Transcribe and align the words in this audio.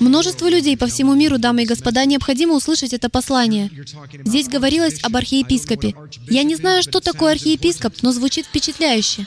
Множеству 0.00 0.48
людей 0.48 0.76
по 0.76 0.86
всему 0.86 1.14
миру, 1.14 1.38
дамы 1.38 1.62
и 1.62 1.66
господа, 1.66 2.04
необходимо 2.04 2.54
услышать 2.54 2.92
это 2.92 3.08
послание. 3.08 3.70
Здесь 4.24 4.48
говорилось 4.48 5.02
об 5.02 5.16
архиепископе. 5.16 5.94
Я 6.28 6.42
не 6.42 6.56
знаю, 6.56 6.82
что 6.82 7.00
такое 7.00 7.32
архиепископ, 7.32 7.94
но 8.02 8.12
звучит 8.12 8.46
впечатляюще. 8.46 9.26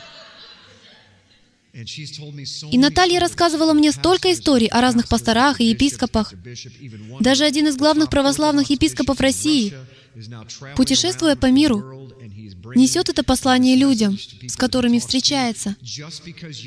И 2.72 2.78
Наталья 2.78 3.20
рассказывала 3.20 3.74
мне 3.74 3.92
столько 3.92 4.34
историй 4.34 4.68
о 4.68 4.82
разных 4.82 5.08
пасторах 5.08 5.62
и 5.62 5.66
епископах. 5.66 6.34
Даже 7.20 7.44
один 7.46 7.68
из 7.68 7.78
главных 7.78 8.10
православных 8.10 8.70
епископов 8.72 9.20
России, 9.20 9.74
путешествуя 10.76 11.36
по 11.36 11.52
миру, 11.52 12.12
несет 12.76 13.10
это 13.10 13.24
послание 13.24 13.76
людям, 13.76 14.18
с 14.48 14.56
которыми 14.56 15.00
встречается. 15.00 15.76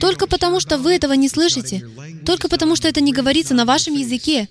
Только 0.01 0.27
потому, 0.27 0.61
что 0.61 0.79
вы 0.79 0.95
этого 0.95 1.13
не 1.15 1.29
слышите, 1.29 1.87
только 2.25 2.49
потому, 2.49 2.77
что 2.77 2.89
это 2.89 3.01
не 3.01 3.13
говорится 3.13 3.55
на 3.55 3.65
вашем 3.65 3.95
языке, 3.95 4.49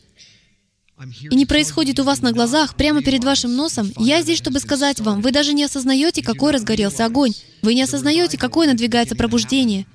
и 1.32 1.36
не 1.36 1.46
происходит 1.46 2.00
у 2.00 2.04
вас 2.04 2.22
на 2.22 2.34
глазах, 2.34 2.76
прямо 2.76 3.02
перед 3.02 3.24
вашим 3.24 3.56
носом, 3.56 3.94
я 3.98 4.22
здесь, 4.22 4.38
чтобы 4.38 4.60
сказать 4.60 5.00
вам, 5.00 5.22
вы 5.22 5.32
даже 5.32 5.54
не 5.54 5.64
осознаете, 5.64 6.22
какой 6.22 6.52
разгорелся 6.52 7.06
огонь. 7.06 7.34
Вы 7.62 7.74
не 7.74 7.84
осознаете, 7.84 8.38
какое 8.38 8.68
надвигается 8.68 9.16
пробуждение. 9.16 9.86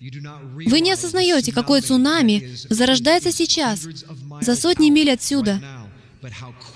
Вы 0.00 0.80
не 0.80 0.92
осознаете, 0.92 1.52
какое 1.52 1.80
цунами 1.80 2.56
зарождается 2.68 3.32
сейчас, 3.32 3.86
за 4.40 4.56
сотни 4.56 4.90
миль 4.90 5.10
отсюда, 5.10 5.60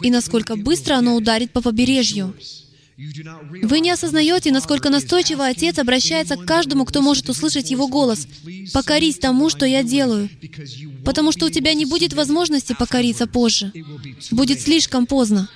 и 0.01 0.11
насколько 0.11 0.57
быстро 0.57 0.97
оно 0.97 1.15
ударит 1.15 1.53
по 1.53 1.61
побережью. 1.61 2.35
Вы 2.97 3.81
не 3.81 3.91
осознаете, 3.91 4.51
насколько 4.53 4.89
настойчиво 4.89 5.47
Отец 5.47 5.79
обращается 5.79 6.37
к 6.37 6.47
каждому, 6.47 6.87
кто 6.87 7.03
может 7.03 7.29
услышать 7.29 7.71
Его 7.71 7.89
голос. 7.89 8.27
«Покорись 8.73 9.19
тому, 9.19 9.51
что 9.51 9.67
я 9.67 9.83
делаю», 9.83 10.31
потому 11.05 11.31
что 11.31 11.47
у 11.47 11.51
тебя 11.51 11.75
не 11.75 11.85
будет 11.85 12.15
возможности 12.15 12.75
покориться 12.79 13.27
позже. 13.27 13.73
Будет 14.31 14.61
слишком 14.61 15.07
поздно. 15.07 15.49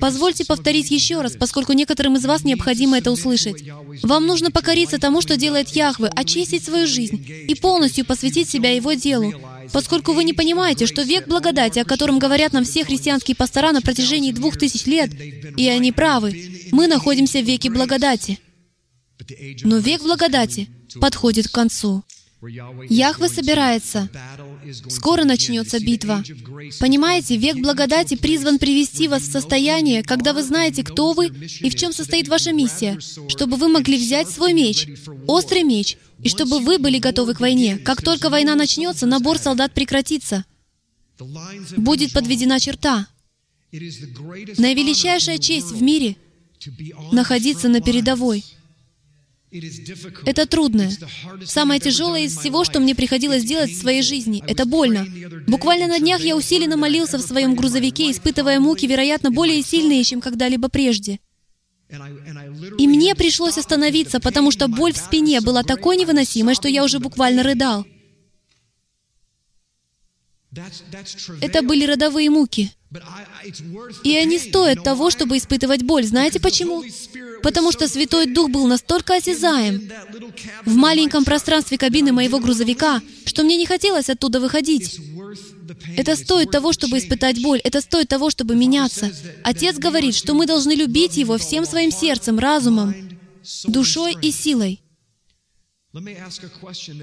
Позвольте 0.00 0.46
повторить 0.46 0.90
еще 0.90 1.20
раз, 1.20 1.36
поскольку 1.36 1.74
некоторым 1.74 2.16
из 2.16 2.24
вас 2.24 2.44
необходимо 2.44 2.96
это 2.96 3.10
услышать. 3.10 3.62
Вам 4.02 4.26
нужно 4.26 4.50
покориться 4.50 4.98
тому, 4.98 5.20
что 5.20 5.36
делает 5.36 5.68
Яхве, 5.68 6.06
очистить 6.06 6.64
свою 6.64 6.86
жизнь 6.86 7.26
и 7.46 7.54
полностью 7.54 8.06
посвятить 8.06 8.48
себя 8.48 8.74
Его 8.74 8.94
делу, 8.94 9.34
поскольку 9.72 10.12
вы 10.12 10.24
не 10.24 10.32
понимаете, 10.32 10.86
что 10.86 11.02
век 11.02 11.28
благодати, 11.28 11.78
о 11.78 11.84
котором 11.84 12.18
говорят 12.18 12.52
нам 12.52 12.64
все 12.64 12.84
христианские 12.84 13.34
пастора 13.34 13.72
на 13.72 13.80
протяжении 13.80 14.32
двух 14.32 14.56
тысяч 14.56 14.86
лет, 14.86 15.10
и 15.56 15.68
они 15.68 15.92
правы, 15.92 16.68
мы 16.72 16.86
находимся 16.86 17.40
в 17.40 17.44
веке 17.44 17.70
благодати. 17.70 18.38
Но 19.62 19.78
век 19.78 20.02
благодати 20.02 20.68
подходит 21.00 21.48
к 21.48 21.52
концу. 21.52 22.04
Яхве 22.88 23.28
собирается. 23.28 24.08
Скоро 24.88 25.24
начнется 25.24 25.80
битва. 25.80 26.22
Понимаете, 26.80 27.36
век 27.36 27.56
благодати 27.56 28.16
призван 28.16 28.58
привести 28.58 29.08
вас 29.08 29.22
в 29.22 29.32
состояние, 29.32 30.02
когда 30.02 30.32
вы 30.32 30.42
знаете, 30.42 30.82
кто 30.82 31.12
вы 31.12 31.28
и 31.28 31.70
в 31.70 31.74
чем 31.74 31.92
состоит 31.92 32.28
ваша 32.28 32.52
миссия, 32.52 32.98
чтобы 33.28 33.56
вы 33.56 33.68
могли 33.68 33.96
взять 33.96 34.28
свой 34.28 34.52
меч, 34.52 34.88
острый 35.26 35.62
меч, 35.62 35.96
и 36.22 36.28
чтобы 36.28 36.60
вы 36.60 36.78
были 36.78 36.98
готовы 36.98 37.34
к 37.34 37.40
войне. 37.40 37.78
Как 37.78 38.02
только 38.02 38.30
война 38.30 38.54
начнется, 38.54 39.06
набор 39.06 39.38
солдат 39.38 39.72
прекратится. 39.72 40.44
Будет 41.76 42.12
подведена 42.12 42.60
черта. 42.60 43.06
Наивеличайшая 43.72 45.38
честь 45.38 45.72
в 45.72 45.82
мире— 45.82 46.16
находиться 47.12 47.68
на 47.68 47.80
передовой— 47.80 48.44
это 49.50 50.46
трудно. 50.46 50.90
Самое 51.44 51.80
тяжелое 51.80 52.22
из 52.22 52.36
всего, 52.36 52.64
что 52.64 52.80
мне 52.80 52.94
приходилось 52.94 53.44
делать 53.44 53.70
в 53.70 53.80
своей 53.80 54.02
жизни. 54.02 54.42
Это 54.46 54.66
больно. 54.66 55.06
Буквально 55.46 55.86
на 55.86 55.98
днях 55.98 56.20
я 56.20 56.36
усиленно 56.36 56.76
молился 56.76 57.18
в 57.18 57.22
своем 57.22 57.54
грузовике, 57.54 58.10
испытывая 58.10 58.60
муки, 58.60 58.86
вероятно, 58.86 59.30
более 59.30 59.62
сильные, 59.62 60.04
чем 60.04 60.20
когда-либо 60.20 60.68
прежде. 60.68 61.20
И 62.78 62.86
мне 62.86 63.14
пришлось 63.14 63.56
остановиться, 63.56 64.20
потому 64.20 64.50
что 64.50 64.68
боль 64.68 64.92
в 64.92 64.98
спине 64.98 65.40
была 65.40 65.62
такой 65.62 65.96
невыносимой, 65.96 66.54
что 66.54 66.68
я 66.68 66.84
уже 66.84 66.98
буквально 66.98 67.42
рыдал. 67.42 67.86
Это 71.40 71.62
были 71.62 71.84
родовые 71.84 72.28
муки. 72.30 72.72
И 74.02 74.16
они 74.16 74.38
стоят 74.38 74.82
того, 74.82 75.10
чтобы 75.10 75.36
испытывать 75.36 75.82
боль. 75.82 76.04
Знаете 76.04 76.40
почему? 76.40 76.82
Потому 77.42 77.70
что 77.70 77.86
Святой 77.86 78.26
Дух 78.26 78.50
был 78.50 78.66
настолько 78.66 79.16
осязаем 79.16 79.90
в 80.64 80.74
маленьком 80.74 81.24
пространстве 81.24 81.76
кабины 81.76 82.12
моего 82.12 82.40
грузовика, 82.40 83.02
что 83.26 83.42
мне 83.42 83.56
не 83.56 83.66
хотелось 83.66 84.08
оттуда 84.08 84.40
выходить. 84.40 85.00
Это 85.96 86.16
стоит 86.16 86.50
того, 86.50 86.72
чтобы 86.72 86.98
испытать 86.98 87.42
боль. 87.42 87.60
Это 87.62 87.80
стоит 87.80 88.08
того, 88.08 88.30
чтобы 88.30 88.54
меняться. 88.54 89.12
Отец 89.44 89.76
говорит, 89.76 90.14
что 90.14 90.32
мы 90.32 90.46
должны 90.46 90.72
любить 90.72 91.18
Его 91.18 91.36
всем 91.36 91.66
своим 91.66 91.90
сердцем, 91.90 92.38
разумом, 92.38 92.94
душой 93.64 94.16
и 94.20 94.30
силой. 94.30 94.80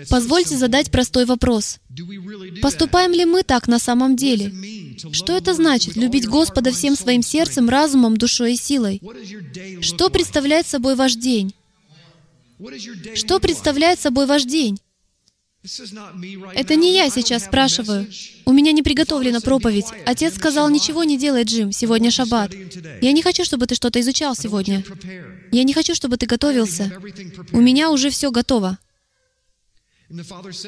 Позвольте 0.10 0.58
задать 0.58 0.92
простой 0.92 1.26
вопрос. 1.26 1.80
Поступаем 2.62 3.12
ли 3.14 3.26
мы 3.26 3.42
так 3.42 3.68
на 3.68 3.80
самом 3.80 4.16
деле? 4.16 4.54
Что 5.12 5.36
это 5.36 5.54
значит— 5.56 5.96
любить 5.98 6.28
Господа 6.28 6.72
всем 6.72 6.96
своим 6.96 7.24
сердцем, 7.24 7.68
разумом, 7.68 8.18
душой 8.18 8.54
и 8.54 8.58
силой? 8.58 9.02
Что 9.82 10.10
представляет 10.10 10.68
собой 10.68 10.96
ваш 10.96 11.16
день? 11.16 11.54
Что 13.16 13.40
представляет 13.40 14.00
собой 14.00 14.28
ваш 14.28 14.44
день? 14.44 14.80
Это 16.54 16.76
не 16.76 16.94
я 16.94 17.10
сейчас 17.10 17.46
спрашиваю. 17.46 18.08
У 18.46 18.54
меня 18.54 18.72
не 18.72 18.84
приготовлена 18.84 19.42
проповедь. 19.42 19.86
Отец 20.06 20.36
сказал, 20.36 20.70
ничего 20.70 21.04
не 21.04 21.18
делай, 21.18 21.44
Джим, 21.44 21.72
сегодня 21.72 22.12
шаббат. 22.12 22.54
Я 23.02 23.12
не 23.12 23.22
хочу, 23.22 23.44
чтобы 23.44 23.66
ты 23.66 23.76
что-то 23.76 24.00
изучал 24.00 24.36
сегодня. 24.36 24.84
Я 25.52 25.64
не 25.64 25.74
хочу, 25.74 25.96
чтобы 25.96 26.18
ты 26.18 26.28
готовился. 26.28 26.92
У 27.52 27.62
меня 27.62 27.90
уже 27.90 28.10
все 28.10 28.32
готово. 28.32 28.78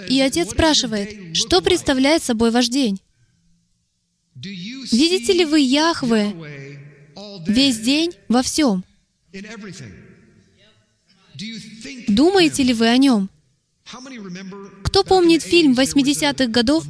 И 0.10 0.20
отец 0.20 0.52
спрашивает, 0.52 1.38
что 1.38 1.62
представляет 1.62 2.24
собой 2.24 2.50
ваш 2.50 2.68
день? 2.70 3.00
Видите 4.36 5.34
ли 5.34 5.46
вы 5.46 5.60
Яхве 5.60 6.34
весь 7.48 7.80
день 7.80 8.14
во 8.28 8.42
всем? 8.42 8.84
Думаете 12.08 12.64
ли 12.64 12.74
вы 12.74 12.88
о 12.88 12.98
нем? 12.98 13.30
Кто 14.98 15.04
помнит 15.04 15.44
фильм 15.44 15.74
80-х 15.74 16.48
годов 16.48 16.84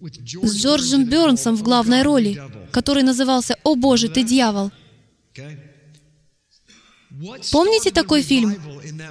с 0.00 0.56
Джорджем 0.56 1.04
Бернсом 1.04 1.54
в 1.54 1.62
главной 1.62 2.00
роли, 2.02 2.42
который 2.72 3.02
назывался 3.02 3.58
«О 3.62 3.74
Боже, 3.74 4.08
ты 4.08 4.22
дьявол»? 4.22 4.70
Помните 7.52 7.90
такой 7.90 8.22
фильм? 8.22 8.56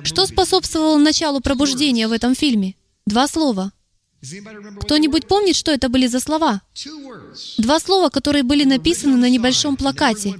Что 0.03 0.25
способствовало 0.25 0.97
началу 0.97 1.39
пробуждения 1.39 2.07
в 2.07 2.13
этом 2.13 2.33
фильме? 2.33 2.73
Два 3.05 3.27
слова. 3.27 3.71
Кто-нибудь 4.81 5.27
помнит, 5.27 5.55
что 5.55 5.71
это 5.71 5.89
были 5.89 6.07
за 6.07 6.19
слова? 6.19 6.61
Два 7.57 7.79
слова, 7.79 8.09
которые 8.09 8.43
были 8.43 8.63
написаны 8.63 9.15
на 9.17 9.29
небольшом 9.29 9.75
плакате. 9.77 10.35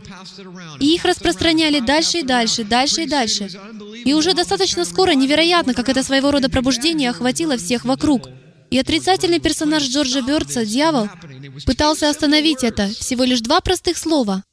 И 0.79 0.96
их 0.96 1.06
распространяли 1.06 1.79
дальше 1.79 2.19
и 2.19 2.23
дальше, 2.23 2.63
дальше 2.63 3.03
и 3.03 3.07
дальше. 3.07 3.50
И 4.06 4.13
уже 4.13 4.34
достаточно 4.34 4.85
скоро 4.85 5.12
невероятно, 5.12 5.73
как 5.73 5.90
это 5.90 6.03
своего 6.03 6.31
рода 6.31 6.50
пробуждение 6.50 7.09
охватило 7.09 7.57
всех 7.57 7.85
вокруг. 7.85 8.29
И 8.72 8.78
отрицательный 8.78 9.40
персонаж 9.40 9.84
Джорджа 9.84 10.22
Бёрдса, 10.22 10.66
дьявол, 10.66 11.09
пытался 11.66 12.09
остановить 12.09 12.63
это. 12.63 12.88
Всего 12.88 13.23
лишь 13.23 13.41
два 13.41 13.62
простых 13.62 13.97
слова. 13.97 14.44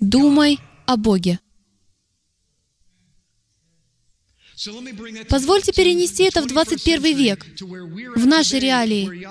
«Думай 0.00 0.58
о 0.86 0.96
Боге». 0.96 1.40
Позвольте 5.28 5.72
перенести 5.72 6.24
это 6.24 6.42
в 6.42 6.46
21 6.46 7.16
век, 7.16 7.46
в 8.16 8.26
наши 8.26 8.58
реалии, 8.58 9.28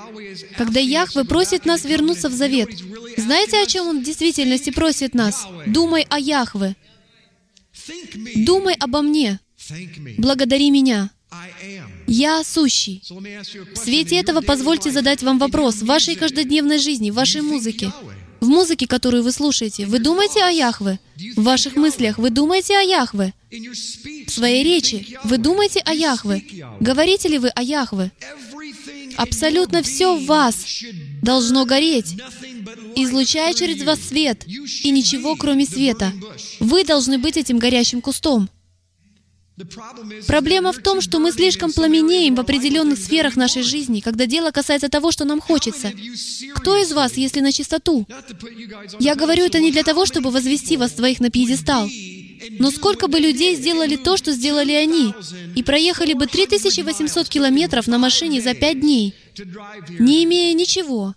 когда 0.55 0.79
Яхве 0.79 1.23
просит 1.23 1.65
нас 1.65 1.83
вернуться 1.83 2.29
в 2.29 2.33
завет. 2.33 2.69
Знаете, 3.17 3.61
о 3.61 3.65
чем 3.65 3.87
Он 3.87 4.01
в 4.01 4.03
действительности 4.03 4.69
просит 4.69 5.15
нас? 5.15 5.47
Думай 5.65 6.05
о 6.09 6.19
Яхве. 6.19 6.75
Думай 8.35 8.75
обо 8.75 9.01
мне. 9.01 9.39
Благодари 10.17 10.69
меня. 10.69 11.09
Я 12.07 12.43
сущий. 12.43 13.01
В 13.09 13.77
свете 13.77 14.17
этого 14.17 14.41
позвольте 14.41 14.91
задать 14.91 15.23
вам 15.23 15.39
вопрос 15.39 15.77
в 15.77 15.85
вашей 15.85 16.15
каждодневной 16.15 16.77
жизни, 16.77 17.09
в 17.09 17.15
вашей 17.15 17.41
музыке. 17.41 17.91
В 18.41 18.47
музыке, 18.47 18.87
которую 18.87 19.23
вы 19.23 19.31
слушаете, 19.31 19.85
вы 19.85 19.99
думаете 19.99 20.43
о 20.43 20.49
Яхве? 20.49 20.99
В 21.35 21.43
ваших 21.43 21.75
мыслях 21.75 22.17
вы 22.17 22.29
думаете 22.29 22.77
о 22.77 22.81
Яхве? 22.81 23.33
В 23.49 24.29
своей 24.29 24.63
речи 24.63 25.17
вы 25.23 25.37
думаете 25.37 25.79
о 25.79 25.93
Яхве? 25.93 26.43
Говорите 26.79 27.29
ли 27.29 27.39
вы 27.39 27.49
о 27.49 27.61
Яхве? 27.61 28.11
Абсолютно 29.17 29.81
все 29.81 30.15
в 30.15 30.25
вас 30.25 30.83
должно 31.21 31.65
гореть, 31.65 32.15
излучая 32.95 33.53
через 33.53 33.83
вас 33.83 33.99
свет, 34.01 34.45
и 34.45 34.91
ничего, 34.91 35.35
кроме 35.35 35.65
света. 35.65 36.11
Вы 36.59 36.83
должны 36.83 37.17
быть 37.17 37.37
этим 37.37 37.57
горящим 37.57 38.01
кустом. 38.01 38.49
Проблема 40.27 40.73
в 40.73 40.79
том, 40.79 40.99
что 40.99 41.19
мы 41.19 41.31
слишком 41.31 41.71
пламенеем 41.71 42.35
в 42.35 42.39
определенных 42.41 42.99
сферах 42.99 43.37
нашей 43.37 43.63
жизни, 43.63 44.01
когда 44.01 44.25
дело 44.25 44.51
касается 44.51 44.89
того, 44.89 45.11
что 45.11 45.23
нам 45.23 45.39
хочется. 45.39 45.93
Кто 46.55 46.75
из 46.75 46.91
вас, 46.91 47.15
если 47.15 47.39
на 47.39 47.51
чистоту? 47.51 48.05
Я 48.99 49.15
говорю 49.15 49.45
это 49.45 49.59
не 49.59 49.71
для 49.71 49.83
того, 49.83 50.05
чтобы 50.05 50.31
возвести 50.31 50.75
вас 50.75 50.91
двоих 50.91 51.19
на 51.21 51.29
пьедестал. 51.29 51.89
Но 52.59 52.69
сколько 52.69 53.07
бы 53.07 53.19
людей 53.19 53.55
сделали 53.55 53.95
то, 53.95 54.17
что 54.17 54.31
сделали 54.31 54.73
они, 54.73 55.13
и 55.55 55.63
проехали 55.63 56.13
бы 56.13 56.27
3800 56.27 57.29
километров 57.29 57.87
на 57.87 57.97
машине 57.97 58.41
за 58.41 58.53
пять 58.53 58.81
дней, 58.81 59.15
не 59.99 60.25
имея 60.25 60.53
ничего, 60.53 61.15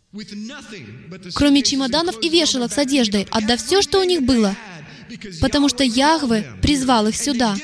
кроме 1.35 1.63
чемоданов 1.63 2.23
и 2.23 2.29
вешалок 2.29 2.73
с 2.73 2.79
одеждой, 2.79 3.27
отдав 3.31 3.63
все, 3.63 3.83
что 3.83 4.01
у 4.01 4.05
них 4.05 4.23
было, 4.23 4.57
потому 5.41 5.69
что 5.69 5.85
Яхве 5.85 6.51
призвал 6.63 7.09
их 7.09 7.17
сюда. 7.17 7.57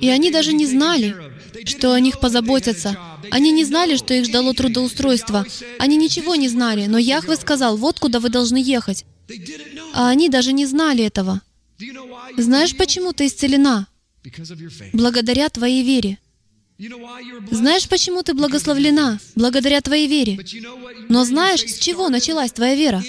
И 0.00 0.08
они 0.08 0.30
даже 0.30 0.52
не 0.52 0.66
знали, 0.66 1.16
что 1.64 1.92
о 1.92 2.00
них 2.00 2.20
позаботятся. 2.20 2.96
Они 3.30 3.52
не 3.52 3.64
знали, 3.64 3.96
что 3.96 4.14
их 4.14 4.24
ждало 4.24 4.54
трудоустройство. 4.54 5.46
Они 5.78 5.96
ничего 5.96 6.34
не 6.34 6.48
знали, 6.48 6.86
но 6.86 6.98
Яхве 6.98 7.36
сказал, 7.36 7.76
вот 7.76 7.98
куда 7.98 8.20
вы 8.20 8.28
должны 8.28 8.56
ехать. 8.56 9.04
А 9.94 10.08
они 10.08 10.28
даже 10.28 10.52
не 10.52 10.66
знали 10.66 11.04
этого. 11.04 11.40
Знаешь, 12.36 12.76
почему 12.76 13.12
ты 13.12 13.26
исцелена? 13.26 13.86
Благодаря 14.92 15.48
твоей 15.48 15.82
вере. 15.82 16.18
Знаешь, 17.50 17.88
почему 17.88 18.22
ты 18.22 18.34
благословлена? 18.34 19.18
Благодаря 19.36 19.80
твоей 19.80 20.08
вере. 20.08 20.38
Но 21.08 21.24
знаешь, 21.24 21.60
с 21.60 21.78
чего 21.78 22.08
началась 22.08 22.52
твоя 22.52 22.74
вера? 22.74 23.02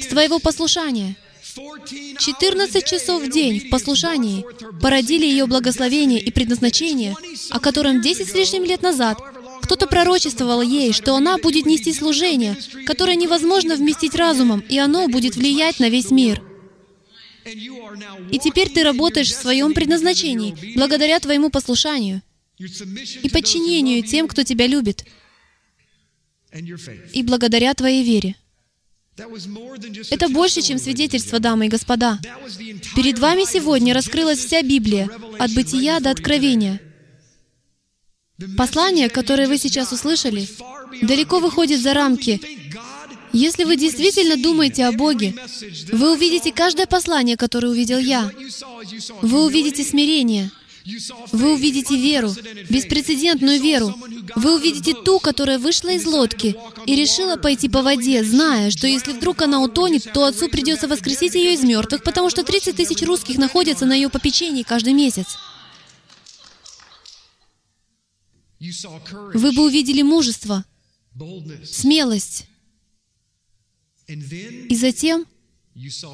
С 0.00 0.06
твоего 0.06 0.38
послушания. 0.38 1.16
14 1.54 2.84
часов 2.84 3.22
в 3.22 3.30
день 3.30 3.60
в 3.60 3.70
послушании 3.70 4.44
породили 4.80 5.24
ее 5.24 5.46
благословение 5.46 6.20
и 6.20 6.32
предназначение, 6.32 7.14
о 7.50 7.60
котором 7.60 8.00
10 8.00 8.28
с 8.28 8.34
лишним 8.34 8.64
лет 8.64 8.82
назад 8.82 9.18
кто-то 9.62 9.86
пророчествовал 9.86 10.62
ей, 10.62 10.92
что 10.92 11.14
она 11.14 11.38
будет 11.38 11.64
нести 11.64 11.92
служение, 11.92 12.56
которое 12.86 13.16
невозможно 13.16 13.76
вместить 13.76 14.14
разумом, 14.14 14.60
и 14.60 14.78
оно 14.78 15.08
будет 15.08 15.36
влиять 15.36 15.78
на 15.78 15.88
весь 15.88 16.10
мир. 16.10 16.42
И 18.30 18.38
теперь 18.38 18.70
ты 18.70 18.82
работаешь 18.82 19.30
в 19.30 19.40
своем 19.40 19.74
предназначении, 19.74 20.74
благодаря 20.76 21.20
твоему 21.20 21.50
послушанию 21.50 22.22
и 22.58 23.28
подчинению 23.30 24.02
тем, 24.02 24.28
кто 24.28 24.42
тебя 24.42 24.66
любит, 24.66 25.04
и 27.12 27.22
благодаря 27.22 27.74
твоей 27.74 28.02
вере. 28.02 28.36
Это 29.16 30.28
больше, 30.28 30.62
чем 30.62 30.78
свидетельство, 30.78 31.38
дамы 31.38 31.66
и 31.66 31.68
господа. 31.68 32.18
Перед 32.96 33.18
вами 33.18 33.44
сегодня 33.44 33.94
раскрылась 33.94 34.38
вся 34.38 34.62
Библия, 34.62 35.08
от 35.38 35.52
бытия 35.52 36.00
до 36.00 36.10
откровения. 36.10 36.80
Послание, 38.56 39.08
которое 39.08 39.46
вы 39.46 39.58
сейчас 39.58 39.92
услышали, 39.92 40.48
далеко 41.02 41.38
выходит 41.38 41.80
за 41.80 41.94
рамки. 41.94 42.40
Если 43.32 43.64
вы 43.64 43.76
действительно 43.76 44.36
думаете 44.36 44.84
о 44.86 44.92
Боге, 44.92 45.34
вы 45.92 46.12
увидите 46.12 46.52
каждое 46.52 46.86
послание, 46.86 47.36
которое 47.36 47.68
увидел 47.68 47.98
я. 47.98 48.30
Вы 49.22 49.44
увидите 49.44 49.84
смирение— 49.84 50.50
вы 51.32 51.54
увидите 51.54 51.96
веру, 51.96 52.30
беспрецедентную 52.68 53.60
веру. 53.60 53.94
Вы 54.36 54.56
увидите 54.56 54.94
ту, 54.94 55.18
которая 55.18 55.58
вышла 55.58 55.90
из 55.90 56.04
лодки 56.04 56.56
и 56.86 56.94
решила 56.94 57.36
пойти 57.36 57.68
по 57.68 57.82
воде, 57.82 58.22
зная, 58.22 58.70
что 58.70 58.86
если 58.86 59.12
вдруг 59.12 59.40
она 59.42 59.62
утонет, 59.62 60.12
то 60.12 60.26
отцу 60.26 60.48
придется 60.48 60.86
воскресить 60.86 61.34
ее 61.34 61.54
из 61.54 61.62
мертвых, 61.62 62.02
потому 62.02 62.28
что 62.28 62.44
30 62.44 62.76
тысяч 62.76 63.02
русских 63.02 63.38
находятся 63.38 63.86
на 63.86 63.94
ее 63.94 64.10
попечении 64.10 64.62
каждый 64.62 64.92
месяц. 64.92 65.38
Вы 68.60 69.52
бы 69.52 69.64
увидели 69.64 70.02
мужество, 70.02 70.64
смелость. 71.64 72.46
И 74.06 74.76
затем 74.76 75.26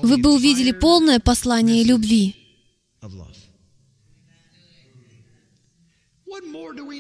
вы 0.03 0.17
бы 0.17 0.33
увидели 0.33 0.71
полное 0.71 1.19
послание 1.19 1.83
любви. 1.83 2.37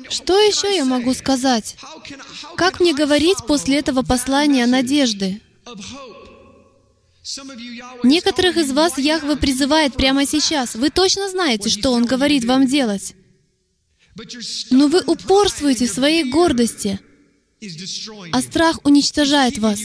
Что 0.08 0.38
еще 0.38 0.74
я 0.74 0.84
могу 0.84 1.14
сказать? 1.14 1.76
Как 2.56 2.80
мне 2.80 2.94
говорить 2.94 3.38
после 3.46 3.78
этого 3.78 4.02
послания 4.02 4.66
надежды? 4.66 5.40
Некоторых 8.02 8.56
из 8.56 8.72
вас 8.72 8.98
Яхва 8.98 9.36
призывает 9.36 9.94
прямо 9.94 10.26
сейчас. 10.26 10.74
Вы 10.74 10.90
точно 10.90 11.28
знаете, 11.28 11.68
что 11.68 11.90
Он 11.90 12.04
говорит 12.04 12.44
вам 12.44 12.66
делать. 12.66 13.14
Но 14.70 14.88
вы 14.88 15.02
упорствуете 15.06 15.86
в 15.86 15.90
своей 15.90 16.24
гордости, 16.24 16.98
а 18.32 18.40
страх 18.42 18.80
уничтожает 18.84 19.58
вас. 19.58 19.80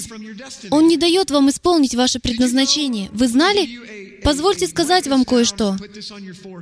Он 0.72 0.88
не 0.88 0.98
дает 0.98 1.30
вам 1.30 1.50
исполнить 1.50 1.96
ваше 1.96 2.20
предназначение. 2.20 3.10
Вы 3.12 3.28
знали? 3.28 3.95
Позвольте 4.26 4.68
сказать 4.68 5.08
вам 5.08 5.24
кое-что. 5.24 5.78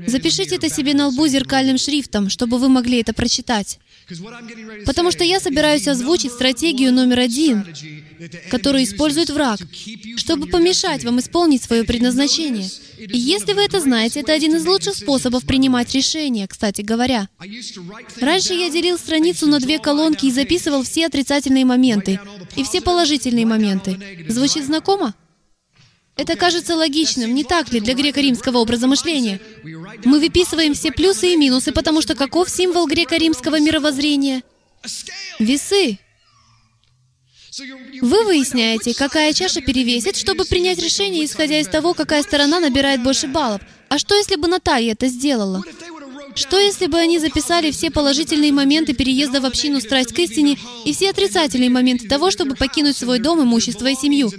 Запишите 0.05 0.57
это 0.57 0.69
себе 0.69 0.93
на 0.93 1.07
лбу 1.07 1.27
зеркальным 1.27 1.77
шрифтом, 1.77 2.29
чтобы 2.29 2.57
вы 2.57 2.67
могли 2.67 2.99
это 2.99 3.13
прочитать. 3.13 3.79
Потому 4.85 5.11
что 5.11 5.23
я 5.23 5.39
собираюсь 5.39 5.87
озвучить 5.87 6.33
стратегию 6.33 6.91
номер 6.91 7.19
один, 7.19 7.65
которую 8.51 8.83
использует 8.83 9.29
враг, 9.29 9.59
чтобы 10.17 10.47
помешать 10.47 11.05
вам 11.05 11.19
исполнить 11.19 11.63
свое 11.63 11.85
предназначение. 11.85 12.69
И 12.97 13.17
если 13.17 13.53
вы 13.53 13.61
это 13.61 13.79
знаете, 13.79 14.19
это 14.19 14.33
один 14.33 14.55
из 14.55 14.65
лучших 14.65 14.95
способов 14.95 15.45
принимать 15.45 15.93
решения, 15.93 16.47
кстати 16.47 16.81
говоря. 16.81 17.29
Раньше 18.19 18.53
я 18.53 18.69
делил 18.69 18.97
страницу 18.97 19.47
на 19.47 19.59
две 19.59 19.79
колонки 19.79 20.25
и 20.25 20.31
записывал 20.31 20.83
все 20.83 21.05
отрицательные 21.05 21.63
моменты 21.63 22.19
и 22.57 22.63
все 22.63 22.81
положительные 22.81 23.45
моменты. 23.45 23.97
Звучит 24.27 24.65
знакомо? 24.65 25.13
Это 26.15 26.35
кажется 26.35 26.75
логичным, 26.75 27.33
не 27.33 27.43
так 27.43 27.71
ли, 27.71 27.79
для 27.79 27.95
греко-римского 27.95 28.57
образа 28.57 28.87
мышления? 28.87 29.39
Мы 30.03 30.19
выписываем 30.19 30.75
все 30.75 30.91
плюсы 30.91 31.33
и 31.33 31.35
минусы, 31.35 31.71
потому 31.71 32.01
что 32.01 32.15
каков 32.15 32.49
символ 32.49 32.87
греко-римского 32.87 33.59
мировоззрения? 33.59 34.43
Весы. 35.39 35.97
Вы 38.01 38.25
выясняете, 38.25 38.93
какая 38.93 39.33
чаша 39.33 39.61
перевесит, 39.61 40.15
чтобы 40.15 40.45
принять 40.45 40.79
решение, 40.79 41.25
исходя 41.25 41.59
из 41.59 41.67
того, 41.67 41.93
какая 41.93 42.23
сторона 42.23 42.59
набирает 42.59 43.03
больше 43.03 43.27
баллов. 43.27 43.61
А 43.89 43.97
что, 43.99 44.15
если 44.15 44.35
бы 44.35 44.47
Наталья 44.47 44.93
это 44.93 45.07
сделала? 45.07 45.63
Что, 46.35 46.57
если 46.57 46.87
бы 46.87 46.97
они 46.97 47.19
записали 47.19 47.69
все 47.69 47.91
положительные 47.91 48.51
моменты 48.51 48.93
переезда 48.93 49.39
в 49.39 49.45
общину 49.45 49.79
«Страсть 49.79 50.13
к 50.13 50.19
истине» 50.19 50.57
и 50.83 50.93
все 50.93 51.11
отрицательные 51.11 51.69
моменты 51.69 52.07
того, 52.07 52.31
чтобы 52.31 52.55
покинуть 52.55 52.97
свой 52.97 53.19
дом, 53.19 53.43
имущество 53.43 53.87
и 53.87 53.95
семью? 53.95 54.31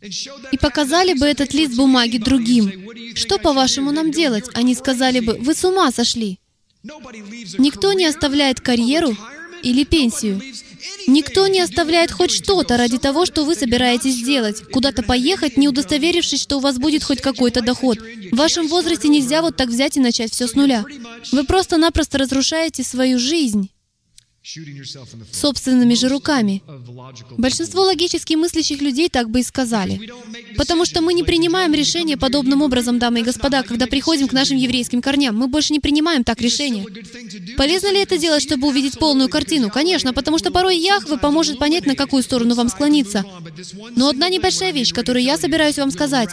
И 0.00 0.58
показали 0.58 1.14
бы 1.14 1.26
этот 1.26 1.52
лист 1.52 1.74
бумаги 1.76 2.18
другим. 2.18 2.88
Что, 3.14 3.38
по-вашему, 3.38 3.90
нам 3.90 4.10
делать? 4.10 4.44
Они 4.54 4.74
сказали 4.74 5.20
бы, 5.20 5.34
вы 5.34 5.54
с 5.54 5.64
ума 5.64 5.90
сошли. 5.90 6.38
Никто 7.58 7.92
не 7.92 8.06
оставляет 8.06 8.60
карьеру 8.60 9.16
или 9.62 9.84
пенсию. 9.84 10.40
Никто 11.08 11.48
не 11.48 11.60
оставляет 11.60 12.12
хоть 12.12 12.30
что-то 12.30 12.76
ради 12.76 12.98
того, 12.98 13.26
что 13.26 13.44
вы 13.44 13.54
собираетесь 13.56 14.14
сделать. 14.14 14.62
Куда-то 14.70 15.02
поехать, 15.02 15.56
не 15.56 15.68
удостоверившись, 15.68 16.42
что 16.42 16.58
у 16.58 16.60
вас 16.60 16.78
будет 16.78 17.02
хоть 17.02 17.20
какой-то 17.20 17.60
доход. 17.60 17.98
В 17.98 18.36
вашем 18.36 18.68
возрасте 18.68 19.08
нельзя 19.08 19.42
вот 19.42 19.56
так 19.56 19.68
взять 19.68 19.96
и 19.96 20.00
начать 20.00 20.32
все 20.32 20.46
с 20.46 20.54
нуля. 20.54 20.84
Вы 21.32 21.44
просто-напросто 21.44 22.18
разрушаете 22.18 22.84
свою 22.84 23.18
жизнь 23.18 23.70
собственными 25.32 25.94
же 25.94 26.08
руками. 26.08 26.62
Большинство 27.36 27.82
логически 27.82 28.34
мыслящих 28.34 28.80
людей 28.80 29.08
так 29.08 29.28
бы 29.30 29.40
и 29.40 29.42
сказали. 29.42 30.10
Потому 30.56 30.84
что 30.84 31.00
мы 31.00 31.12
не 31.12 31.22
принимаем 31.22 31.74
решения 31.74 32.16
подобным 32.16 32.62
образом, 32.62 32.98
дамы 32.98 33.20
и 33.20 33.22
господа, 33.22 33.62
когда 33.62 33.86
приходим 33.86 34.28
к 34.28 34.32
нашим 34.32 34.56
еврейским 34.56 35.02
корням. 35.02 35.36
Мы 35.36 35.48
больше 35.48 35.72
не 35.72 35.80
принимаем 35.80 36.24
так 36.24 36.40
решения. 36.40 36.86
Полезно 37.56 37.92
ли 37.92 38.00
это 38.00 38.16
делать, 38.16 38.42
чтобы 38.42 38.68
увидеть 38.68 38.98
полную 38.98 39.28
картину? 39.28 39.70
Конечно, 39.70 40.12
потому 40.12 40.38
что 40.38 40.50
порой 40.50 40.78
Яхве 40.78 41.18
поможет 41.18 41.58
понять, 41.58 41.86
на 41.86 41.94
какую 41.94 42.22
сторону 42.22 42.54
вам 42.54 42.68
склониться. 42.68 43.24
Но 43.96 44.08
одна 44.08 44.28
небольшая 44.28 44.72
вещь, 44.72 44.92
которую 44.92 45.24
я 45.24 45.36
собираюсь 45.36 45.78
вам 45.78 45.90
сказать, 45.90 46.30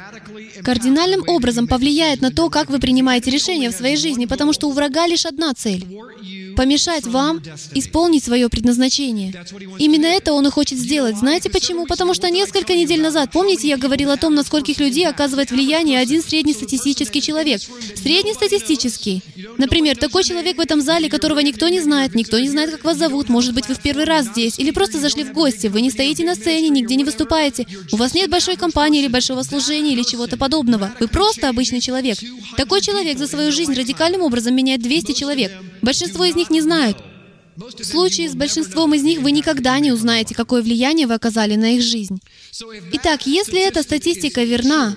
кардинальным 0.63 1.27
образом 1.27 1.67
повлияет 1.67 2.21
на 2.21 2.31
то, 2.31 2.49
как 2.49 2.69
вы 2.69 2.79
принимаете 2.79 3.31
решения 3.31 3.69
в 3.69 3.75
своей 3.75 3.97
жизни, 3.97 4.25
потому 4.25 4.53
что 4.53 4.69
у 4.69 4.71
врага 4.71 5.07
лишь 5.07 5.25
одна 5.25 5.53
цель— 5.53 5.85
помешать 6.55 7.05
вам 7.05 7.41
исполнить 7.73 8.04
исполнить 8.05 8.23
свое 8.23 8.49
предназначение. 8.49 9.33
Именно 9.79 10.05
это 10.05 10.33
Он 10.33 10.45
и 10.45 10.51
хочет 10.51 10.77
сделать. 10.77 11.17
Знаете 11.17 11.49
почему? 11.49 11.85
Потому 11.87 12.13
что 12.13 12.29
несколько 12.29 12.75
недель 12.75 13.01
назад, 13.01 13.31
помните, 13.31 13.67
я 13.67 13.77
говорил 13.77 14.11
о 14.11 14.17
том, 14.17 14.35
на 14.35 14.43
скольких 14.43 14.79
людей 14.79 15.07
оказывает 15.07 15.49
влияние 15.49 15.99
один 15.99 16.21
среднестатистический 16.21 17.21
человек. 17.21 17.61
Среднестатистический. 17.95 19.23
Например, 19.57 19.97
такой 19.97 20.23
человек 20.23 20.57
в 20.57 20.59
этом 20.59 20.81
зале, 20.81 21.09
которого 21.09 21.39
никто 21.39 21.67
не 21.69 21.79
знает, 21.79 22.13
никто 22.13 22.37
не 22.39 22.49
знает, 22.49 22.71
как 22.71 22.83
вас 22.83 22.97
зовут, 22.97 23.29
может 23.29 23.55
быть, 23.55 23.67
вы 23.67 23.73
в 23.73 23.81
первый 23.81 24.05
раз 24.05 24.27
здесь, 24.27 24.59
или 24.59 24.71
просто 24.71 24.99
зашли 24.99 25.23
в 25.23 25.33
гости, 25.33 25.67
вы 25.67 25.81
не 25.81 25.89
стоите 25.89 26.23
на 26.23 26.35
сцене, 26.35 26.69
нигде 26.69 26.95
не 26.95 27.03
выступаете, 27.03 27.65
у 27.91 27.95
вас 27.97 28.13
нет 28.13 28.29
большой 28.29 28.55
компании 28.55 29.01
или 29.01 29.07
большого 29.07 29.41
служения 29.41 29.93
или 29.93 30.03
чего-то 30.03 30.37
подобного. 30.37 30.91
Вы 30.99 31.07
просто 31.07 31.49
обычный 31.49 31.81
человек. 31.81 32.17
Такой 32.55 32.81
человек 32.81 33.17
за 33.17 33.27
свою 33.27 33.51
жизнь 33.51 33.73
радикальным 33.73 34.21
образом 34.21 34.55
меняет 34.55 34.81
200 34.81 35.13
человек. 35.13 35.51
Большинство 35.81 36.23
из 36.25 36.35
них 36.35 36.49
не 36.51 36.61
знают. 36.61 36.97
В 37.55 37.83
случае 37.83 38.29
с 38.29 38.35
большинством 38.35 38.93
из 38.93 39.03
них 39.03 39.19
вы 39.21 39.31
никогда 39.31 39.79
не 39.79 39.91
узнаете, 39.91 40.35
какое 40.35 40.61
влияние 40.61 41.07
вы 41.07 41.13
оказали 41.13 41.55
на 41.55 41.75
их 41.75 41.81
жизнь. 41.81 42.19
Итак, 42.93 43.25
если 43.25 43.65
эта 43.65 43.81
статистика 43.81 44.43
верна, 44.43 44.95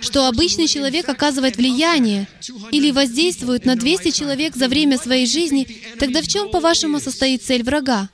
что 0.00 0.26
обычный 0.26 0.68
человек 0.68 1.08
оказывает 1.08 1.56
влияние 1.56 2.28
или 2.70 2.90
воздействует 2.90 3.64
на 3.64 3.76
200 3.76 4.10
человек 4.10 4.54
за 4.56 4.68
время 4.68 4.98
своей 4.98 5.26
жизни, 5.26 5.66
тогда 5.98 6.22
в 6.22 6.28
чем, 6.28 6.50
по-вашему, 6.50 7.00
состоит 7.00 7.42
цель 7.42 7.62
врага? 7.62 8.10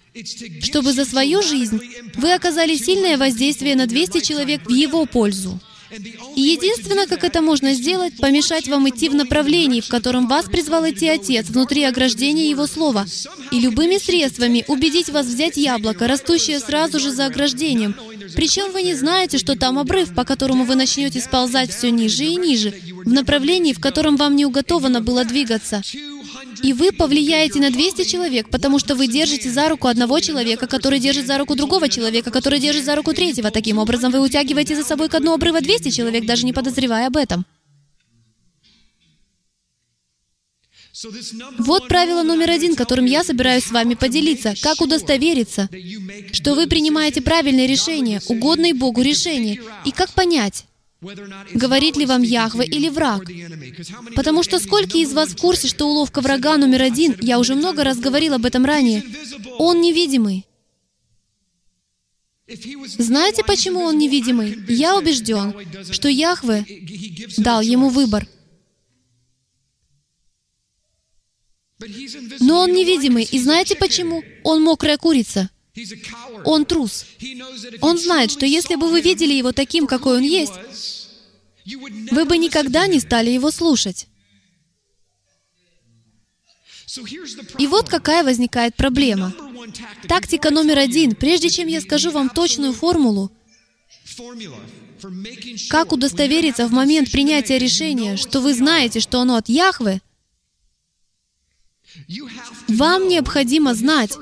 Чтобы 0.63 0.93
за 0.93 1.05
свою 1.05 1.43
жизнь 1.43 1.81
вы 2.17 2.33
оказали 2.33 2.77
сильное 2.77 3.17
воздействие 3.17 3.75
на 3.75 3.87
200 3.87 4.21
человек 4.21 4.67
в 4.67 4.71
его 4.71 5.07
пользу. 5.07 5.61
И 6.37 6.41
единственное, 6.41 7.07
как 7.07 7.25
это 7.25 7.43
можно 7.43 7.75
сделать, 7.75 8.17
помешать 8.17 8.69
вам 8.69 8.89
идти 8.89 9.09
в 9.09 9.15
направлении, 9.15 9.81
в 9.81 9.89
котором 9.89 10.27
вас 10.27 10.47
призвал 10.47 10.89
идти 10.89 11.09
Отец, 11.09 11.49
внутри 11.49 11.85
ограждения 11.85 12.49
Его 12.49 12.67
Слова, 12.67 13.07
и 13.51 13.61
любыми 13.61 13.99
средствами 13.99 14.65
убедить 14.69 15.11
вас 15.11 15.27
взять 15.27 15.57
яблоко, 15.57 16.09
растущее 16.09 16.61
сразу 16.61 16.99
же 16.99 17.11
за 17.11 17.27
ограждением. 17.27 17.95
Причем 18.35 18.73
вы 18.73 18.83
не 18.83 18.95
знаете, 18.95 19.39
что 19.39 19.57
там 19.57 19.79
обрыв, 19.79 20.15
по 20.15 20.25
которому 20.25 20.65
вы 20.65 20.77
начнете 20.77 21.21
сползать 21.21 21.75
все 21.75 21.91
ниже 21.91 22.25
и 22.25 22.37
ниже, 22.37 22.73
в 23.05 23.13
направлении, 23.13 23.73
в 23.73 23.81
котором 23.81 24.17
вам 24.17 24.37
не 24.37 24.47
уготовано 24.47 25.01
было 25.01 25.25
двигаться. 25.25 25.83
И 26.63 26.73
вы 26.73 26.93
повлияете 26.93 27.61
на 27.61 27.71
200 27.71 28.05
человек, 28.05 28.51
потому 28.51 28.79
что 28.79 28.95
вы 28.95 29.07
держите 29.07 29.51
за 29.51 29.69
руку 29.69 29.89
одного 29.89 30.21
человека, 30.21 30.67
который 30.67 30.99
держит 30.99 31.27
за 31.27 31.39
руку 31.39 31.55
другого 31.55 31.89
человека, 31.89 32.31
который 32.31 32.59
держит 32.61 32.85
за 32.85 32.97
руку 32.97 33.13
третьего. 33.13 33.51
Таким 33.51 33.79
образом, 33.79 34.13
вы 34.13 34.21
утягиваете 34.21 34.77
за 34.77 34.85
собой 34.85 35.09
к 35.09 35.19
дну 35.19 35.35
обрыва 35.35 35.61
200 35.61 35.91
человек, 35.91 36.27
даже 36.27 36.45
не 36.45 36.53
подозревая 36.53 37.07
об 37.07 37.17
этом. 37.17 37.45
Вот 41.59 41.89
правило 41.89 42.23
номер 42.23 42.51
один, 42.51 42.77
которым 42.77 43.07
я 43.07 43.25
собираюсь 43.25 43.65
с 43.65 43.71
вами 43.71 43.95
поделиться. 43.95 44.55
Как 44.63 44.81
удостовериться, 44.81 45.69
что 46.33 46.55
вы 46.55 46.67
принимаете 46.67 47.23
правильное 47.23 47.67
решение, 47.67 48.21
угодное 48.29 48.75
Богу 48.75 49.03
решение. 49.03 49.61
И 49.85 49.91
как 49.91 50.13
понять, 50.13 50.67
Говорит 51.55 51.97
ли 51.97 52.07
вам 52.07 52.23
Яхве 52.23 52.65
или 52.65 52.89
враг? 52.89 53.25
Потому 54.15 54.43
что 54.45 54.61
сколько 54.61 54.99
из 54.99 55.13
вас 55.13 55.31
в 55.31 55.37
курсе, 55.37 55.67
что 55.67 55.89
уловка 55.89 56.21
врага 56.21 56.57
номер 56.57 56.83
один, 56.83 57.17
я 57.21 57.39
уже 57.41 57.55
много 57.57 57.83
раз 57.83 57.99
говорил 57.99 58.35
об 58.35 58.45
этом 58.45 58.65
ранее, 58.65 59.03
он 59.59 59.81
невидимый. 59.81 60.47
Знаете, 62.99 63.43
почему 63.45 63.81
он 63.81 63.99
невидимый? 63.99 64.59
Я 64.69 64.97
убежден, 64.97 65.55
что 65.91 66.09
Яхве 66.09 66.65
дал 67.39 67.63
ему 67.63 67.89
выбор. 67.89 68.29
Но 72.41 72.61
он 72.61 72.73
невидимый. 72.73 73.25
И 73.25 73.41
знаете 73.41 73.75
почему? 73.75 74.23
Он 74.45 74.63
мокрая 74.63 74.99
курица. 74.99 75.51
Он 76.45 76.65
трус. 76.65 77.07
Он 77.81 77.99
знает, 77.99 78.31
что 78.31 78.45
если 78.45 78.75
бы 78.75 78.89
вы 78.91 79.01
видели 79.01 79.33
его 79.33 79.53
таким, 79.53 79.87
какой 79.87 80.19
он 80.19 80.23
есть, 80.23 80.53
вы 82.11 82.25
бы 82.25 82.37
никогда 82.37 82.87
не 82.87 83.01
стали 83.01 83.31
его 83.31 83.51
слушать. 83.51 84.07
И 87.59 87.67
вот 87.67 87.89
какая 87.89 88.23
возникает 88.23 88.75
проблема. 88.75 89.33
Тактика 90.09 90.51
номер 90.51 90.79
один. 90.79 91.15
Прежде 91.15 91.49
чем 91.49 91.69
я 91.69 91.81
скажу 91.81 92.11
вам 92.11 92.29
точную 92.29 92.75
формулу, 92.75 93.33
как 95.71 95.93
удостовериться 95.93 96.67
в 96.67 96.73
момент 96.73 97.11
принятия 97.11 97.59
решения, 97.59 98.17
что 98.17 98.41
вы 98.41 98.53
знаете, 98.53 99.01
что 99.01 99.21
оно 99.21 99.37
от 99.37 99.49
Яхвы, 99.49 100.03
вам 102.69 103.09
необходимо 103.09 103.75
знать 103.75 104.13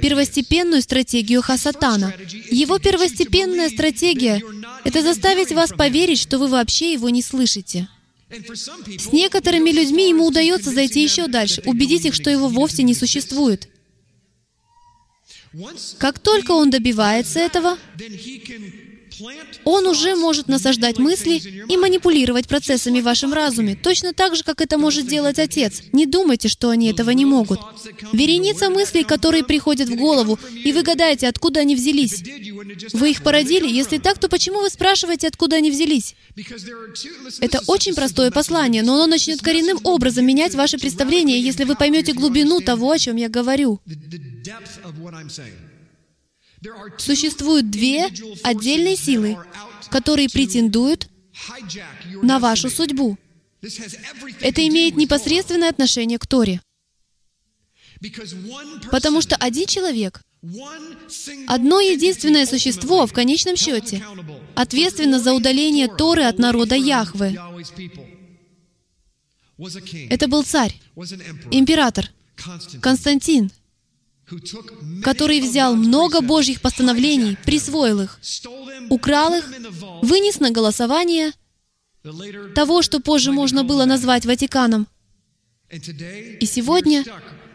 первостепенную 0.00 0.82
стратегию 0.82 1.42
Хасатана. 1.42 2.14
Его 2.50 2.78
первостепенная 2.78 3.68
стратегия— 3.68 4.42
это 4.84 5.02
заставить 5.02 5.52
вас 5.52 5.70
поверить, 5.70 6.20
что 6.20 6.38
вы 6.38 6.48
вообще 6.48 6.92
его 6.92 7.08
не 7.08 7.22
слышите. 7.22 7.88
С 8.30 9.12
некоторыми 9.12 9.70
людьми 9.70 10.10
ему 10.10 10.26
удается 10.26 10.70
зайти 10.70 11.02
еще 11.02 11.28
дальше, 11.28 11.62
убедить 11.64 12.04
их, 12.04 12.14
что 12.14 12.30
его 12.30 12.48
вовсе 12.48 12.82
не 12.82 12.94
существует. 12.94 13.68
Как 15.98 16.18
только 16.18 16.52
он 16.52 16.70
добивается 16.70 17.40
этого, 17.40 17.78
он 19.64 19.86
уже 19.86 20.16
может 20.16 20.48
насаждать 20.48 20.98
мысли 20.98 21.36
и 21.68 21.76
манипулировать 21.76 22.48
процессами 22.48 23.00
в 23.00 23.04
вашем 23.04 23.32
разуме, 23.32 23.74
точно 23.74 24.12
так 24.12 24.36
же, 24.36 24.42
как 24.42 24.60
это 24.60 24.78
может 24.78 25.06
делать 25.06 25.38
Отец. 25.38 25.82
Не 25.92 26.06
думайте, 26.06 26.48
что 26.48 26.70
они 26.70 26.90
этого 26.90 27.10
не 27.10 27.24
могут. 27.24 27.60
Вереница 28.12 28.70
мыслей, 28.70 29.04
которые 29.04 29.44
приходят 29.44 29.88
в 29.88 29.96
голову, 29.96 30.38
и 30.52 30.72
вы 30.72 30.82
гадаете, 30.82 31.28
откуда 31.28 31.60
они 31.60 31.74
взялись. 31.74 32.22
Вы 32.92 33.10
их 33.10 33.22
породили? 33.22 33.68
Если 33.68 33.98
так, 33.98 34.18
то 34.18 34.28
почему 34.28 34.60
вы 34.60 34.70
спрашиваете, 34.70 35.28
откуда 35.28 35.56
они 35.56 35.70
взялись? 35.70 36.14
Это 37.40 37.60
очень 37.66 37.94
простое 37.94 38.30
послание, 38.30 38.82
но 38.82 38.94
оно 38.94 39.06
начнет 39.06 39.40
коренным 39.40 39.78
образом 39.84 40.24
менять 40.26 40.54
ваше 40.54 40.78
представление, 40.78 41.40
если 41.40 41.64
вы 41.64 41.76
поймете 41.76 42.12
глубину 42.12 42.60
того, 42.60 42.90
о 42.90 42.98
чем 42.98 43.16
я 43.16 43.28
говорю. 43.28 43.80
Существуют 46.98 47.70
две 47.70 48.08
отдельные 48.42 48.96
силы, 48.96 49.38
которые 49.90 50.28
претендуют 50.28 51.08
на 52.22 52.38
вашу 52.38 52.70
судьбу. 52.70 53.16
Это 54.40 54.66
имеет 54.66 54.96
непосредственное 54.96 55.68
отношение 55.70 56.18
к 56.18 56.26
Торе. 56.26 56.60
Потому 58.90 59.20
что 59.20 59.36
один 59.36 59.66
человек, 59.66 60.22
одно 61.46 61.80
единственное 61.80 62.46
существо 62.46 63.06
в 63.06 63.12
конечном 63.12 63.56
счете 63.56 64.04
ответственно 64.54 65.18
за 65.18 65.32
удаление 65.32 65.88
Торы 65.88 66.24
от 66.24 66.38
народа 66.38 66.76
Яхвы. 66.76 67.36
Это 70.10 70.28
был 70.28 70.44
царь, 70.44 70.74
император, 71.50 72.10
Константин, 72.80 73.50
который 75.02 75.40
взял 75.40 75.74
много 75.74 76.20
Божьих 76.20 76.60
постановлений, 76.60 77.36
присвоил 77.44 78.02
их, 78.02 78.20
украл 78.90 79.34
их, 79.34 79.50
вынес 80.02 80.40
на 80.40 80.50
голосование 80.50 81.32
того, 82.54 82.82
что 82.82 83.00
позже 83.00 83.32
можно 83.32 83.64
было 83.64 83.84
назвать 83.84 84.26
Ватиканом. 84.26 84.86
И 85.70 86.46
сегодня 86.46 87.04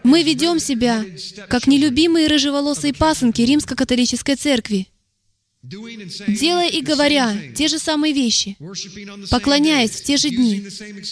мы 0.03 0.23
ведем 0.23 0.59
себя 0.59 1.03
как 1.47 1.67
нелюбимые 1.67 2.27
рыжеволосые 2.27 2.93
пасынки 2.93 3.41
римско-католической 3.41 4.35
церкви, 4.35 4.87
делая 5.63 6.67
и 6.69 6.81
говоря 6.81 7.35
те 7.55 7.67
же 7.67 7.79
самые 7.79 8.13
вещи, 8.13 8.57
поклоняясь 9.31 9.91
в 9.91 10.03
те 10.03 10.17
же 10.17 10.29
дни, 10.29 10.67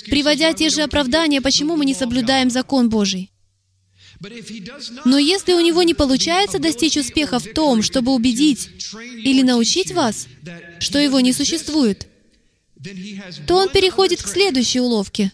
приводя 0.08 0.54
те 0.54 0.70
же 0.70 0.82
оправдания, 0.82 1.42
почему 1.42 1.78
мы 1.78 1.86
не 1.86 1.94
соблюдаем 1.94 2.50
закон 2.50 2.90
Божий. 2.90 3.31
Но 5.06 5.18
если 5.18 5.54
у 5.54 5.60
него 5.60 5.84
не 5.84 5.94
получается 5.94 6.60
достичь 6.60 6.98
успеха 6.98 7.40
в 7.40 7.48
том, 7.54 7.82
чтобы 7.82 8.14
убедить 8.14 8.70
или 9.24 9.42
научить 9.42 9.92
вас, 9.92 10.28
что 10.80 11.00
его 11.00 11.20
не 11.20 11.34
существует, 11.34 12.08
то 13.46 13.58
он 13.58 13.70
переходит 13.70 14.24
к 14.24 14.28
следующей 14.28 14.80
уловке, 14.80 15.32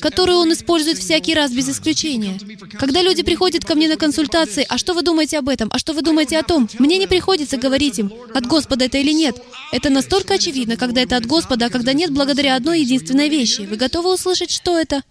которую 0.00 0.38
он 0.38 0.52
использует 0.52 0.98
всякий 0.98 1.34
раз 1.34 1.52
без 1.52 1.68
исключения. 1.68 2.38
Когда 2.78 3.02
люди 3.02 3.22
приходят 3.22 3.64
ко 3.64 3.74
мне 3.74 3.88
на 3.88 3.96
консультации, 3.96 4.64
а 4.68 4.78
что 4.78 4.94
вы 4.94 5.02
думаете 5.02 5.38
об 5.38 5.48
этом, 5.48 5.68
а 5.72 5.78
что 5.78 5.92
вы 5.92 6.02
думаете 6.02 6.38
о 6.38 6.44
том, 6.44 6.68
мне 6.78 6.98
не 6.98 7.08
приходится 7.08 7.56
говорить 7.56 7.98
им, 7.98 8.12
от 8.32 8.46
Господа 8.46 8.84
это 8.84 8.98
или 8.98 9.12
нет. 9.12 9.42
Это 9.72 9.90
настолько 9.90 10.34
очевидно, 10.34 10.76
когда 10.76 11.02
это 11.02 11.16
от 11.16 11.26
Господа, 11.26 11.66
а 11.66 11.70
когда 11.70 11.92
нет, 11.92 12.12
благодаря 12.12 12.54
одной 12.54 12.82
единственной 12.82 13.28
вещи. 13.28 13.62
Вы 13.62 13.76
готовы 13.76 14.12
услышать, 14.12 14.50
что 14.50 14.78
это? 14.78 15.02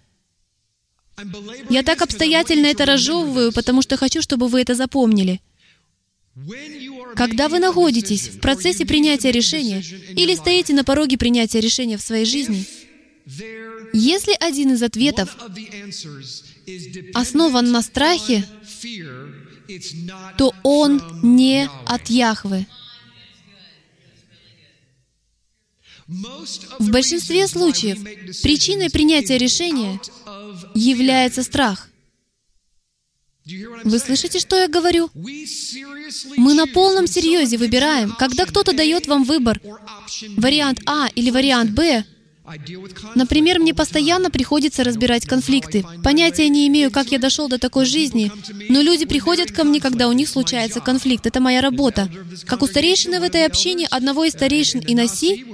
Я 1.70 1.82
так 1.82 2.02
обстоятельно 2.02 2.66
это 2.66 2.84
разжевываю, 2.86 3.52
потому 3.52 3.82
что 3.82 3.96
хочу, 3.96 4.22
чтобы 4.22 4.48
вы 4.48 4.62
это 4.62 4.74
запомнили. 4.74 5.40
Когда 7.14 7.48
вы 7.48 7.58
находитесь 7.58 8.28
в 8.28 8.40
процессе 8.40 8.86
принятия 8.86 9.30
решения 9.30 9.82
или 10.16 10.34
стоите 10.34 10.72
на 10.72 10.84
пороге 10.84 11.18
принятия 11.18 11.60
решения 11.60 11.98
в 11.98 12.02
своей 12.02 12.24
жизни, 12.24 12.66
Если 13.92 14.34
один 14.40 14.72
из 14.72 14.82
ответов 14.82 15.36
основан 17.14 17.70
на 17.70 17.82
страхе, 17.82 18.44
то 20.38 20.54
он 20.62 21.02
не 21.22 21.68
от 21.86 22.08
Яхвы. 22.08 22.66
В 26.78 26.90
большинстве 26.90 27.46
случаев 27.48 27.98
причиной 28.42 28.90
принятия 28.90 29.38
решения 29.38 30.00
является 30.74 31.42
страх. 31.42 31.88
Вы 33.84 33.98
слышите, 33.98 34.38
что 34.38 34.56
я 34.56 34.68
говорю? 34.68 35.10
Мы 36.36 36.54
на 36.54 36.66
полном 36.66 37.06
серьезе 37.06 37.56
выбираем, 37.56 38.14
когда 38.18 38.46
кто-то 38.46 38.72
дает 38.72 39.06
вам 39.06 39.24
выбор, 39.24 39.60
вариант 40.36 40.80
А 40.86 41.08
или 41.14 41.30
вариант 41.30 41.70
Б, 41.72 42.04
Например, 43.14 43.58
мне 43.58 43.74
постоянно 43.74 44.30
приходится 44.30 44.84
разбирать 44.84 45.26
конфликты. 45.26 45.84
Понятия 46.02 46.48
не 46.48 46.66
имею, 46.68 46.90
как 46.90 47.12
я 47.12 47.18
дошел 47.18 47.48
до 47.48 47.58
такой 47.58 47.84
жизни, 47.84 48.30
но 48.68 48.80
люди 48.80 49.04
приходят 49.04 49.52
ко 49.52 49.64
мне, 49.64 49.80
когда 49.80 50.08
у 50.08 50.12
них 50.12 50.28
случается 50.28 50.80
конфликт. 50.80 51.26
Это 51.26 51.40
моя 51.40 51.60
работа. 51.60 52.08
Как 52.46 52.62
у 52.62 52.66
старейшины 52.66 53.20
в 53.20 53.22
этой 53.22 53.46
общине, 53.46 53.86
одного 53.90 54.24
из 54.24 54.32
старейшин 54.32 54.80
и 54.80 54.94
носи, 54.94 55.44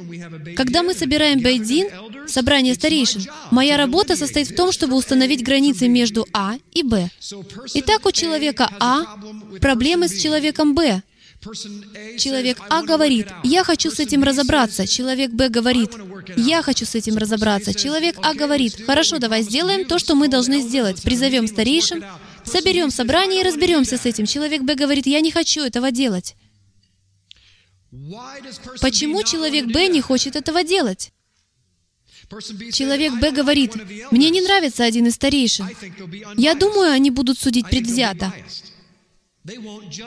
когда 0.56 0.82
мы 0.82 0.94
собираем 0.94 1.40
бейдин, 1.40 1.88
собрание 2.26 2.74
старейшин, 2.74 3.26
моя 3.50 3.76
работа 3.76 4.16
состоит 4.16 4.50
в 4.50 4.56
том, 4.56 4.72
чтобы 4.72 4.96
установить 4.96 5.42
границы 5.42 5.88
между 5.88 6.26
А 6.32 6.56
и 6.72 6.82
Б. 6.82 7.10
Итак, 7.74 8.06
у 8.06 8.12
человека 8.12 8.70
А 8.80 9.16
проблемы 9.60 10.08
с 10.08 10.20
человеком 10.20 10.74
Б. 10.74 11.02
Человек 12.18 12.58
А 12.68 12.82
говорит, 12.82 13.28
я 13.44 13.62
хочу 13.62 13.90
с 13.90 14.00
этим 14.00 14.24
разобраться. 14.24 14.86
Человек 14.86 15.30
Б 15.30 15.48
говорит, 15.48 15.90
я 16.36 16.62
хочу 16.62 16.84
с 16.84 16.94
этим 16.94 17.16
разобраться. 17.16 17.74
Человек 17.74 18.16
А 18.22 18.34
говорит, 18.34 18.84
хорошо, 18.86 19.18
давай 19.18 19.42
сделаем 19.42 19.86
то, 19.86 19.98
что 19.98 20.14
мы 20.14 20.28
должны 20.28 20.60
сделать. 20.60 21.02
Призовем 21.02 21.46
старейшин, 21.46 22.04
соберем 22.44 22.90
собрание 22.90 23.40
и 23.40 23.44
разберемся 23.44 23.96
с 23.96 24.06
этим. 24.06 24.26
Человек 24.26 24.62
Б 24.62 24.74
говорит, 24.74 25.06
я 25.06 25.20
не 25.20 25.30
хочу 25.30 25.62
этого 25.62 25.90
делать. 25.90 26.36
Почему 28.80 29.22
человек 29.22 29.66
Б 29.66 29.88
не 29.88 30.00
хочет 30.00 30.36
этого 30.36 30.62
делать? 30.62 31.12
Человек 32.72 33.14
Б 33.14 33.30
говорит, 33.30 33.74
мне 34.10 34.28
не 34.30 34.42
нравится 34.42 34.84
один 34.84 35.06
из 35.06 35.14
старейшин. 35.14 35.68
Я 36.36 36.54
думаю, 36.54 36.92
они 36.92 37.10
будут 37.10 37.38
судить 37.38 37.68
предвзято. 37.68 38.32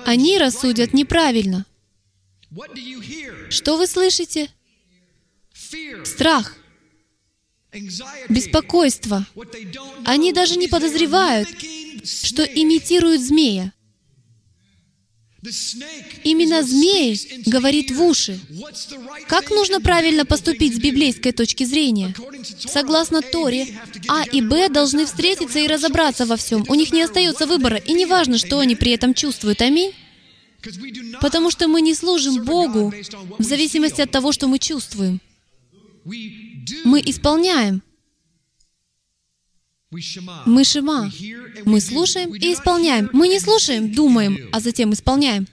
Они 0.06 0.38
рассудят 0.38 0.94
неправильно. 0.94 1.66
Что 3.50 3.78
вы 3.78 3.88
слышите? 3.88 4.50
Страх, 6.04 6.56
беспокойство. 8.30 9.26
Они 10.06 10.34
даже 10.34 10.58
не 10.58 10.68
подозревают, 10.68 11.50
что 12.04 12.44
имитируют 12.44 13.22
змея. 13.22 13.74
Именно 16.24 16.62
змей 16.62 17.42
говорит 17.48 17.90
в 17.90 18.02
уши. 18.04 18.40
Как 19.28 19.50
нужно 19.50 19.82
правильно 19.82 20.24
поступить 20.24 20.76
с 20.76 20.80
библейской 20.80 21.32
точки 21.32 21.64
зрения? 21.64 22.14
Согласно 22.60 23.22
Торе, 23.24 23.68
А 24.08 24.24
и 24.24 24.42
Б 24.42 24.70
должны 24.70 25.06
встретиться 25.06 25.60
и 25.60 25.68
разобраться 25.68 26.28
во 26.28 26.38
всем. 26.38 26.64
У 26.68 26.76
них 26.76 26.94
не 26.94 27.02
остается 27.02 27.48
выбора, 27.48 27.78
и 27.78 27.94
не 27.94 28.06
важно, 28.06 28.38
что 28.38 28.60
они 28.60 28.76
при 28.76 28.92
этом 28.92 29.16
чувствуют. 29.16 29.62
Аминь. 29.62 29.94
Потому 31.22 31.50
что 31.50 31.68
мы 31.68 31.82
не 31.82 31.96
служим 31.96 32.44
Богу 32.44 32.94
в 33.40 33.44
зависимости 33.44 34.02
от 34.02 34.12
того, 34.12 34.32
что 34.32 34.48
мы 34.48 34.60
чувствуем. 34.60 35.20
Мы 36.06 37.02
исполняем. 37.06 37.82
Мы 39.92 40.64
шима. 40.64 41.12
Мы 41.66 41.82
слушаем 41.82 42.34
и 42.34 42.54
исполняем. 42.54 43.10
Мы 43.14 43.28
не 43.28 43.40
слушаем, 43.40 43.92
думаем, 43.94 44.50
а 44.52 44.60
затем 44.60 44.94
исполняем. 44.94 45.48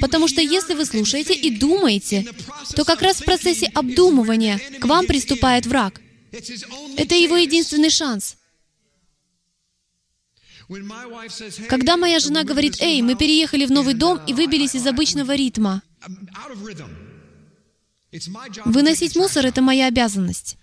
Потому 0.00 0.28
что 0.28 0.42
если 0.42 0.74
вы 0.74 0.84
слушаете 0.84 1.34
и 1.34 1.50
думаете, 1.50 2.26
то 2.76 2.84
как 2.84 3.00
раз 3.00 3.20
в 3.20 3.24
процессе 3.24 3.66
обдумывания 3.74 4.60
к 4.80 4.84
вам 4.84 5.06
приступает 5.06 5.66
враг. 5.66 6.00
Это 6.30 7.14
его 7.14 7.36
единственный 7.36 7.90
шанс. 7.90 8.36
Когда 11.68 11.96
моя 11.96 12.18
жена 12.18 12.44
говорит, 12.44 12.76
«Эй, 12.80 13.00
мы 13.00 13.14
переехали 13.14 13.64
в 13.64 13.72
новый 13.72 13.94
дом 13.94 14.20
и 14.26 14.34
выбились 14.34 14.74
из 14.74 14.86
обычного 14.86 15.34
ритма», 15.34 15.82
выносить 18.64 19.16
мусор— 19.16 19.46
это 19.46 19.62
моя 19.62 19.86
обязанность. 19.86 20.56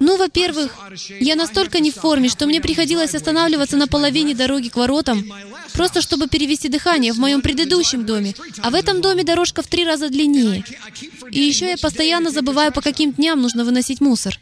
Ну, 0.00 0.16
во-первых, 0.16 0.74
я 1.20 1.36
настолько 1.36 1.80
не 1.80 1.90
в 1.90 1.96
форме, 1.96 2.30
что 2.30 2.46
мне 2.46 2.62
приходилось 2.62 3.14
останавливаться 3.14 3.76
на 3.76 3.86
половине 3.86 4.34
дороги 4.34 4.68
к 4.68 4.76
воротам, 4.76 5.30
просто 5.74 6.00
чтобы 6.00 6.28
перевести 6.28 6.68
дыхание 6.68 7.12
в 7.12 7.18
моем 7.18 7.42
предыдущем 7.42 8.06
доме. 8.06 8.34
А 8.62 8.70
в 8.70 8.74
этом 8.74 9.02
доме 9.02 9.24
дорожка 9.24 9.62
в 9.62 9.66
три 9.66 9.84
раза 9.84 10.08
длиннее. 10.08 10.64
И 11.30 11.40
еще 11.40 11.66
я 11.68 11.76
постоянно 11.76 12.30
забываю, 12.30 12.72
по 12.72 12.80
каким 12.80 13.12
дням 13.12 13.42
нужно 13.42 13.64
выносить 13.64 14.00
мусор. 14.00 14.38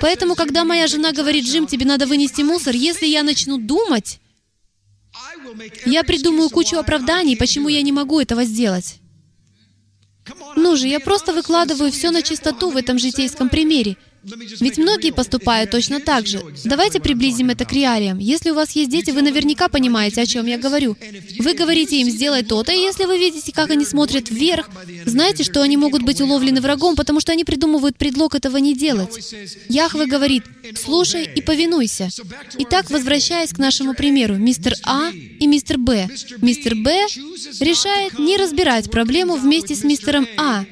Поэтому, 0.00 0.36
когда 0.36 0.64
моя 0.64 0.86
жена 0.86 1.10
говорит, 1.10 1.44
«Джим, 1.44 1.66
тебе 1.66 1.86
надо 1.86 2.06
вынести 2.06 2.42
мусор», 2.42 2.76
если 2.76 3.06
я 3.06 3.24
начну 3.24 3.58
думать, 3.58 4.20
я 5.86 6.04
придумаю 6.04 6.50
кучу 6.50 6.76
оправданий, 6.76 7.36
почему 7.36 7.68
я 7.68 7.82
не 7.82 7.90
могу 7.90 8.20
этого 8.20 8.44
сделать. 8.44 9.00
Ну 10.56 10.76
же, 10.76 10.88
я 10.88 11.00
просто 11.00 11.32
выкладываю 11.32 11.90
все 11.92 12.10
на 12.10 12.22
чистоту 12.22 12.70
в 12.70 12.76
этом 12.76 12.98
житейском 12.98 13.48
примере. 13.48 13.96
Ведь 14.60 14.78
многие 14.78 15.12
поступают 15.12 15.70
точно 15.70 16.00
так 16.00 16.26
же. 16.26 16.40
Давайте 16.64 17.00
приблизим 17.00 17.50
это 17.50 17.64
к 17.64 17.72
реалиям. 17.72 18.18
Если 18.18 18.50
у 18.50 18.54
вас 18.54 18.70
есть 18.72 18.90
дети, 18.90 19.10
вы 19.10 19.22
наверняка 19.22 19.68
понимаете, 19.68 20.22
о 20.22 20.26
чем 20.26 20.46
я 20.46 20.56
говорю. 20.58 20.96
Вы 21.38 21.54
говорите 21.54 22.00
им 22.00 22.08
«сделай 22.08 22.42
то-то», 22.42 22.72
и 22.72 22.78
если 22.78 23.04
вы 23.04 23.18
видите, 23.18 23.52
как 23.52 23.70
они 23.70 23.84
смотрят 23.84 24.30
вверх, 24.30 24.70
знаете, 25.04 25.44
что 25.44 25.62
они 25.62 25.76
могут 25.76 26.02
быть 26.02 26.20
уловлены 26.20 26.60
врагом, 26.60 26.96
потому 26.96 27.20
что 27.20 27.32
они 27.32 27.44
придумывают 27.44 27.96
предлог 27.96 28.34
этого 28.34 28.56
не 28.56 28.74
делать. 28.74 29.34
Яхве 29.68 30.06
говорит 30.06 30.44
«слушай 30.82 31.24
и 31.24 31.42
повинуйся». 31.42 32.08
Итак, 32.58 32.90
возвращаясь 32.90 33.50
к 33.50 33.58
нашему 33.58 33.94
примеру, 33.94 34.36
мистер 34.36 34.74
А 34.84 35.10
и 35.10 35.46
мистер 35.46 35.78
Б. 35.78 36.08
Мистер 36.40 36.74
Б 36.76 37.06
решает 37.60 38.18
не 38.18 38.36
разбирать 38.36 38.90
проблему 38.90 39.36
вместе 39.36 39.74
с 39.74 39.84
мистером 39.84 40.26
А, 40.38 40.64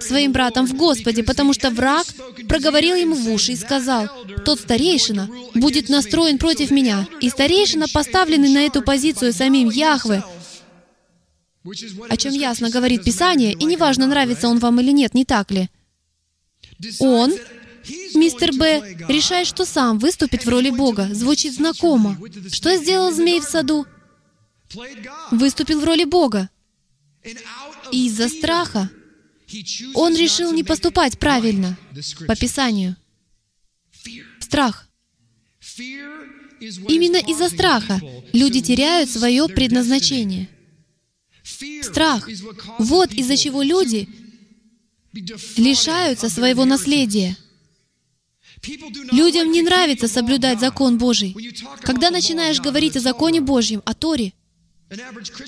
своим 0.00 0.32
братом 0.32 0.66
в 0.66 0.74
Господе, 0.74 1.22
потому 1.22 1.52
что 1.52 1.70
враг 1.70 2.06
проговорил 2.48 2.81
проговорил 2.82 2.94
ему 2.96 3.14
в 3.14 3.32
уши 3.32 3.52
и 3.52 3.56
сказал, 3.56 4.08
«Тот 4.44 4.60
старейшина 4.60 5.28
будет 5.54 5.88
настроен 5.88 6.38
против 6.38 6.70
меня». 6.70 7.06
И 7.20 7.30
старейшина, 7.30 7.86
поставленный 7.88 8.48
на 8.48 8.66
эту 8.66 8.82
позицию 8.82 9.32
самим 9.32 9.70
Яхве, 9.70 10.24
о 12.08 12.16
чем 12.16 12.32
ясно 12.32 12.70
говорит 12.70 13.04
Писание, 13.04 13.52
и 13.52 13.64
неважно, 13.64 14.06
нравится 14.06 14.48
он 14.48 14.58
вам 14.58 14.80
или 14.80 14.90
нет, 14.90 15.14
не 15.14 15.24
так 15.24 15.52
ли? 15.52 15.68
Он, 16.98 17.32
мистер 18.14 18.52
Б, 18.52 18.96
решает, 19.08 19.46
что 19.46 19.64
сам 19.64 19.98
выступит 19.98 20.44
в 20.44 20.48
роли 20.48 20.70
Бога. 20.70 21.08
Звучит 21.12 21.54
знакомо. 21.54 22.18
Что 22.50 22.76
сделал 22.76 23.12
змей 23.12 23.40
в 23.40 23.44
саду? 23.44 23.86
Выступил 25.30 25.80
в 25.80 25.84
роли 25.84 26.04
Бога. 26.04 26.48
И 27.92 28.06
из-за 28.06 28.28
страха 28.28 28.90
он 29.94 30.16
решил 30.16 30.52
не 30.52 30.64
поступать 30.64 31.18
правильно 31.18 31.78
по 32.26 32.36
Писанию. 32.36 32.96
Страх. 34.40 34.88
Именно 36.60 37.16
из-за 37.16 37.48
страха 37.48 38.00
люди 38.32 38.60
теряют 38.60 39.10
свое 39.10 39.48
предназначение. 39.48 40.48
Страх. 41.82 42.28
Вот 42.78 43.12
из-за 43.12 43.36
чего 43.36 43.62
люди 43.62 44.08
лишаются 45.56 46.28
своего 46.28 46.64
наследия. 46.64 47.36
Людям 49.10 49.50
не 49.50 49.62
нравится 49.62 50.06
соблюдать 50.06 50.60
закон 50.60 50.98
Божий. 50.98 51.36
Когда 51.80 52.10
начинаешь 52.10 52.60
говорить 52.60 52.96
о 52.96 53.00
законе 53.00 53.40
Божьем, 53.40 53.82
о 53.84 53.94
Торе, 53.94 54.32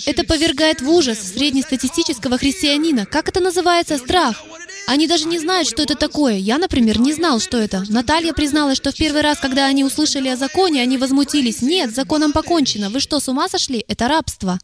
это 0.06 0.24
повергает 0.24 0.80
в 0.80 0.90
ужас 0.90 1.18
среднестатистического 1.18 2.38
христианина. 2.38 3.06
Как 3.06 3.28
это 3.28 3.40
называется? 3.40 3.98
Страх. 3.98 4.42
Они 4.86 5.06
даже 5.06 5.26
не 5.26 5.38
знают, 5.38 5.68
что 5.68 5.82
это 5.82 5.94
такое. 5.94 6.36
Я, 6.36 6.58
например, 6.58 7.00
не 7.00 7.12
знал, 7.12 7.40
что 7.40 7.56
это. 7.56 7.84
Наталья 7.88 8.32
призналась, 8.32 8.76
что 8.76 8.92
в 8.92 8.96
первый 8.96 9.22
раз, 9.22 9.38
когда 9.38 9.66
они 9.66 9.84
услышали 9.84 10.28
о 10.28 10.36
законе, 10.36 10.82
они 10.82 10.98
возмутились. 10.98 11.62
Нет, 11.62 11.90
с 11.90 11.94
законом 11.94 12.32
покончено. 12.32 12.90
Вы 12.90 13.00
что, 13.00 13.20
с 13.20 13.28
ума 13.28 13.48
сошли? 13.48 13.84
Это 13.88 14.08
рабство. 14.08 14.58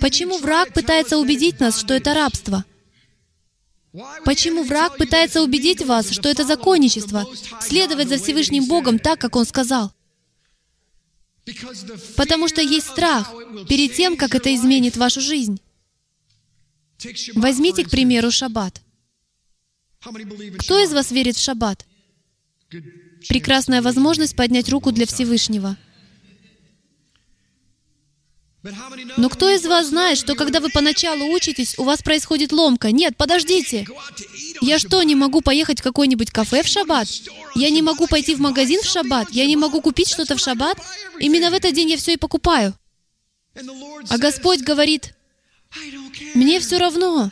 Почему 0.00 0.38
враг 0.38 0.72
пытается 0.72 1.18
убедить 1.18 1.60
нас, 1.60 1.78
что 1.78 1.94
это 1.94 2.14
рабство? 2.14 2.64
Почему 4.24 4.62
враг 4.64 4.96
пытается 4.96 5.42
убедить 5.42 5.84
вас, 5.84 6.10
что 6.10 6.28
это 6.28 6.44
законничество, 6.44 7.24
следовать 7.60 8.08
за 8.08 8.18
Всевышним 8.18 8.66
Богом 8.66 8.98
так, 8.98 9.18
как 9.18 9.34
Он 9.34 9.44
сказал? 9.44 9.92
Потому 12.16 12.48
что 12.48 12.60
есть 12.60 12.88
страх 12.88 13.32
перед 13.68 13.94
тем, 13.94 14.16
как 14.16 14.34
это 14.34 14.54
изменит 14.54 14.96
вашу 14.96 15.20
жизнь. 15.20 15.60
Возьмите, 17.34 17.84
к 17.84 17.90
примеру, 17.90 18.30
шаббат. 18.30 18.80
Кто 20.58 20.78
из 20.78 20.92
вас 20.92 21.10
верит 21.10 21.36
в 21.36 21.42
шаббат? 21.42 21.86
Прекрасная 23.28 23.82
возможность 23.82 24.36
поднять 24.36 24.68
руку 24.68 24.92
для 24.92 25.06
Всевышнего. 25.06 25.76
Но 29.16 29.28
кто 29.28 29.48
из 29.48 29.64
вас 29.66 29.88
знает, 29.88 30.18
что 30.18 30.34
когда 30.34 30.60
вы 30.60 30.70
поначалу 30.70 31.26
учитесь, 31.32 31.78
у 31.78 31.84
вас 31.84 32.02
происходит 32.02 32.52
ломка? 32.52 32.90
Нет, 32.90 33.16
подождите. 33.16 33.86
Я 34.60 34.78
что, 34.78 35.02
не 35.02 35.14
могу 35.14 35.40
поехать 35.40 35.80
в 35.80 35.82
какое-нибудь 35.82 36.30
кафе 36.30 36.62
в 36.62 36.66
шаббат? 36.66 37.08
Я 37.54 37.70
не 37.70 37.82
могу 37.82 38.06
пойти 38.06 38.34
в 38.34 38.40
магазин 38.40 38.80
в 38.82 38.86
шаббат? 38.86 39.28
Я 39.30 39.46
не 39.46 39.56
могу 39.56 39.80
купить 39.80 40.08
что-то 40.08 40.36
в 40.36 40.40
шаббат? 40.40 40.78
Именно 41.18 41.50
в 41.50 41.54
этот 41.54 41.74
день 41.74 41.90
я 41.90 41.96
все 41.96 42.12
и 42.12 42.16
покупаю. 42.16 42.74
А 44.08 44.18
Господь 44.18 44.60
говорит, 44.60 45.14
мне 46.34 46.60
все 46.60 46.78
равно. 46.78 47.30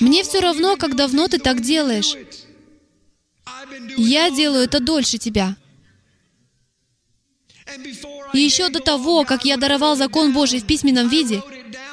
Мне 0.00 0.22
все 0.22 0.40
равно, 0.40 0.76
как 0.76 0.96
давно 0.96 1.28
ты 1.28 1.38
так 1.38 1.62
делаешь. 1.62 2.14
Я 3.96 4.30
делаю 4.30 4.64
это 4.64 4.80
дольше 4.80 5.18
тебя. 5.18 5.56
И 8.32 8.38
еще 8.38 8.68
до 8.68 8.80
того, 8.80 9.24
как 9.24 9.44
я 9.44 9.56
даровал 9.56 9.96
закон 9.96 10.32
Божий 10.32 10.60
в 10.60 10.66
письменном 10.66 11.08
виде, 11.08 11.42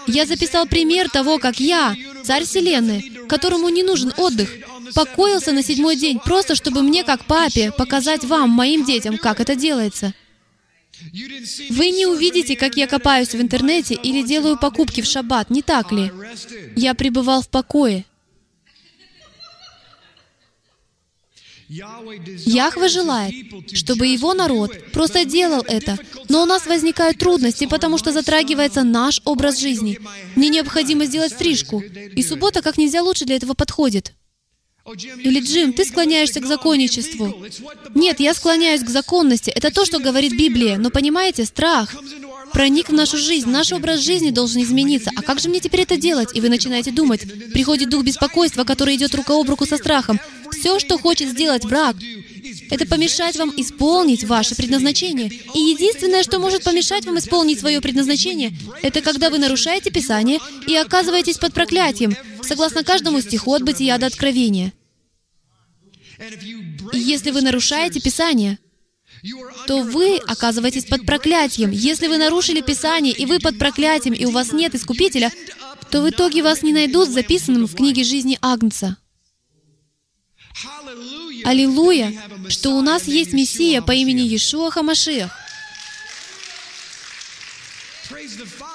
я 0.08 0.26
записал 0.26 0.68
пример 0.68 1.10
того, 1.10 1.40
как 1.40 1.60
я, 1.60 1.96
царь 2.24 2.44
Вселенной, 2.44 3.12
которому 3.28 3.70
не 3.70 3.84
нужен 3.84 4.14
отдых, 4.18 4.50
покоился 4.94 5.52
на 5.52 5.64
седьмой 5.64 5.96
день, 5.96 6.20
просто 6.20 6.56
чтобы 6.56 6.82
мне, 6.82 7.04
как 7.04 7.26
папе, 7.26 7.72
показать 7.72 8.24
вам, 8.24 8.50
моим 8.50 8.84
детям, 8.84 9.18
как 9.18 9.40
это 9.40 9.56
делается. 9.56 10.14
Вы 11.70 11.90
не 11.90 12.06
увидите, 12.06 12.56
как 12.56 12.78
я 12.78 12.88
копаюсь 12.88 13.34
в 13.34 13.42
интернете 13.42 13.96
или 13.96 14.22
делаю 14.22 14.58
покупки 14.58 15.02
в 15.02 15.06
шаббат, 15.06 15.50
не 15.50 15.62
так 15.62 15.92
ли? 15.92 16.12
Я 16.76 16.94
пребывал 16.94 17.42
в 17.42 17.50
покое. 17.50 18.06
Яхве 21.68 22.88
желает, 22.90 23.34
чтобы 23.74 24.08
его 24.08 24.34
народ 24.34 24.72
просто 24.92 25.26
делал 25.26 25.64
это. 25.68 25.98
Но 26.30 26.44
у 26.44 26.46
нас 26.46 26.66
возникают 26.68 27.18
трудности, 27.18 27.66
потому 27.66 27.98
что 27.98 28.12
затрагивается 28.12 28.84
наш 28.84 29.22
образ 29.26 29.60
жизни. 29.60 30.00
Мне 30.36 30.50
необходимо 30.50 31.06
сделать 31.06 31.34
стрижку, 31.34 31.82
и 31.82 32.22
суббота 32.24 32.62
как 32.62 32.78
нельзя 32.78 33.02
лучше 33.02 33.26
для 33.26 33.36
этого 33.36 33.54
подходит. 33.54 34.14
Или, 34.86 35.40
Джим, 35.40 35.74
ты 35.74 35.84
склоняешься 35.84 36.40
к 36.42 36.46
законничеству. 36.46 37.34
Нет, 37.96 38.20
я 38.20 38.36
склоняюсь 38.36 38.84
к 38.84 38.90
законности. 38.90 39.50
Это 39.50 39.72
то, 39.72 39.84
что 39.84 39.98
говорит 39.98 40.38
Библия. 40.38 40.78
Но 40.78 40.92
понимаете, 40.92 41.46
страх 41.46 41.96
проник 42.56 42.88
в 42.88 42.94
нашу 42.94 43.18
жизнь. 43.18 43.50
Наш 43.50 43.74
образ 43.74 44.00
жизни 44.00 44.32
должен 44.32 44.64
измениться. 44.64 45.12
А 45.14 45.22
как 45.22 45.42
же 45.42 45.50
мне 45.50 45.60
теперь 45.60 45.82
это 45.82 45.98
делать? 45.98 46.30
И 46.34 46.40
вы 46.40 46.48
начинаете 46.48 46.90
думать. 46.90 47.22
Приходит 47.52 47.90
дух 47.90 48.06
беспокойства, 48.06 48.64
который 48.64 48.96
идет 48.96 49.14
рука 49.14 49.34
об 49.34 49.50
руку 49.50 49.66
со 49.66 49.76
страхом. 49.76 50.22
Все, 50.52 50.80
что 50.80 50.98
хочет 50.98 51.28
сделать 51.28 51.66
враг, 51.66 51.98
это 52.72 52.88
помешать 52.88 53.36
вам 53.36 53.52
исполнить 53.58 54.24
ваше 54.24 54.56
предназначение. 54.56 55.28
И 55.54 55.60
единственное, 55.60 56.24
что 56.24 56.40
может 56.40 56.64
помешать 56.64 57.06
вам 57.06 57.20
исполнить 57.20 57.60
свое 57.60 57.82
предназначение, 57.82 58.54
это 58.82 59.02
когда 59.02 59.30
вы 59.30 59.38
нарушаете 59.38 59.92
Писание 59.92 60.40
и 60.66 60.78
оказываетесь 60.78 61.38
под 61.38 61.54
проклятием, 61.54 62.16
согласно 62.42 62.86
каждому 62.86 63.20
стиху 63.20 63.54
от 63.54 63.64
Бытия 63.64 63.98
до 63.98 64.06
Откровения. 64.06 64.72
И 66.94 67.00
если 67.00 67.32
вы 67.32 67.42
нарушаете 67.42 68.00
Писание, 68.00 68.60
то 69.68 69.82
вы 69.82 70.18
оказываетесь 70.18 70.86
под 70.86 71.06
проклятием. 71.06 71.72
Если 71.72 72.08
вы 72.08 72.18
нарушили 72.18 72.62
Писание, 72.62 73.14
и 73.14 73.26
вы 73.26 73.40
под 73.40 73.58
проклятием, 73.58 74.14
и 74.14 74.26
у 74.26 74.32
вас 74.32 74.52
нет 74.52 74.76
Искупителя, 74.76 75.32
то 75.90 76.02
в 76.02 76.10
итоге 76.10 76.44
вас 76.44 76.62
не 76.62 76.74
найдут 76.74 77.10
записанным 77.10 77.68
в 77.68 77.76
книге 77.76 78.04
жизни 78.04 78.38
Агнца. 78.42 78.98
Аллилуйя, 81.44 82.14
что 82.50 82.72
у 82.72 82.82
нас 82.82 83.08
есть 83.08 83.34
Мессия 83.34 83.82
по 83.82 83.92
имени 83.92 84.22
Иешуа 84.22 84.72
Хамашиах. 84.72 85.32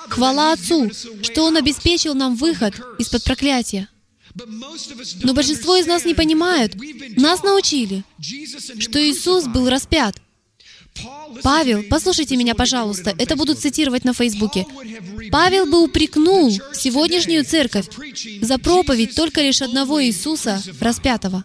Хвала 0.08 0.52
Отцу, 0.52 0.90
что 1.22 1.44
Он 1.44 1.56
обеспечил 1.56 2.14
нам 2.14 2.34
выход 2.34 2.74
из-под 2.98 3.24
проклятия. 3.24 3.88
Но 5.22 5.34
большинство 5.34 5.76
из 5.76 5.86
нас 5.86 6.04
не 6.04 6.14
понимают. 6.14 6.74
Нас 7.16 7.42
научили, 7.42 8.04
что 8.20 9.02
Иисус 9.02 9.46
был 9.46 9.68
распят. 9.68 10.16
Павел, 11.42 11.82
послушайте 11.88 12.36
меня, 12.36 12.54
пожалуйста, 12.54 13.14
это 13.18 13.36
будут 13.36 13.58
цитировать 13.58 14.04
на 14.04 14.12
Фейсбуке. 14.12 14.66
Павел 15.30 15.66
бы 15.66 15.82
упрекнул 15.82 16.50
сегодняшнюю 16.74 17.44
церковь 17.44 17.86
за 18.42 18.58
проповедь 18.58 19.14
только 19.14 19.40
лишь 19.40 19.62
одного 19.62 20.04
Иисуса 20.04 20.62
распятого. 20.80 21.44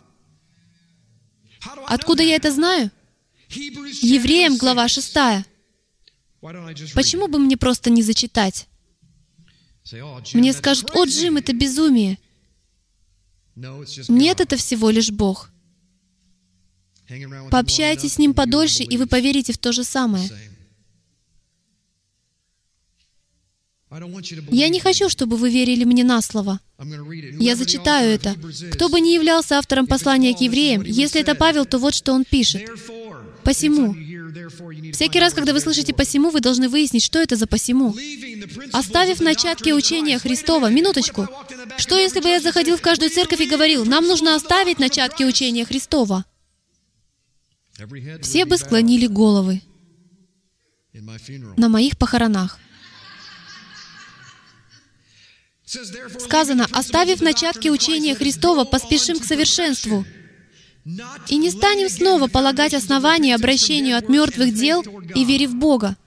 Откуда 1.88 2.23
я 2.23 2.36
это 2.36 2.51
знаю? 2.51 2.91
Евреям, 3.49 4.58
глава 4.58 4.88
6. 4.88 5.13
Почему 6.93 7.27
бы 7.27 7.39
мне 7.39 7.58
просто 7.58 7.89
не 7.89 8.01
зачитать? 8.01 8.67
Мне 10.34 10.53
скажут, 10.53 10.91
о, 10.95 11.05
Джим, 11.05 11.38
это 11.38 11.53
безумие. 11.53 12.17
Нет, 13.55 14.41
это 14.41 14.58
всего 14.58 14.89
лишь 14.89 15.12
Бог. 15.12 15.49
Пообщайтесь 17.51 18.13
с 18.13 18.17
Ним 18.17 18.33
подольше, 18.33 18.83
и 18.83 18.97
вы 18.97 19.07
поверите 19.07 19.53
в 19.53 19.57
то 19.57 19.71
же 19.71 19.83
самое. 19.83 20.29
Я 24.51 24.69
не 24.69 24.79
хочу, 24.79 25.09
чтобы 25.09 25.37
вы 25.37 25.49
верили 25.49 25.83
мне 25.83 26.03
на 26.03 26.21
слово. 26.21 26.59
Я 27.39 27.55
зачитаю 27.55 28.11
это. 28.11 28.35
Кто 28.73 28.89
бы 28.89 28.99
ни 28.99 29.09
являлся 29.09 29.57
автором 29.57 29.87
послания 29.87 30.35
к 30.35 30.41
евреям, 30.41 30.83
если 30.83 31.21
это 31.21 31.35
Павел, 31.35 31.65
то 31.65 31.77
вот 31.77 31.93
что 31.93 32.13
он 32.13 32.25
пишет. 32.25 32.69
«Посему». 33.43 33.95
Всякий 34.91 35.19
раз, 35.19 35.33
когда 35.33 35.53
вы 35.53 35.59
слышите 35.59 35.93
«посему», 35.93 36.29
вы 36.29 36.39
должны 36.39 36.67
выяснить, 36.67 37.03
что 37.03 37.19
это 37.19 37.35
за 37.35 37.47
«посему». 37.47 37.95
Оставив 38.73 39.21
начатки 39.21 39.71
учения 39.71 40.17
Христова, 40.19 40.69
минуточку, 40.69 41.27
что 41.77 41.97
если 41.97 42.19
бы 42.19 42.29
я 42.29 42.39
заходил 42.39 42.77
в 42.77 42.81
каждую 42.81 43.11
церковь 43.11 43.41
и 43.41 43.47
говорил, 43.47 43.85
нам 43.85 44.07
нужно 44.07 44.35
оставить 44.35 44.79
начатки 44.79 45.23
учения 45.23 45.65
Христова? 45.65 46.25
Все 48.21 48.45
бы 48.45 48.57
склонили 48.57 49.07
головы 49.07 49.61
на 51.57 51.69
моих 51.69 51.97
похоронах. 51.97 52.59
Сказано, 56.19 56.67
оставив 56.71 57.21
начатки 57.21 57.69
учения 57.69 58.15
Христова, 58.15 58.63
поспешим 58.63 59.19
к 59.19 59.25
совершенству. 59.25 60.05
И 61.27 61.38
не 61.38 61.49
станем 61.49 61.89
снова 61.89 62.27
полагать 62.27 62.73
основания 62.73 63.35
обращению 63.35 63.97
от 63.97 64.07
мертвых 64.07 64.53
дел 64.53 64.81
и 65.15 65.25
вере 65.25 65.47
в 65.47 65.55
Бога. 65.55 65.97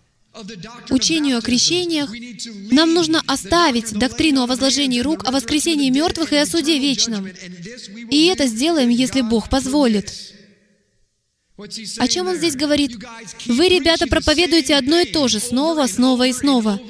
Учению 0.89 1.39
о 1.39 1.43
крещениях 1.43 2.11
нам 2.71 2.95
нужно 2.95 3.21
оставить 3.27 3.93
доктрину 3.93 4.43
о 4.43 4.47
возложении 4.47 5.01
рук, 5.01 5.27
о 5.27 5.33
воскресении 5.33 5.91
мертвых 5.91 6.33
и 6.33 6.37
о 6.37 6.47
суде 6.47 6.79
вечном. 6.79 7.27
И 7.27 8.27
это 8.27 8.47
сделаем, 8.47 8.89
если 8.89 9.21
Бог 9.21 9.51
позволит. 9.51 10.15
О 11.59 12.07
чем 12.07 12.29
он 12.29 12.37
здесь 12.37 12.55
говорит? 12.55 12.97
Вы, 13.47 13.69
ребята, 13.69 14.07
проповедуете 14.07 14.77
одно 14.77 15.01
и 15.01 15.11
то 15.11 15.27
же 15.27 15.41
снова, 15.41 15.87
снова 15.87 16.29
и 16.29 16.33
снова. 16.33 16.81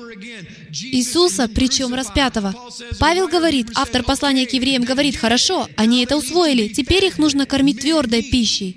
Иисуса, 0.71 1.49
причем 1.49 1.95
распятого. 1.95 2.55
Павел 3.01 3.29
говорит, 3.29 3.69
автор 3.75 4.03
послания 4.03 4.47
к 4.47 4.53
евреям 4.53 4.85
говорит, 4.85 5.17
хорошо, 5.17 5.67
они 5.77 6.03
это 6.05 6.19
усвоили, 6.19 6.69
теперь 6.69 7.07
их 7.07 7.17
нужно 7.17 7.47
кормить 7.47 7.81
твердой 7.81 8.23
пищей. 8.23 8.77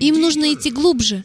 Им 0.00 0.20
нужно 0.20 0.54
идти 0.54 0.70
глубже. 0.70 1.24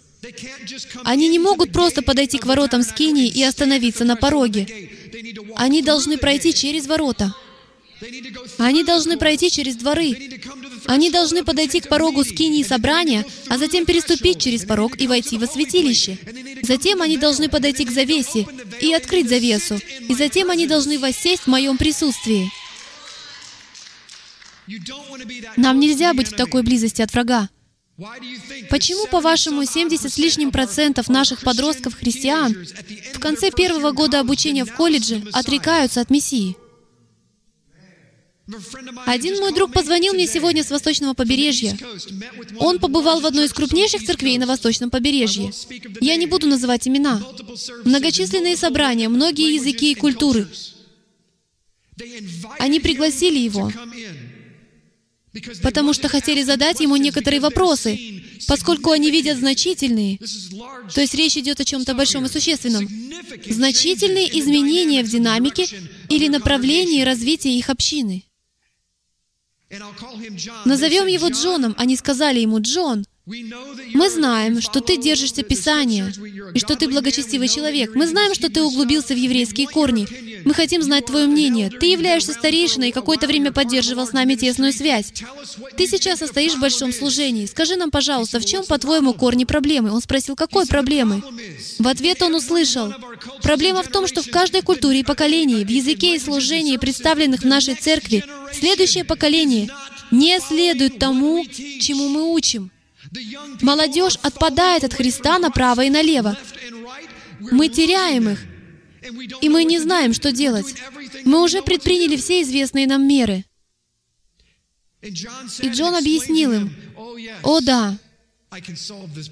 Они 1.05 1.29
не 1.29 1.39
могут 1.39 1.71
просто 1.71 2.01
подойти 2.01 2.37
к 2.37 2.45
воротам 2.45 2.83
Скинии 2.83 3.29
и 3.29 3.41
остановиться 3.43 4.03
на 4.03 4.17
пороге. 4.17 4.67
Они 5.55 5.81
должны 5.81 6.17
пройти 6.17 6.53
через 6.53 6.85
ворота. 6.85 7.33
Они 8.57 8.83
должны 8.83 9.17
пройти 9.17 9.51
через 9.51 9.75
дворы. 9.75 10.17
Они 10.85 11.09
должны 11.09 11.43
подойти 11.43 11.81
к 11.81 11.89
порогу 11.89 12.23
скинии 12.23 12.63
собрания, 12.63 13.25
а 13.47 13.57
затем 13.57 13.85
переступить 13.85 14.41
через 14.41 14.65
порог 14.65 14.99
и 14.99 15.07
войти 15.07 15.37
во 15.37 15.47
святилище. 15.47 16.17
Затем 16.63 17.01
они 17.01 17.17
должны 17.17 17.49
подойти 17.49 17.85
к 17.85 17.91
завесе 17.91 18.47
и 18.79 18.93
открыть 18.93 19.29
завесу. 19.29 19.79
И 20.07 20.15
затем 20.15 20.49
они 20.49 20.67
должны 20.67 20.97
воссесть 20.99 21.43
в 21.43 21.47
моем 21.47 21.77
присутствии. 21.77 22.51
Нам 25.57 25.79
нельзя 25.79 26.13
быть 26.13 26.29
в 26.29 26.35
такой 26.35 26.63
близости 26.63 27.01
от 27.01 27.11
врага. 27.11 27.49
Почему, 28.69 29.05
по-вашему, 29.07 29.65
70 29.65 30.11
с 30.11 30.17
лишним 30.17 30.51
процентов 30.51 31.07
наших 31.07 31.41
подростков-христиан 31.41 32.65
в 33.13 33.19
конце 33.19 33.51
первого 33.51 33.91
года 33.91 34.19
обучения 34.19 34.65
в 34.65 34.73
колледже 34.73 35.21
отрекаются 35.33 36.01
от 36.01 36.09
Мессии? 36.09 36.55
Один 39.05 39.39
мой 39.39 39.53
друг 39.53 39.71
позвонил 39.71 40.13
мне 40.13 40.27
сегодня 40.27 40.63
с 40.63 40.71
восточного 40.71 41.13
побережья. 41.13 41.77
Он 42.57 42.79
побывал 42.79 43.21
в 43.21 43.25
одной 43.25 43.45
из 43.45 43.53
крупнейших 43.53 44.03
церквей 44.03 44.37
на 44.37 44.47
восточном 44.47 44.89
побережье. 44.89 45.51
Я 46.01 46.15
не 46.15 46.25
буду 46.25 46.47
называть 46.47 46.87
имена. 46.87 47.21
Многочисленные 47.85 48.57
собрания, 48.57 49.09
многие 49.09 49.53
языки 49.53 49.91
и 49.91 49.95
культуры. 49.95 50.47
Они 52.59 52.79
пригласили 52.79 53.37
его, 53.37 53.71
потому 55.61 55.93
что 55.93 56.09
хотели 56.09 56.41
задать 56.41 56.79
ему 56.79 56.95
некоторые 56.95 57.39
вопросы, 57.39 58.23
поскольку 58.47 58.91
они 58.91 59.11
видят 59.11 59.37
значительные, 59.37 60.17
то 60.93 60.99
есть 60.99 61.13
речь 61.13 61.37
идет 61.37 61.59
о 61.59 61.65
чем-то 61.65 61.93
большом 61.93 62.25
и 62.25 62.29
существенном, 62.29 62.87
значительные 63.47 64.39
изменения 64.39 65.03
в 65.03 65.09
динамике 65.09 65.67
или 66.09 66.27
направлении 66.27 67.03
развития 67.03 67.55
их 67.55 67.69
общины. 67.69 68.23
Назовем 70.65 71.07
его 71.07 71.27
Джоном. 71.29 71.75
Они 71.77 71.95
сказали 71.95 72.39
ему, 72.39 72.59
Джон, 72.59 73.05
мы 73.25 74.09
знаем, 74.09 74.61
что 74.61 74.81
ты 74.81 74.97
держишься 74.97 75.43
Писания, 75.43 76.11
и 76.53 76.59
что 76.59 76.75
ты 76.75 76.89
благочестивый 76.89 77.47
человек. 77.47 77.95
Мы 77.95 78.07
знаем, 78.07 78.33
что 78.33 78.49
ты 78.49 78.61
углубился 78.61 79.13
в 79.13 79.17
еврейские 79.17 79.67
корни. 79.67 80.07
Мы 80.45 80.53
хотим 80.53 80.81
знать 80.81 81.05
твое 81.05 81.27
мнение. 81.27 81.69
Ты 81.69 81.87
являешься 81.87 82.33
старейшиной 82.33 82.89
и 82.89 82.91
какое-то 82.91 83.27
время 83.27 83.51
поддерживал 83.51 84.07
с 84.07 84.13
нами 84.13 84.35
тесную 84.35 84.73
связь. 84.73 85.13
Ты 85.77 85.87
сейчас 85.87 86.19
состоишь 86.19 86.53
в 86.53 86.59
большом 86.59 86.91
служении. 86.93 87.45
Скажи 87.45 87.75
нам, 87.75 87.91
пожалуйста, 87.91 88.39
в 88.39 88.45
чем, 88.45 88.65
по-твоему, 88.65 89.13
корни 89.13 89.45
проблемы? 89.45 89.91
Он 89.91 90.01
спросил, 90.01 90.35
какой 90.35 90.65
проблемы? 90.65 91.21
В 91.79 91.87
ответ 91.87 92.21
он 92.21 92.35
услышал, 92.35 92.93
проблема 93.41 93.83
в 93.83 93.87
том, 93.87 94.07
что 94.07 94.21
в 94.21 94.29
каждой 94.29 94.61
культуре 94.61 94.99
и 94.99 95.03
поколении, 95.03 95.63
в 95.63 95.69
языке 95.69 96.15
и 96.15 96.19
служении, 96.19 96.77
представленных 96.77 97.41
в 97.41 97.45
нашей 97.45 97.75
церкви, 97.75 98.23
следующее 98.53 99.03
поколение 99.03 99.69
не 100.11 100.39
следует 100.39 100.99
тому, 100.99 101.45
чему 101.45 102.09
мы 102.09 102.33
учим. 102.33 102.71
Молодежь 103.61 104.17
отпадает 104.21 104.83
от 104.83 104.93
Христа 104.93 105.39
направо 105.39 105.81
и 105.81 105.89
налево. 105.89 106.37
Мы 107.39 107.69
теряем 107.69 108.29
их, 108.29 108.39
и 109.41 109.49
мы 109.49 109.63
не 109.63 109.79
знаем, 109.79 110.13
что 110.13 110.31
делать. 110.31 110.75
Мы 111.25 111.41
уже 111.43 111.61
предприняли 111.61 112.15
все 112.17 112.41
известные 112.41 112.87
нам 112.87 113.07
меры. 113.07 113.45
И 115.01 115.69
Джон 115.69 115.95
объяснил 115.95 116.51
им, 116.51 116.75
«О 117.43 117.59
да, 117.61 117.97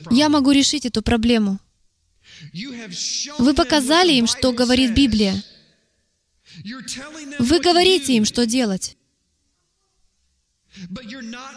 я 0.10 0.30
могу 0.30 0.52
решить 0.52 0.86
эту 0.86 1.02
проблему. 1.02 1.60
Вы 3.38 3.54
показали 3.54 4.14
им, 4.14 4.28
что 4.28 4.52
говорит 4.52 4.94
Библия. 4.94 5.44
Вы 7.38 7.60
говорите 7.60 8.16
им, 8.16 8.26
что 8.26 8.46
делать. 8.46 8.98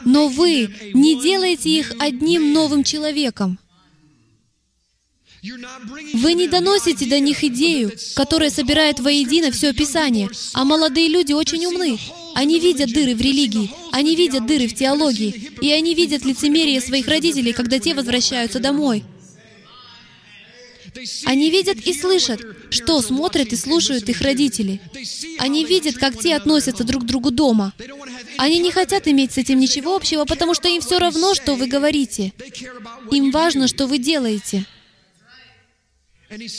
Но 0.04 0.28
вы 0.28 0.74
не 0.94 1.20
делаете 1.20 1.70
их 1.70 1.92
одним 1.98 2.52
новым 2.52 2.82
человеком. 2.82 3.58
Вы 5.42 6.34
не 6.34 6.46
доносите 6.46 7.06
до 7.06 7.18
них 7.18 7.42
идею, 7.42 7.90
которая 8.14 8.48
собирает 8.48 9.00
воедино 9.00 9.50
все 9.50 9.72
Писание, 9.72 10.28
а 10.52 10.64
молодые 10.64 11.08
люди 11.08 11.32
очень 11.32 11.66
умны. 11.66 11.98
Они 12.34 12.60
видят 12.60 12.92
дыры 12.92 13.16
в 13.16 13.20
религии, 13.20 13.70
они 13.90 14.14
видят 14.14 14.46
дыры 14.46 14.68
в 14.68 14.74
теологии, 14.74 15.50
и 15.60 15.72
они 15.72 15.94
видят 15.94 16.24
лицемерие 16.24 16.80
своих 16.80 17.08
родителей, 17.08 17.52
когда 17.52 17.80
те 17.80 17.92
возвращаются 17.94 18.60
домой. 18.60 19.02
Они 21.24 21.50
видят 21.50 21.78
и 21.78 21.92
слышат, 21.92 22.40
что 22.70 23.02
смотрят 23.02 23.52
и 23.52 23.56
слушают 23.56 24.08
их 24.08 24.20
родители. 24.20 24.80
Они 25.38 25.64
видят, 25.64 25.96
как 25.96 26.18
те 26.20 26.36
относятся 26.36 26.84
друг 26.84 27.02
к 27.02 27.06
другу 27.06 27.32
дома. 27.32 27.72
Они 28.38 28.60
не 28.60 28.70
хотят 28.70 29.08
иметь 29.08 29.32
с 29.32 29.38
этим 29.38 29.58
ничего 29.58 29.96
общего, 29.96 30.24
потому 30.24 30.54
что 30.54 30.68
им 30.68 30.80
все 30.80 30.98
равно, 30.98 31.34
что 31.34 31.56
вы 31.56 31.66
говорите. 31.66 32.32
Им 33.10 33.32
важно, 33.32 33.66
что 33.66 33.86
вы 33.86 33.98
делаете. 33.98 34.66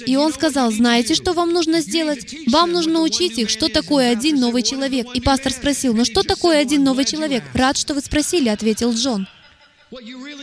И 0.05 0.15
он 0.15 0.33
сказал, 0.33 0.71
знаете, 0.71 1.15
что 1.15 1.33
вам 1.33 1.51
нужно 1.51 1.81
сделать? 1.81 2.35
Вам 2.47 2.71
нужно 2.71 3.01
учить 3.01 3.37
их, 3.37 3.49
что 3.49 3.69
такое 3.69 4.11
один 4.11 4.39
новый 4.39 4.61
человек. 4.61 5.07
И 5.13 5.21
пастор 5.21 5.51
спросил, 5.51 5.93
ну 5.93 6.05
что 6.05 6.23
такое 6.23 6.59
один 6.59 6.83
новый 6.83 7.05
человек? 7.05 7.43
Рад, 7.53 7.77
что 7.77 7.93
вы 7.93 8.01
спросили, 8.01 8.49
ответил 8.49 8.93
Джон. 8.93 9.27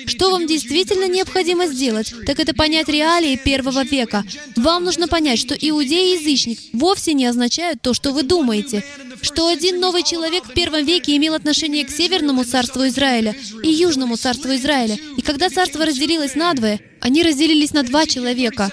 Что 0.07 0.31
вам 0.31 0.47
действительно 0.47 1.09
необходимо 1.09 1.67
сделать, 1.67 2.15
так 2.25 2.39
это 2.39 2.55
понять 2.55 2.89
реалии 2.89 3.37
первого 3.37 3.85
века. 3.85 4.25
Вам 4.57 4.85
нужно 4.85 5.09
понять, 5.09 5.41
что 5.41 5.55
иудей 5.55 6.15
и 6.15 6.21
язычник 6.21 6.59
вовсе 6.73 7.15
не 7.15 7.27
означают 7.27 7.83
то, 7.83 7.93
что 7.93 8.13
вы 8.13 8.23
думаете, 8.23 8.85
что 9.23 9.49
один 9.49 9.81
новый 9.81 10.03
человек 10.05 10.45
в 10.45 10.53
первом 10.55 10.85
веке 10.85 11.17
имел 11.17 11.35
отношение 11.35 11.85
к 11.85 11.91
Северному 11.91 12.45
царству 12.45 12.87
Израиля 12.87 13.35
и 13.63 13.71
Южному 13.71 14.17
царству 14.17 14.55
Израиля. 14.55 14.97
И 15.17 15.23
когда 15.23 15.51
царство 15.51 15.85
разделилось 15.85 16.37
надвое, 16.37 16.81
они 17.01 17.23
разделились 17.23 17.73
на 17.73 17.83
два 17.83 18.07
человека. 18.07 18.71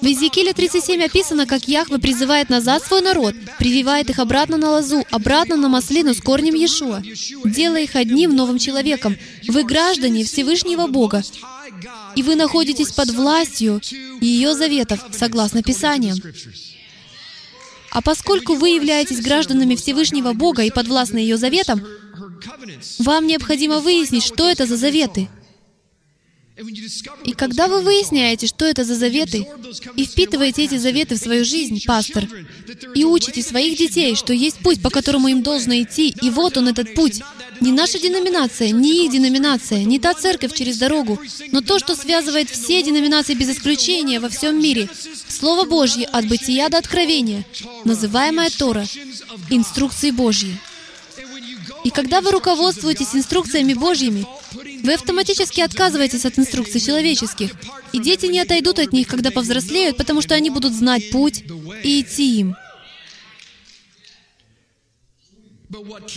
В 0.00 0.06
Иезекииле 0.06 0.52
37 0.52 1.02
описано, 1.02 1.46
как 1.46 1.68
Яхве 1.68 1.98
призывает 1.98 2.50
назад 2.50 2.84
свой 2.84 3.02
народ, 3.02 3.34
прививает 3.58 4.10
их 4.10 4.18
обратно 4.18 4.56
на 4.56 4.70
лозу, 4.70 5.04
обратно 5.10 5.56
на 5.56 5.68
маслину 5.68 6.14
с 6.14 6.20
корнем 6.20 6.54
Иешуа, 6.54 7.02
делая 7.44 7.82
их 7.82 7.96
одним 7.96 8.34
новым 8.34 8.58
человеком. 8.58 9.16
Вы 9.46 9.64
граждане 9.64 10.24
Всевышнего 10.24 10.86
Бога, 10.86 11.22
и 12.16 12.22
вы 12.22 12.34
находитесь 12.36 12.90
под 12.92 13.10
властью 13.10 13.80
ее 14.20 14.54
заветов, 14.54 15.04
согласно 15.12 15.62
Писаниям. 15.62 16.18
А 17.90 18.02
поскольку 18.02 18.54
вы 18.54 18.70
являетесь 18.70 19.20
гражданами 19.20 19.74
Всевышнего 19.74 20.32
Бога 20.32 20.62
и 20.62 20.70
подвластны 20.70 21.18
ее 21.18 21.36
заветам, 21.36 21.84
вам 22.98 23.26
необходимо 23.26 23.78
выяснить, 23.78 24.24
что 24.24 24.48
это 24.48 24.66
за 24.66 24.76
заветы. 24.76 25.28
И 27.24 27.32
когда 27.32 27.68
вы 27.68 27.82
выясняете, 27.82 28.46
что 28.46 28.64
это 28.64 28.82
за 28.84 28.96
заветы, 28.96 29.46
и 29.96 30.04
впитываете 30.04 30.64
эти 30.64 30.76
заветы 30.76 31.14
в 31.14 31.18
свою 31.18 31.44
жизнь, 31.44 31.80
пастор, 31.86 32.26
и 32.94 33.04
учите 33.04 33.42
своих 33.42 33.78
детей, 33.78 34.16
что 34.16 34.32
есть 34.32 34.58
путь, 34.58 34.82
по 34.82 34.90
которому 34.90 35.28
им 35.28 35.42
должно 35.42 35.80
идти, 35.80 36.14
и 36.20 36.30
вот 36.30 36.56
он 36.56 36.68
этот 36.68 36.94
путь, 36.94 37.22
не 37.60 37.70
наша 37.70 37.98
деноминация, 37.98 38.70
не 38.70 39.04
их 39.04 39.12
деноминация, 39.12 39.84
не 39.84 40.00
та 40.00 40.14
церковь 40.14 40.54
через 40.54 40.78
дорогу, 40.78 41.20
но 41.52 41.60
то, 41.60 41.78
что 41.78 41.94
связывает 41.94 42.50
все 42.50 42.82
деноминации 42.82 43.34
без 43.34 43.50
исключения 43.50 44.18
во 44.18 44.28
всем 44.28 44.60
мире. 44.60 44.88
Слово 45.28 45.64
Божье 45.64 46.06
от 46.06 46.26
бытия 46.26 46.68
до 46.68 46.78
откровения, 46.78 47.44
называемая 47.84 48.50
Тора, 48.50 48.84
инструкции 49.50 50.10
Божьи. 50.10 50.58
И 51.84 51.90
когда 51.90 52.20
вы 52.20 52.32
руководствуетесь 52.32 53.14
инструкциями 53.14 53.74
Божьими, 53.74 54.26
вы 54.82 54.94
автоматически 54.94 55.60
отказываетесь 55.60 56.24
от 56.24 56.38
инструкций 56.38 56.80
человеческих, 56.80 57.52
и 57.92 57.98
дети 57.98 58.26
не 58.26 58.40
отойдут 58.40 58.78
от 58.78 58.92
них, 58.92 59.06
когда 59.06 59.30
повзрослеют, 59.30 59.96
потому 59.96 60.20
что 60.22 60.34
они 60.34 60.50
будут 60.50 60.72
знать 60.72 61.10
путь 61.10 61.44
и 61.82 62.00
идти 62.00 62.38
им. 62.40 62.56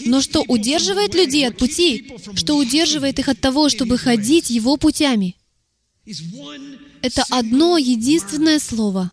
Но 0.06 0.22
что 0.22 0.44
удерживает 0.48 1.14
людей 1.14 1.48
от 1.48 1.58
пути, 1.58 2.16
что 2.36 2.56
удерживает 2.56 3.20
их 3.20 3.28
от 3.28 3.40
того, 3.40 3.70
чтобы 3.70 3.98
ходить 3.98 4.50
его 4.50 4.78
путями, 4.78 5.36
это 7.02 7.24
одно 7.30 7.78
единственное 7.78 8.60
слово 8.60 9.12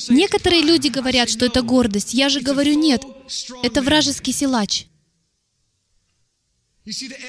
Некоторые 0.09 0.61
люди 0.61 0.87
говорят, 0.89 1.29
что 1.29 1.45
это 1.45 1.61
гордость. 1.61 2.13
Я 2.13 2.29
же 2.29 2.41
говорю, 2.41 2.73
нет, 2.73 3.03
это 3.63 3.81
вражеский 3.81 4.33
силач. 4.33 4.87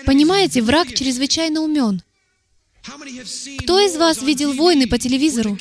Понимаете, 0.06 0.62
враг 0.62 0.92
чрезвычайно 0.94 1.60
умен. 1.60 2.02
Кто 3.58 3.78
из 3.78 3.96
вас 3.96 4.22
видел 4.22 4.52
войны 4.54 4.86
по 4.86 4.98
телевизору? 4.98 5.56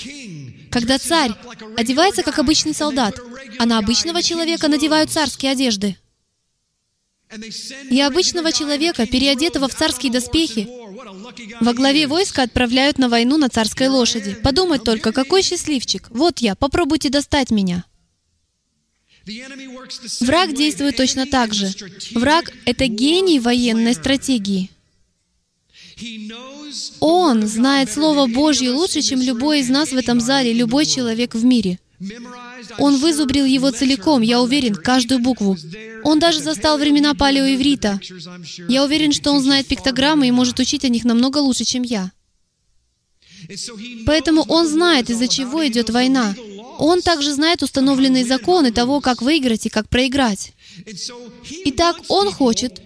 Когда 0.71 0.97
царь 0.97 1.31
одевается 1.77 2.23
как 2.23 2.39
обычный 2.39 2.73
солдат, 2.73 3.19
а 3.59 3.65
на 3.65 3.77
обычного 3.77 4.23
человека 4.23 4.67
надевают 4.67 5.11
царские 5.11 5.51
одежды. 5.51 5.97
И 7.89 8.01
обычного 8.01 8.51
человека, 8.51 9.05
переодетого 9.05 9.67
в 9.67 9.75
царские 9.75 10.11
доспехи, 10.11 10.67
во 11.59 11.73
главе 11.73 12.07
войска 12.07 12.43
отправляют 12.43 12.97
на 12.97 13.09
войну 13.09 13.37
на 13.37 13.49
царской 13.49 13.87
лошади. 13.87 14.33
Подумать 14.33 14.83
только, 14.83 15.11
какой 15.11 15.41
счастливчик. 15.41 16.07
Вот 16.09 16.39
я, 16.39 16.55
попробуйте 16.55 17.09
достать 17.09 17.51
меня. 17.51 17.85
Враг 20.21 20.53
действует 20.53 20.97
точно 20.97 21.25
так 21.25 21.53
же. 21.53 21.71
Враг— 22.13 22.51
это 22.65 22.87
гений 22.87 23.39
военной 23.39 23.93
стратегии. 23.93 24.69
Он 26.99 27.45
знает 27.45 27.91
Слово 27.91 28.27
Божье 28.27 28.71
лучше, 28.71 29.01
чем 29.01 29.21
любой 29.21 29.59
из 29.59 29.69
нас 29.69 29.91
в 29.91 29.97
этом 29.97 30.19
зале, 30.19 30.53
любой 30.53 30.85
человек 30.85 31.35
в 31.35 31.45
мире. 31.45 31.79
Он 32.77 32.97
вызубрил 32.97 33.45
его 33.45 33.71
целиком, 33.71 34.21
я 34.21 34.41
уверен, 34.41 34.75
каждую 34.75 35.19
букву. 35.19 35.57
Он 36.03 36.19
даже 36.19 36.39
застал 36.39 36.77
времена 36.77 37.13
палеоиврита. 37.13 37.99
Я 38.67 38.83
уверен, 38.83 39.11
что 39.11 39.31
он 39.31 39.41
знает 39.41 39.67
пиктограммы 39.67 40.27
и 40.27 40.31
может 40.31 40.59
учить 40.59 40.85
о 40.85 40.89
них 40.89 41.03
намного 41.03 41.37
лучше, 41.37 41.63
чем 41.63 41.83
я. 41.83 42.11
Поэтому 44.05 44.43
он 44.43 44.67
знает, 44.67 45.09
из-за 45.09 45.27
чего 45.27 45.65
идет 45.67 45.89
война. 45.89 46.35
Он 46.77 47.01
также 47.01 47.33
знает 47.33 47.63
установленные 47.63 48.25
законы 48.25 48.71
того, 48.71 49.01
как 49.01 49.21
выиграть 49.21 49.65
и 49.65 49.69
как 49.69 49.89
проиграть. 49.89 50.53
Итак, 51.65 51.97
он 52.07 52.31
хочет, 52.31 52.81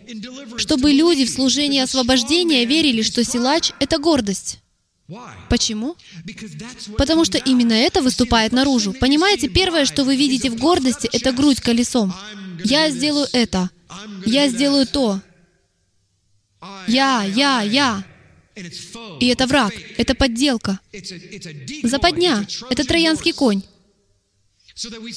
чтобы 0.57 0.91
люди 0.91 1.25
в 1.25 1.29
служении 1.29 1.79
освобождения 1.79 2.65
верили, 2.65 3.01
что 3.01 3.23
силач— 3.23 3.71
это 3.79 3.97
гордость. 3.97 4.59
Почему? 5.49 5.95
Потому 6.97 7.25
что 7.25 7.37
именно 7.37 7.73
это 7.73 8.01
выступает 8.01 8.51
наружу. 8.51 8.93
Понимаете, 8.93 9.47
первое, 9.47 9.85
что 9.85 10.03
вы 10.03 10.15
видите 10.15 10.49
в 10.49 10.57
гордости, 10.57 11.09
это 11.13 11.31
грудь 11.31 11.61
колесом. 11.61 12.13
Я 12.63 12.89
сделаю 12.89 13.27
это. 13.31 13.69
Я 14.25 14.47
сделаю 14.47 14.87
то. 14.87 15.21
Я, 16.87 17.23
я, 17.23 17.61
я. 17.61 18.03
И 19.19 19.27
это 19.27 19.45
враг, 19.47 19.73
это 19.97 20.15
подделка. 20.15 20.79
Западня, 21.83 22.47
это 22.69 22.83
троянский 22.83 23.33
конь. 23.33 23.61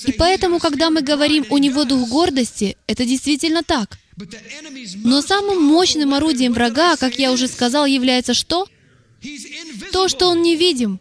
И 0.07 0.13
поэтому, 0.13 0.59
когда 0.59 0.91
мы 0.91 1.03
говорим 1.03 1.45
«у 1.51 1.59
него 1.59 1.85
дух 1.85 2.09
гордости», 2.09 2.77
это 2.87 3.05
действительно 3.05 3.63
так. 3.63 3.99
Но 4.97 5.23
самым 5.23 5.63
мощным 5.63 6.15
орудием 6.15 6.53
врага, 6.53 6.97
как 6.97 7.19
я 7.19 7.33
уже 7.33 7.49
сказал, 7.49 7.87
является 7.87 8.35
что? 8.35 8.69
То, 9.93 10.09
что 10.09 10.29
он 10.29 10.43
невидим. 10.43 11.01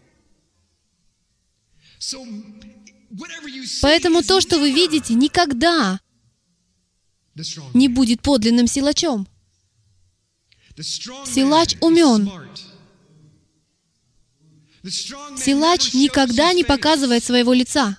Поэтому 3.81 4.21
то, 4.21 4.41
что 4.41 4.59
вы 4.59 4.71
видите, 4.71 5.13
никогда 5.13 5.99
не 7.73 7.87
будет 7.87 8.21
подлинным 8.21 8.67
силачом. 8.67 9.27
Силач 10.75 11.75
умен. 11.81 12.31
Силач 14.83 15.93
никогда 15.93 16.53
не 16.53 16.63
показывает 16.63 17.23
своего 17.23 17.53
лица. 17.53 17.97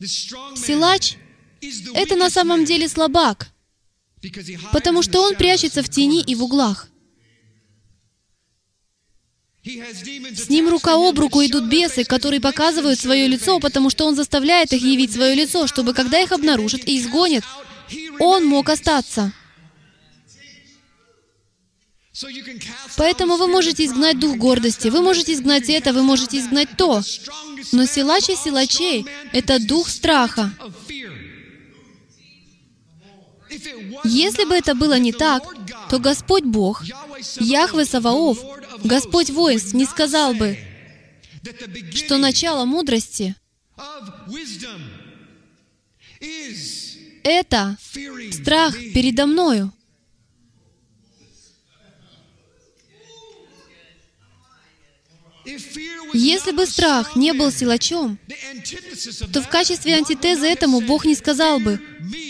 Силач— 0.00 1.16
это 1.94 2.16
на 2.16 2.30
самом 2.30 2.64
деле 2.64 2.88
слабак, 2.88 3.50
потому 4.72 5.02
что 5.02 5.22
он 5.22 5.34
прячется 5.34 5.82
в 5.82 5.88
тени 5.88 6.22
и 6.22 6.34
в 6.34 6.42
углах. 6.42 6.88
С 9.64 10.50
ним 10.50 10.68
рука 10.68 10.94
об 10.94 11.18
руку 11.18 11.42
идут 11.42 11.64
бесы, 11.64 12.04
которые 12.04 12.40
показывают 12.40 13.00
свое 13.00 13.26
лицо, 13.26 13.58
потому 13.60 13.88
что 13.88 14.04
он 14.04 14.14
заставляет 14.14 14.72
их 14.74 14.82
явить 14.82 15.12
свое 15.12 15.34
лицо, 15.34 15.66
чтобы 15.66 15.94
когда 15.94 16.20
их 16.20 16.32
обнаружат 16.32 16.86
и 16.86 16.98
изгонят, 16.98 17.44
он 18.20 18.44
мог 18.44 18.68
остаться. 18.68 19.32
Поэтому 22.96 23.36
вы 23.36 23.48
можете 23.48 23.86
изгнать 23.86 24.20
дух 24.20 24.36
гордости, 24.36 24.88
вы 24.88 25.00
можете 25.00 25.32
изгнать 25.32 25.68
это, 25.70 25.92
вы 25.92 26.02
можете 26.02 26.38
изгнать 26.38 26.68
то. 26.76 27.02
Но 27.72 27.86
силач 27.86 28.28
и 28.28 28.36
силачей— 28.36 29.06
это 29.32 29.58
дух 29.58 29.88
страха. 29.88 30.52
Если 34.04 34.44
бы 34.44 34.54
это 34.54 34.74
было 34.74 34.98
не 34.98 35.12
так, 35.12 35.42
то 35.88 35.98
Господь 35.98 36.44
Бог, 36.44 36.82
Яхве 37.40 37.84
Саваоф, 37.84 38.38
Господь 38.84 39.30
воинств 39.30 39.72
не 39.72 39.86
сказал 39.86 40.34
бы, 40.34 40.58
что 41.94 42.18
начало 42.18 42.64
мудрости— 42.66 43.34
это 47.24 47.76
страх 48.30 48.76
передо 48.92 49.26
мною. 49.26 49.72
Если 56.14 56.52
бы 56.52 56.66
страх 56.66 57.16
не 57.16 57.32
был 57.32 57.50
силачом, 57.50 58.18
то 59.32 59.42
в 59.42 59.48
качестве 59.48 59.96
антитезы 59.96 60.46
этому 60.46 60.80
Бог 60.80 61.04
не 61.04 61.14
сказал 61.14 61.58
бы, 61.60 61.80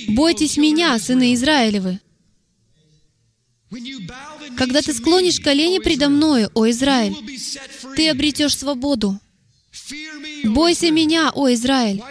«Бойтесь 0.09 0.57
меня, 0.57 0.99
сыны 0.99 1.35
Израилевы». 1.35 2.01
Когда 4.57 4.83
ты 4.83 4.93
склонишь 4.95 5.41
колени 5.41 5.79
предо 5.79 6.09
мною, 6.09 6.51
о 6.55 6.69
Израиль, 6.71 7.15
ты 7.97 8.09
обретешь 8.09 8.57
свободу. 8.57 9.19
Бойся 10.45 10.91
меня, 10.91 11.31
о 11.35 11.53
Израиль. 11.53 12.03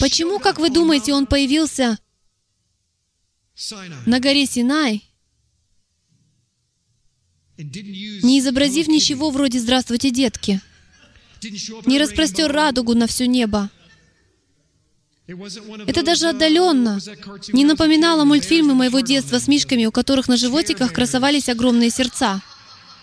Почему, 0.00 0.38
как 0.38 0.58
вы 0.58 0.70
думаете, 0.70 1.12
он 1.12 1.26
появился 1.26 1.98
на 4.06 4.20
горе 4.20 4.46
Синай, 4.46 5.04
не 7.56 8.40
изобразив 8.40 8.88
ничего 8.88 9.30
вроде 9.30 9.60
«Здравствуйте, 9.60 10.10
детки», 10.10 10.60
не 11.86 11.98
распростер 11.98 12.52
радугу 12.52 12.94
на 12.94 13.06
все 13.06 13.26
небо. 13.26 13.70
Это 15.86 16.04
даже 16.04 16.28
отдаленно 16.28 17.00
не 17.52 17.64
напоминало 17.64 18.24
мультфильмы 18.24 18.74
моего 18.74 19.00
детства 19.00 19.38
с 19.38 19.48
мишками, 19.48 19.86
у 19.86 19.92
которых 19.92 20.28
на 20.28 20.36
животиках 20.36 20.92
красовались 20.92 21.48
огромные 21.48 21.90
сердца. 21.90 22.42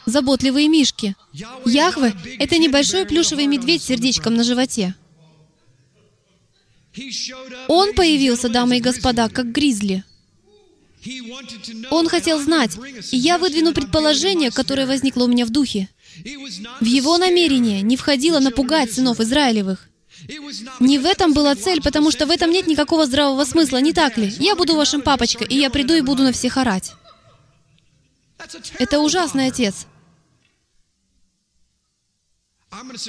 Заботливые 0.06 0.70
мишки. 0.70 1.16
Яхве— 1.66 2.14
это 2.40 2.58
небольшой 2.58 3.06
плюшевый 3.06 3.48
медведь 3.48 3.84
с 3.84 3.86
сердечком 3.88 4.36
на 4.36 4.44
животе. 4.44 4.96
Он 7.68 7.94
появился, 7.94 8.50
дамы 8.50 8.78
и 8.78 8.82
господа, 8.82 9.28
как 9.30 9.52
гризли. 9.52 10.04
Он 11.90 12.08
хотел 12.08 12.42
знать, 12.42 12.78
и 13.12 13.18
я 13.18 13.38
выдвину 13.38 13.74
предположение, 13.74 14.52
которое 14.52 14.88
возникло 14.88 15.24
у 15.24 15.28
меня 15.28 15.46
в 15.46 15.50
духе. 15.50 15.90
В 16.80 16.86
его 16.86 17.18
намерение 17.18 17.82
не 17.82 17.98
входило 17.98 18.40
напугать 18.40 18.94
сынов 18.94 19.20
Израилевых. 19.20 19.90
Не 20.80 21.00
в 21.00 21.06
этом 21.06 21.34
была 21.34 21.56
цель, 21.56 21.82
потому 21.82 22.12
что 22.12 22.26
в 22.26 22.32
этом 22.32 22.52
нет 22.52 22.68
никакого 22.68 23.06
здравого 23.06 23.44
смысла, 23.46 23.78
не 23.78 23.94
так 23.94 24.18
ли? 24.18 24.34
Я 24.40 24.56
буду 24.56 24.76
вашим 24.76 25.02
папочкой, 25.02 25.48
и 25.48 25.58
я 25.58 25.70
приду 25.70 25.94
и 25.94 26.02
буду 26.02 26.24
на 26.24 26.32
всех 26.32 26.58
орать. 26.58 26.94
Это 28.80 29.00
ужасный 29.00 29.48
отец. 29.48 29.88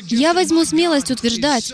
Я 0.09 0.35
возьму 0.35 0.65
смелость 0.65 1.11
утверждать, 1.11 1.73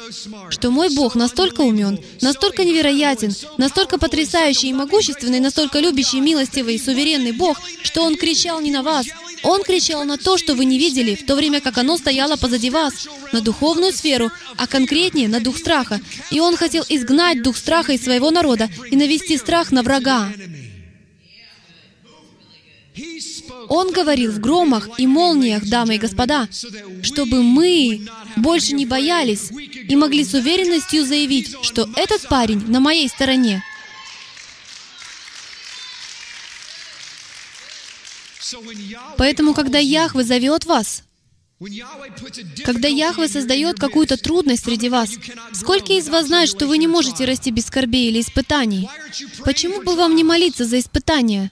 что 0.50 0.70
мой 0.70 0.94
Бог 0.94 1.16
настолько 1.16 1.62
умен, 1.62 1.98
настолько 2.20 2.64
невероятен, 2.64 3.34
настолько 3.58 3.98
потрясающий 3.98 4.68
и 4.68 4.72
могущественный, 4.72 5.40
настолько 5.40 5.80
любящий, 5.80 6.20
милостивый 6.20 6.76
и 6.76 6.78
суверенный 6.78 7.32
Бог, 7.32 7.60
что 7.82 8.04
Он 8.04 8.16
кричал 8.16 8.60
не 8.60 8.70
на 8.70 8.82
вас, 8.82 9.06
Он 9.42 9.62
кричал 9.62 10.04
на 10.04 10.18
то, 10.18 10.36
что 10.36 10.54
вы 10.54 10.64
не 10.64 10.78
видели, 10.78 11.14
в 11.14 11.24
то 11.24 11.34
время 11.34 11.60
как 11.60 11.78
оно 11.78 11.96
стояло 11.96 12.36
позади 12.36 12.70
вас, 12.70 13.08
на 13.32 13.40
духовную 13.40 13.92
сферу, 13.92 14.30
а 14.56 14.66
конкретнее 14.66 15.28
на 15.28 15.40
дух 15.40 15.56
страха. 15.56 16.00
И 16.30 16.40
Он 16.40 16.56
хотел 16.56 16.84
изгнать 16.88 17.42
дух 17.42 17.56
страха 17.56 17.92
из 17.92 18.02
своего 18.02 18.30
народа 18.30 18.68
и 18.90 18.96
навести 18.96 19.36
страх 19.38 19.72
на 19.72 19.82
врага. 19.82 20.32
Он 23.68 23.92
говорил 23.92 24.32
в 24.32 24.40
громах 24.40 24.88
и 24.98 25.06
молниях, 25.06 25.68
дамы 25.68 25.94
и 25.94 25.98
господа, 25.98 26.48
чтобы 27.02 27.42
мы 27.42 28.06
больше 28.36 28.74
не 28.74 28.84
боялись 28.84 29.50
и 29.88 29.96
могли 29.96 30.24
с 30.24 30.34
уверенностью 30.34 31.04
заявить, 31.04 31.54
что 31.62 31.88
этот 31.96 32.22
парень 32.28 32.64
на 32.66 32.80
моей 32.80 33.08
стороне. 33.08 33.62
Поэтому, 39.16 39.54
когда 39.54 39.78
Яхве 39.78 40.24
зовет 40.24 40.64
вас, 40.64 41.04
когда 42.64 42.88
Яхве 42.88 43.28
создает 43.28 43.78
какую-то 43.78 44.16
трудность 44.16 44.64
среди 44.64 44.88
вас, 44.88 45.10
сколько 45.52 45.92
из 45.92 46.08
вас 46.08 46.26
знает, 46.26 46.48
что 46.48 46.66
вы 46.66 46.78
не 46.78 46.86
можете 46.86 47.26
расти 47.26 47.50
без 47.50 47.66
скорбей 47.66 48.08
или 48.08 48.20
испытаний? 48.20 48.88
Почему 49.44 49.82
бы 49.82 49.94
вам 49.94 50.16
не 50.16 50.24
молиться 50.24 50.64
за 50.64 50.78
испытания? 50.78 51.50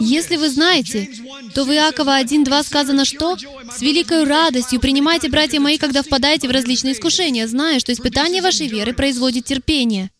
Если 0.00 0.36
вы 0.36 0.48
знаете, 0.48 1.08
то 1.54 1.64
в 1.64 1.70
Иакова 1.70 2.20
1.2 2.20 2.64
сказано 2.64 3.04
что? 3.04 3.36
«С 3.36 3.80
великой 3.80 4.24
радостью 4.24 4.80
принимайте, 4.80 5.28
братья 5.28 5.60
мои, 5.60 5.78
когда 5.78 6.02
впадаете 6.02 6.48
в 6.48 6.50
различные 6.50 6.94
искушения, 6.94 7.46
зная, 7.46 7.78
что 7.78 7.92
испытание 7.92 8.42
вашей 8.42 8.66
веры 8.66 8.92
производит 8.94 9.44
терпение». 9.44 10.10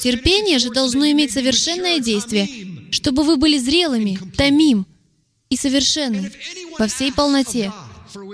Терпение 0.00 0.58
же 0.58 0.70
должно 0.70 1.10
иметь 1.10 1.32
совершенное 1.32 2.00
действие, 2.00 2.48
чтобы 2.90 3.22
вы 3.22 3.36
были 3.36 3.58
зрелыми, 3.58 4.18
томим 4.36 4.86
и 5.48 5.56
совершенны 5.56 6.32
во 6.78 6.88
всей 6.88 7.12
полноте. 7.12 7.72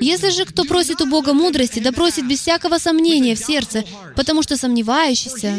Если 0.00 0.30
же 0.30 0.44
кто 0.44 0.64
просит 0.64 1.00
у 1.00 1.06
Бога 1.06 1.34
мудрости, 1.34 1.78
да 1.78 1.92
просит 1.92 2.26
без 2.26 2.40
всякого 2.40 2.78
сомнения 2.78 3.34
в 3.34 3.38
сердце, 3.38 3.84
потому 4.16 4.42
что 4.42 4.56
сомневающийся 4.56 5.56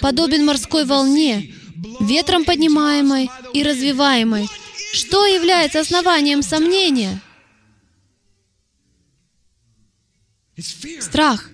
подобен 0.00 0.44
морской 0.46 0.84
волне, 0.84 1.54
ветром 2.00 2.44
поднимаемой 2.44 3.30
и 3.52 3.62
развиваемой. 3.62 4.48
Что 4.92 5.26
является 5.26 5.80
основанием 5.80 6.42
сомнения? 6.42 7.20
Страх. 11.00 11.50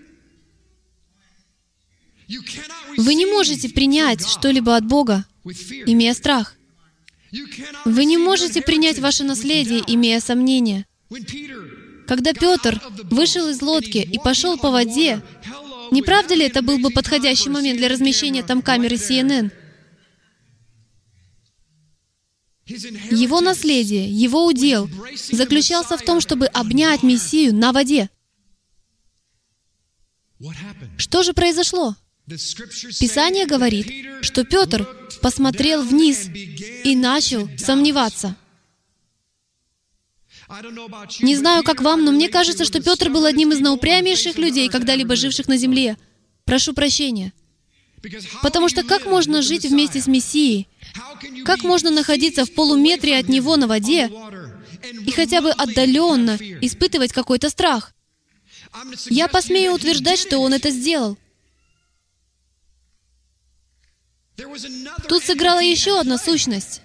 Вы 2.96 3.14
не 3.14 3.26
можете 3.26 3.68
принять 3.68 4.26
что-либо 4.26 4.76
от 4.76 4.84
Бога, 4.86 5.24
имея 5.44 6.14
страх. 6.14 6.54
Вы 7.84 8.04
не 8.04 8.18
можете 8.18 8.62
принять 8.62 8.98
ваше 8.98 9.24
наследие, 9.24 9.82
имея 9.86 10.20
сомнения. 10.20 10.86
Когда 12.06 12.32
Петр 12.32 12.80
вышел 13.10 13.48
из 13.48 13.60
лодки 13.62 13.98
и 13.98 14.18
пошел 14.18 14.58
по 14.58 14.70
воде, 14.70 15.22
не 15.90 16.02
правда 16.02 16.34
ли 16.34 16.44
это 16.46 16.62
был 16.62 16.78
бы 16.78 16.90
подходящий 16.90 17.48
момент 17.48 17.78
для 17.78 17.88
размещения 17.88 18.42
там 18.42 18.62
камеры 18.62 18.96
CNN? 18.96 19.50
Его 22.66 23.40
наследие, 23.40 24.10
его 24.10 24.44
удел 24.44 24.88
заключался 25.30 25.96
в 25.96 26.02
том, 26.02 26.20
чтобы 26.20 26.46
обнять 26.46 27.04
Мессию 27.04 27.54
на 27.54 27.72
воде. 27.72 28.10
Что 30.98 31.22
же 31.22 31.32
произошло? 31.32 31.94
Писание 32.28 33.46
говорит, 33.46 33.86
что 34.22 34.44
Петр 34.44 34.84
посмотрел 35.22 35.82
вниз 35.82 36.28
и 36.28 36.96
начал 36.96 37.48
сомневаться. 37.56 38.34
Не 41.20 41.36
знаю, 41.36 41.62
как 41.62 41.80
вам, 41.80 42.04
но 42.04 42.10
мне 42.10 42.28
кажется, 42.28 42.64
что 42.64 42.82
Петр 42.82 43.10
был 43.10 43.24
одним 43.26 43.52
из 43.52 43.60
наупрямейших 43.60 44.38
людей, 44.38 44.68
когда-либо 44.68 45.14
живших 45.14 45.46
на 45.46 45.56
земле. 45.56 45.96
Прошу 46.44 46.72
прощения. 46.74 47.32
Потому 48.42 48.68
что 48.68 48.82
как 48.82 49.06
можно 49.06 49.40
жить 49.42 49.64
вместе 49.64 50.00
с 50.00 50.06
Мессией? 50.06 50.68
Как 51.44 51.62
можно 51.62 51.90
находиться 51.90 52.44
в 52.44 52.52
полуметре 52.52 53.18
от 53.18 53.28
Него 53.28 53.56
на 53.56 53.66
воде 53.66 54.10
и 55.06 55.10
хотя 55.12 55.40
бы 55.40 55.50
отдаленно 55.50 56.38
испытывать 56.60 57.12
какой-то 57.12 57.50
страх? 57.50 57.94
Я 59.06 59.28
посмею 59.28 59.72
утверждать, 59.74 60.18
что 60.18 60.38
он 60.38 60.54
это 60.54 60.70
сделал. 60.70 61.16
Тут 65.08 65.24
сыграла 65.24 65.60
еще 65.60 65.98
одна 65.98 66.18
сущность. 66.18 66.82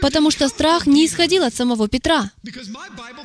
Потому 0.00 0.30
что 0.30 0.48
страх 0.48 0.86
не 0.86 1.06
исходил 1.06 1.42
от 1.42 1.54
самого 1.54 1.88
Петра. 1.88 2.30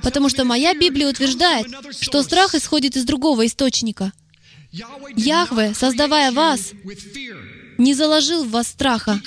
Потому 0.02 0.30
что 0.30 0.46
моя 0.46 0.74
Библия 0.74 1.10
утверждает, 1.10 1.68
что 2.00 2.24
страх 2.24 2.56
исходит 2.56 2.96
из 2.96 3.04
другого 3.04 3.46
источника. 3.46 4.14
Яхве, 5.16 5.74
создавая 5.74 6.32
вас, 6.32 6.72
не 7.78 7.94
заложил 7.94 8.44
в 8.44 8.52
вас 8.52 8.68
страха. 8.68 9.22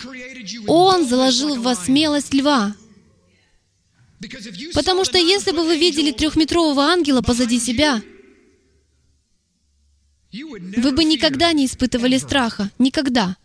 Он 0.67 1.07
заложил 1.07 1.57
в 1.57 1.63
вас 1.63 1.85
смелость 1.85 2.35
льва. 2.35 2.75
Потому 4.75 5.05
что 5.05 5.19
если 5.19 5.53
бы 5.53 5.65
вы 5.65 5.79
видели 5.79 6.13
трехметрового 6.13 6.85
ангела 6.85 7.23
позади 7.23 7.59
себя, 7.59 8.03
вы 10.33 10.93
бы 10.93 11.05
никогда 11.05 11.53
не 11.53 11.67
испытывали 11.67 12.19
страха. 12.19 12.71
Никогда. 12.79 13.37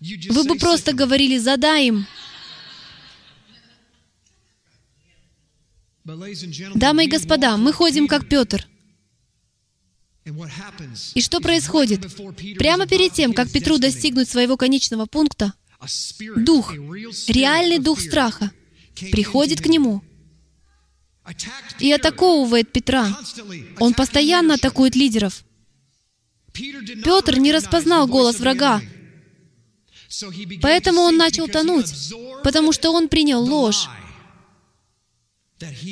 Вы 0.00 0.44
бы 0.44 0.56
просто 0.56 0.92
говорили 0.92 1.38
«задай 1.38 1.88
им». 1.88 2.06
Дамы 6.74 7.06
и 7.06 7.08
господа, 7.08 7.56
мы 7.56 7.72
ходим 7.72 8.06
как 8.06 8.28
Петр. 8.28 8.66
И 11.14 11.20
что 11.20 11.40
происходит? 11.40 12.06
Прямо 12.58 12.86
перед 12.86 13.12
тем, 13.12 13.32
как 13.32 13.50
Петру 13.50 13.78
достигнуть 13.78 14.28
своего 14.28 14.56
конечного 14.56 15.06
пункта, 15.06 15.52
дух, 16.36 16.72
реальный 17.28 17.78
дух 17.78 18.00
страха, 18.00 18.50
приходит 19.12 19.60
к 19.60 19.66
нему 19.66 20.02
и 21.80 21.92
атаковывает 21.92 22.72
Петра. 22.72 23.16
Он 23.78 23.94
постоянно 23.94 24.54
атакует 24.54 24.94
лидеров. 24.94 25.45
Петр 27.04 27.38
не 27.38 27.52
распознал 27.52 28.06
голос 28.06 28.38
врага, 28.38 28.80
поэтому 30.62 31.00
он 31.00 31.16
начал 31.16 31.48
тонуть, 31.48 31.92
потому 32.42 32.72
что 32.72 32.92
он 32.92 33.08
принял 33.08 33.42
ложь 33.42 33.88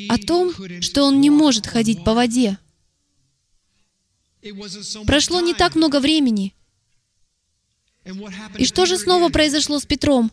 о 0.09 0.19
том, 0.19 0.53
что 0.81 1.05
он 1.05 1.21
не 1.21 1.31
может 1.31 1.67
ходить 1.67 2.05
по 2.05 2.15
воде. 2.15 2.59
Прошло 5.07 5.41
не 5.41 5.55
так 5.55 5.75
много 5.75 6.01
времени. 6.01 6.55
И 8.59 8.67
что 8.67 8.85
же 8.85 8.99
снова 8.99 9.31
произошло 9.31 9.79
с 9.79 9.87
Петром? 9.87 10.31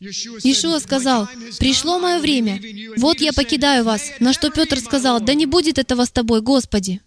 Иешуа 0.00 0.78
сказал, 0.80 1.28
«Пришло 1.58 1.98
мое 1.98 2.18
время, 2.18 2.60
вот 2.96 3.20
я 3.20 3.32
покидаю 3.32 3.84
вас». 3.84 4.12
На 4.20 4.32
что 4.32 4.50
Петр 4.50 4.78
сказал, 4.78 5.20
«Да 5.20 5.34
не 5.34 5.46
будет 5.46 5.78
этого 5.78 6.04
с 6.04 6.10
тобой, 6.10 6.40
Господи». 6.42 7.00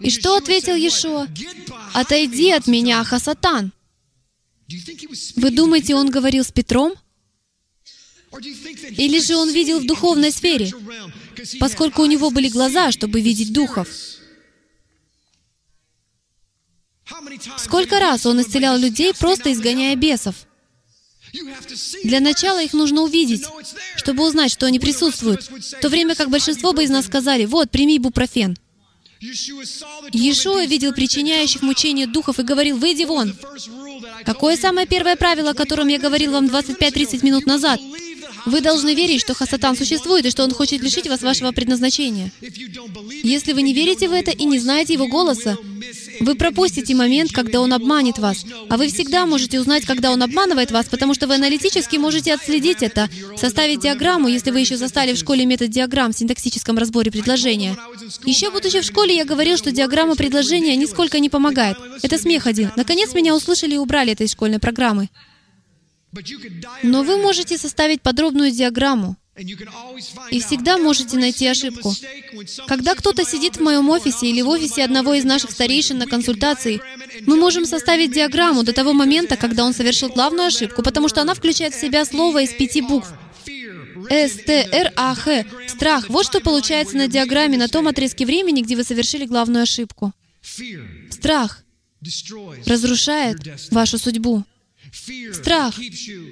И 0.00 0.10
что 0.10 0.36
ответил 0.36 0.74
Иешуа? 0.74 1.28
«Отойди 1.92 2.50
от 2.50 2.66
меня, 2.66 3.04
Хасатан». 3.04 3.72
Вы 5.36 5.50
думаете, 5.50 5.94
он 5.94 6.10
говорил 6.10 6.44
с 6.44 6.52
Петром? 6.52 6.94
Или 8.32 9.20
же 9.20 9.36
он 9.36 9.50
видел 9.50 9.80
в 9.80 9.86
духовной 9.86 10.30
сфере, 10.30 10.72
поскольку 11.58 12.02
у 12.02 12.06
него 12.06 12.30
были 12.30 12.48
глаза, 12.48 12.92
чтобы 12.92 13.20
видеть 13.20 13.52
духов? 13.52 13.88
Сколько 17.58 17.98
раз 17.98 18.24
он 18.26 18.40
исцелял 18.40 18.78
людей, 18.78 19.12
просто 19.12 19.52
изгоняя 19.52 19.96
бесов? 19.96 20.36
Для 22.04 22.20
начала 22.20 22.62
их 22.62 22.72
нужно 22.72 23.02
увидеть, 23.02 23.44
чтобы 23.96 24.26
узнать, 24.26 24.52
что 24.52 24.66
они 24.66 24.78
присутствуют, 24.78 25.42
в 25.48 25.80
то 25.80 25.88
время 25.88 26.14
как 26.14 26.30
большинство 26.30 26.72
бы 26.72 26.84
из 26.84 26.90
нас 26.90 27.06
сказали, 27.06 27.46
«Вот, 27.46 27.70
прими 27.70 27.98
бупрофен». 27.98 28.56
Иешуа 29.20 30.64
видел 30.64 30.94
причиняющих 30.94 31.60
мучения 31.60 32.06
духов 32.06 32.38
и 32.38 32.42
говорил, 32.42 32.78
«Выйди 32.78 33.04
вон». 33.04 33.34
Какое 34.24 34.56
самое 34.56 34.86
первое 34.86 35.16
правило, 35.16 35.50
о 35.50 35.54
котором 35.54 35.88
я 35.88 35.98
говорил 35.98 36.32
вам 36.32 36.46
25-30 36.46 37.22
минут 37.24 37.44
назад? 37.44 37.78
Вы 38.46 38.60
должны 38.60 38.94
верить, 38.94 39.20
что 39.20 39.34
Хасатан 39.34 39.76
существует 39.76 40.26
и 40.26 40.30
что 40.30 40.44
он 40.44 40.52
хочет 40.52 40.82
лишить 40.82 41.08
вас 41.08 41.22
вашего 41.22 41.52
предназначения. 41.52 42.30
Если 43.22 43.52
вы 43.52 43.62
не 43.62 43.74
верите 43.74 44.08
в 44.08 44.12
это 44.12 44.30
и 44.30 44.44
не 44.44 44.58
знаете 44.58 44.94
его 44.94 45.06
голоса, 45.06 45.56
вы 46.20 46.34
пропустите 46.34 46.94
момент, 46.94 47.32
когда 47.32 47.60
он 47.60 47.72
обманет 47.72 48.18
вас. 48.18 48.44
А 48.68 48.76
вы 48.76 48.88
всегда 48.88 49.26
можете 49.26 49.60
узнать, 49.60 49.84
когда 49.84 50.10
он 50.10 50.22
обманывает 50.22 50.70
вас, 50.70 50.86
потому 50.86 51.14
что 51.14 51.26
вы 51.26 51.34
аналитически 51.34 51.96
можете 51.96 52.34
отследить 52.34 52.82
это, 52.82 53.08
составить 53.36 53.80
диаграмму, 53.80 54.28
если 54.28 54.50
вы 54.50 54.60
еще 54.60 54.76
застали 54.76 55.14
в 55.14 55.18
школе 55.18 55.46
метод 55.46 55.70
диаграмм 55.70 56.12
в 56.12 56.16
синтаксическом 56.16 56.78
разборе 56.78 57.10
предложения. 57.10 57.76
Еще 58.24 58.50
будучи 58.50 58.80
в 58.80 58.84
школе, 58.84 59.16
я 59.16 59.24
говорил, 59.24 59.56
что 59.56 59.72
диаграмма 59.72 60.16
предложения 60.16 60.76
нисколько 60.76 61.18
не 61.18 61.28
помогает. 61.28 61.76
Это 62.02 62.18
смех 62.18 62.46
один. 62.46 62.70
Наконец 62.76 63.14
меня 63.14 63.34
услышали 63.34 63.74
и 63.74 63.78
убрали 63.78 64.12
это 64.12 64.24
из 64.24 64.32
школьной 64.32 64.58
программы. 64.58 65.08
Но 66.82 67.02
вы 67.02 67.16
можете 67.16 67.56
составить 67.58 68.02
подробную 68.02 68.50
диаграмму 68.50 69.16
и 70.30 70.40
всегда 70.40 70.76
можете 70.76 71.16
найти 71.16 71.46
ошибку. 71.46 71.94
Когда 72.66 72.94
кто-то 72.94 73.24
сидит 73.24 73.56
в 73.56 73.60
моем 73.60 73.88
офисе 73.90 74.28
или 74.28 74.42
в 74.42 74.48
офисе 74.48 74.84
одного 74.84 75.14
из 75.14 75.24
наших 75.24 75.50
старейшин 75.50 75.98
на 75.98 76.06
консультации, 76.06 76.80
мы 77.26 77.36
можем 77.36 77.64
составить 77.64 78.12
диаграмму 78.12 78.62
до 78.64 78.72
того 78.72 78.92
момента, 78.92 79.36
когда 79.36 79.64
он 79.64 79.72
совершил 79.72 80.10
главную 80.10 80.48
ошибку, 80.48 80.82
потому 80.82 81.08
что 81.08 81.22
она 81.22 81.34
включает 81.34 81.74
в 81.74 81.80
себя 81.80 82.04
слово 82.04 82.42
из 82.42 82.52
пяти 82.52 82.82
букв. 82.82 83.08
С, 84.08 84.32
Т, 84.44 84.68
Р, 84.72 84.92
А, 84.96 85.14
Х. 85.14 85.44
Страх. 85.68 86.08
Вот 86.08 86.26
что 86.26 86.40
получается 86.40 86.96
на 86.96 87.06
диаграмме 87.06 87.56
на 87.56 87.68
том 87.68 87.86
отрезке 87.86 88.26
времени, 88.26 88.62
где 88.62 88.74
вы 88.74 88.82
совершили 88.82 89.24
главную 89.24 89.62
ошибку. 89.62 90.12
Страх 91.10 91.64
разрушает 92.66 93.38
вашу 93.70 93.98
судьбу. 93.98 94.44
Страх 94.92 95.78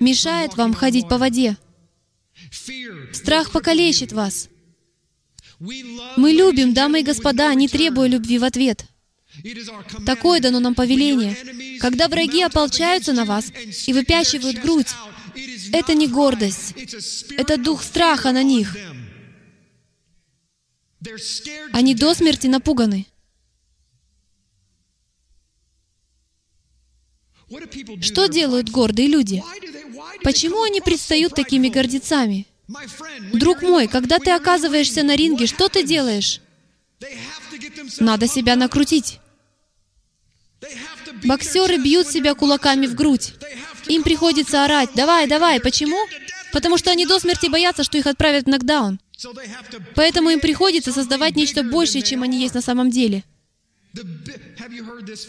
мешает 0.00 0.56
вам 0.56 0.74
ходить 0.74 1.08
по 1.08 1.18
воде. 1.18 1.56
Страх 3.12 3.50
покалечит 3.50 4.12
вас. 4.12 4.48
Мы 5.60 6.32
любим, 6.32 6.72
дамы 6.72 7.00
и 7.00 7.04
господа, 7.04 7.52
не 7.54 7.68
требуя 7.68 8.08
любви 8.08 8.38
в 8.38 8.44
ответ. 8.44 8.86
Такое 10.06 10.40
дано 10.40 10.60
нам 10.60 10.74
повеление. 10.74 11.36
Когда 11.80 12.08
враги 12.08 12.42
ополчаются 12.42 13.12
на 13.12 13.24
вас 13.24 13.52
и 13.86 13.92
выпячивают 13.92 14.58
грудь, 14.58 14.88
это 15.72 15.94
не 15.94 16.08
гордость, 16.08 16.74
это 17.36 17.56
дух 17.56 17.82
страха 17.82 18.32
на 18.32 18.42
них. 18.42 18.76
Они 21.72 21.94
до 21.94 22.14
смерти 22.14 22.46
напуганы. 22.46 23.06
Что 28.02 28.26
делают 28.26 28.70
гордые 28.70 29.08
люди? 29.08 29.42
Почему 30.22 30.62
они 30.62 30.80
предстают 30.80 31.34
такими 31.34 31.68
гордецами? 31.68 32.46
Друг 33.32 33.62
мой, 33.62 33.88
когда 33.88 34.18
ты 34.18 34.30
оказываешься 34.30 35.02
на 35.02 35.16
ринге, 35.16 35.46
что 35.46 35.68
ты 35.68 35.82
делаешь? 35.84 36.40
Надо 37.98 38.26
себя 38.28 38.56
накрутить. 38.56 39.20
Боксеры 41.24 41.78
бьют 41.78 42.08
себя 42.08 42.34
кулаками 42.34 42.86
в 42.86 42.94
грудь. 42.94 43.34
Им 43.86 44.02
приходится 44.02 44.64
орать 44.64 44.90
«давай, 44.94 45.26
давай». 45.26 45.60
Почему? 45.60 45.98
Потому 46.52 46.76
что 46.76 46.90
они 46.90 47.06
до 47.06 47.18
смерти 47.18 47.46
боятся, 47.46 47.84
что 47.84 47.96
их 47.96 48.06
отправят 48.06 48.44
в 48.44 48.48
нокдаун. 48.48 49.00
Поэтому 49.94 50.30
им 50.30 50.40
приходится 50.40 50.92
создавать 50.92 51.36
нечто 51.36 51.62
большее, 51.62 52.02
чем 52.02 52.22
они 52.22 52.40
есть 52.40 52.54
на 52.54 52.60
самом 52.60 52.90
деле. 52.90 53.24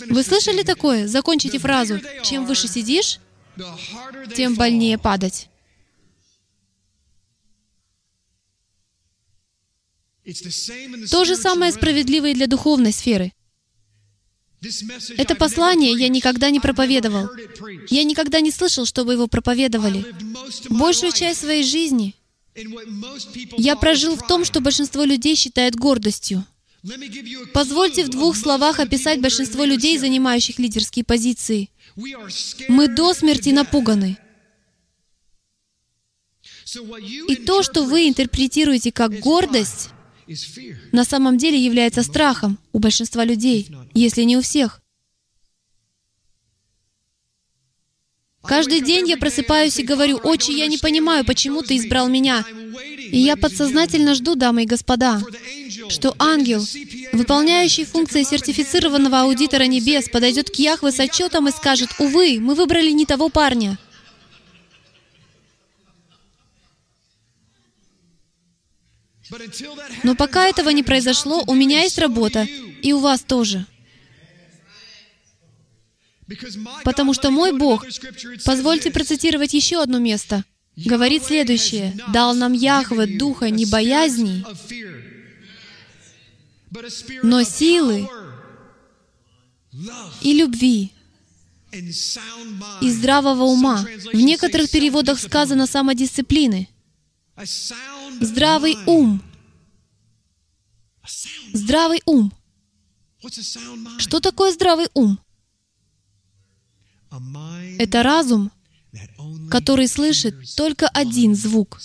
Вы 0.09 0.24
слышали 0.24 0.63
такое? 0.63 1.07
Закончите 1.07 1.59
фразу. 1.59 1.99
Чем 2.24 2.45
выше 2.45 2.67
сидишь, 2.67 3.20
тем 4.36 4.55
больнее 4.55 4.97
падать. 4.97 5.49
То 11.09 11.26
же 11.26 11.36
самое 11.36 11.72
справедливо 11.72 12.28
и 12.28 12.34
для 12.34 12.47
духовной 12.47 12.91
сферы. 12.91 13.34
Это 15.17 15.36
послание 15.36 15.93
я 15.93 16.09
никогда 16.09 16.49
не 16.49 16.59
проповедовал. 16.59 17.30
Я 17.89 18.03
никогда 18.03 18.41
не 18.41 18.51
слышал, 18.51 18.86
чтобы 18.86 19.13
его 19.13 19.28
проповедовали. 19.28 20.05
Большую 20.70 21.13
часть 21.13 21.41
своей 21.41 21.63
жизни 21.63 22.15
я 23.57 23.76
прожил 23.76 24.17
в 24.17 24.28
том, 24.28 24.43
что 24.43 24.59
большинство 24.59 25.03
людей 25.03 25.36
считает 25.36 25.76
гордостью. 25.76 26.45
Позвольте 27.53 28.05
в 28.05 28.09
двух 28.09 28.36
словах 28.38 28.80
описать 28.80 29.21
большинство 29.21 29.65
людей, 29.65 29.97
занимающих 29.97 30.59
лидерские 30.59 31.03
позиции. 31.03 31.69
Мы 32.67 32.88
до 32.88 33.13
смерти 33.13 33.49
напуганы. 33.49 34.17
И 37.27 37.36
то, 37.36 37.63
что 37.63 37.84
вы 37.84 38.07
интерпретируете 38.07 38.91
как 38.91 39.19
гордость, 39.19 39.89
на 40.91 41.03
самом 41.03 41.38
деле 41.38 41.57
является 41.57 42.03
страхом 42.03 42.59
у 42.71 42.80
большинства 42.80 43.25
людей, 43.25 43.69
если 43.93 44.23
не 44.23 44.38
у 44.38 44.41
всех. 44.41 44.82
Каждый 48.44 48.82
день 48.82 49.08
я 49.10 49.18
просыпаюсь 49.18 49.78
и 49.80 49.84
говорю, 49.84 50.20
«Отче, 50.24 50.54
я 50.54 50.68
не 50.68 50.78
понимаю, 50.78 51.26
почему 51.26 51.62
ты 51.62 51.78
избрал 51.78 52.08
меня». 52.08 52.44
И 53.12 53.18
я 53.18 53.36
подсознательно 53.36 54.16
жду, 54.16 54.36
дамы 54.36 54.64
и 54.64 54.66
господа, 54.66 55.22
что 55.90 56.16
ангел, 56.20 56.64
выполняющий 57.12 57.86
функции 57.86 58.24
сертифицированного 58.24 59.22
аудитора 59.22 59.64
небес, 59.64 60.10
подойдет 60.10 60.50
к 60.50 60.56
Яхве 60.56 60.92
с 60.92 61.00
отчетом 61.00 61.48
и 61.48 61.52
скажет, 61.52 61.90
«Увы, 62.00 62.40
мы 62.40 62.56
выбрали 62.56 62.92
не 62.92 63.06
того 63.06 63.30
парня». 63.30 63.78
Но 70.04 70.16
пока 70.16 70.48
этого 70.48 70.70
не 70.70 70.84
произошло, 70.84 71.44
у 71.46 71.54
меня 71.54 71.82
есть 71.84 72.00
работа, 72.00 72.48
и 72.82 72.94
у 72.94 73.00
вас 73.00 73.22
тоже. 73.22 73.66
Потому 76.84 77.13
что 77.13 77.32
мой 77.32 77.57
Бог, 77.57 77.86
позвольте 78.45 78.91
процитировать 78.91 79.53
еще 79.53 79.82
одно 79.82 79.99
место, 79.99 80.43
говорит 80.75 81.23
следующее. 81.23 81.97
«Дал 82.13 82.36
нам 82.36 82.53
Яхве 82.53 83.17
духа 83.17 83.49
не 83.49 83.65
боязни, 83.65 84.45
но 87.23 87.43
силы 87.43 88.07
и 90.21 90.34
любви, 90.34 90.91
и 91.71 92.91
здравого 92.91 93.43
ума». 93.43 93.86
В 94.13 94.17
некоторых 94.17 94.69
переводах 94.69 95.19
сказано 95.19 95.67
«самодисциплины». 95.67 96.69
Здравый 98.21 98.77
ум. 98.86 99.21
Здравый 101.53 102.01
ум. 102.05 102.32
Что 103.97 104.19
такое 104.19 104.51
здравый 104.51 104.88
ум? 104.93 105.19
Это 107.80 108.03
разум, 108.03 108.51
который 109.49 109.88
слышит 109.88 110.36
только 110.55 110.88
один 110.88 111.36
звук. 111.36 111.80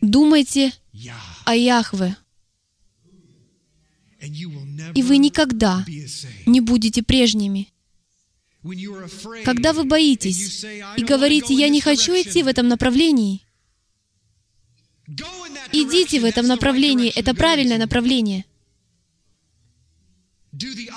Думайте 0.00 0.72
о 1.44 1.54
Яхве, 1.54 2.16
и 4.20 5.02
вы 5.02 5.18
никогда 5.18 5.84
не 6.46 6.60
будете 6.60 7.02
прежними. 7.02 7.68
Когда 9.44 9.74
вы 9.74 9.84
боитесь 9.84 10.64
и 10.96 11.04
говорите, 11.04 11.52
«Я 11.52 11.68
не 11.68 11.82
хочу 11.82 12.12
идти 12.12 12.42
в 12.42 12.46
этом 12.46 12.68
направлении», 12.68 13.43
идите 15.72 16.20
в 16.20 16.24
этом 16.24 16.46
направлении, 16.46 17.10
это 17.10 17.34
правильное 17.34 17.78
направление. 17.78 18.44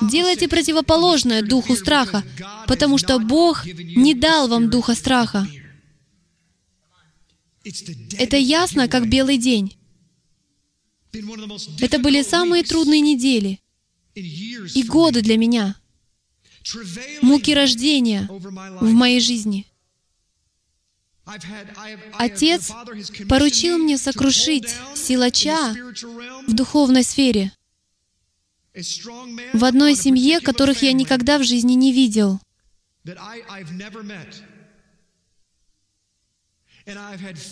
Делайте 0.01 0.47
противоположное 0.47 1.41
духу 1.41 1.75
страха, 1.75 2.23
потому 2.67 2.97
что 2.97 3.17
Бог 3.19 3.65
не 3.65 4.13
дал 4.13 4.47
вам 4.47 4.69
духа 4.69 4.93
страха. 4.93 5.47
Это 8.17 8.37
ясно, 8.37 8.87
как 8.87 9.09
белый 9.09 9.37
день. 9.37 9.75
Это 11.79 11.99
были 11.99 12.21
самые 12.21 12.63
трудные 12.63 13.01
недели 13.01 13.59
и 14.13 14.83
годы 14.83 15.21
для 15.21 15.37
меня. 15.37 15.75
Муки 17.21 17.51
рождения 17.51 18.27
в 18.29 18.91
моей 18.91 19.21
жизни. 19.21 19.65
Отец 22.13 22.71
поручил 23.27 23.77
мне 23.77 23.97
сокрушить 23.97 24.73
силача 24.95 25.73
в 26.47 26.53
духовной 26.53 27.03
сфере, 27.03 27.51
в 29.53 29.65
одной 29.65 29.95
семье, 29.95 30.39
которых 30.39 30.81
я 30.83 30.93
никогда 30.93 31.37
в 31.37 31.43
жизни 31.43 31.73
не 31.73 31.91
видел. 31.91 32.39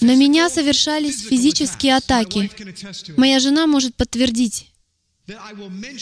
На 0.01 0.15
меня 0.15 0.49
совершались 0.49 1.21
физические 1.21 1.97
атаки. 1.97 2.49
Моя 3.17 3.39
жена 3.39 3.67
может 3.67 3.95
подтвердить. 3.95 4.71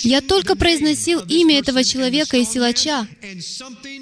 Я 0.04 0.20
только 0.20 0.56
произносил 0.56 1.22
имя 1.22 1.60
этого 1.60 1.84
человека 1.84 2.38
и 2.38 2.44
силача, 2.44 3.08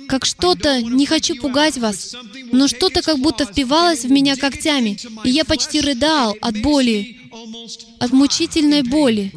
как 0.08 0.26
что-то, 0.26 0.82
не 0.82 1.06
хочу 1.06 1.36
пугать 1.36 1.78
вас, 1.78 2.16
но 2.52 2.68
что-то 2.68 3.04
как 3.04 3.20
будто 3.20 3.46
впивалось 3.46 4.04
в 4.04 4.12
меня 4.12 4.36
когтями, 4.36 4.98
и 5.24 5.30
я 5.30 5.46
почти 5.46 5.80
рыдал 5.80 6.36
от 6.42 6.60
боли, 6.62 7.18
от 8.00 8.12
мучительной 8.12 8.82
боли, 8.82 9.32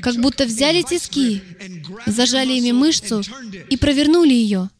как 0.00 0.16
будто 0.16 0.44
взяли 0.44 0.82
тиски, 0.82 1.42
зажали 2.06 2.52
ими 2.52 2.70
мышцу 2.70 3.22
и 3.68 3.76
провернули 3.76 4.32
ее. 4.32 4.70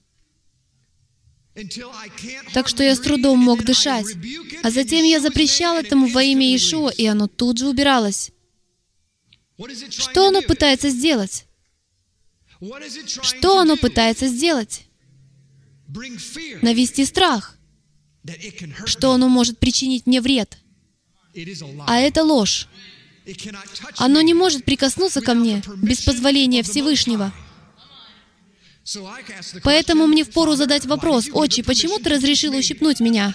Так 2.54 2.68
что 2.68 2.82
я 2.84 2.94
с 2.94 3.00
трудом 3.00 3.38
мог 3.40 3.64
дышать. 3.64 4.06
А 4.62 4.70
затем 4.70 5.04
я 5.04 5.20
запрещал 5.20 5.76
этому 5.76 6.06
во 6.06 6.22
имя 6.22 6.46
Иешуа, 6.46 6.90
и 6.90 7.04
оно 7.04 7.26
тут 7.26 7.58
же 7.58 7.68
убиралось. 7.68 8.30
Что 9.90 10.28
оно 10.28 10.42
пытается 10.42 10.88
сделать? 10.88 11.44
Что 13.06 13.58
оно 13.58 13.76
пытается 13.76 14.28
сделать? 14.28 14.86
Навести 16.62 17.04
страх, 17.04 17.56
что 18.86 19.12
оно 19.12 19.28
может 19.28 19.58
причинить 19.58 20.06
мне 20.06 20.20
вред. 20.20 20.58
А 21.86 21.98
это 21.98 22.22
ложь. 22.22 22.68
Оно 23.96 24.20
не 24.20 24.34
может 24.34 24.64
прикоснуться 24.64 25.20
ко 25.20 25.34
мне 25.34 25.62
без 25.76 26.02
позволения 26.02 26.62
Всевышнего. 26.62 27.32
Поэтому 29.62 30.06
мне 30.06 30.24
впору 30.24 30.56
задать 30.56 30.86
вопрос, 30.86 31.28
«Отче, 31.32 31.62
почему 31.62 31.98
ты 31.98 32.10
разрешил 32.10 32.54
ущипнуть 32.56 33.00
меня?» 33.00 33.34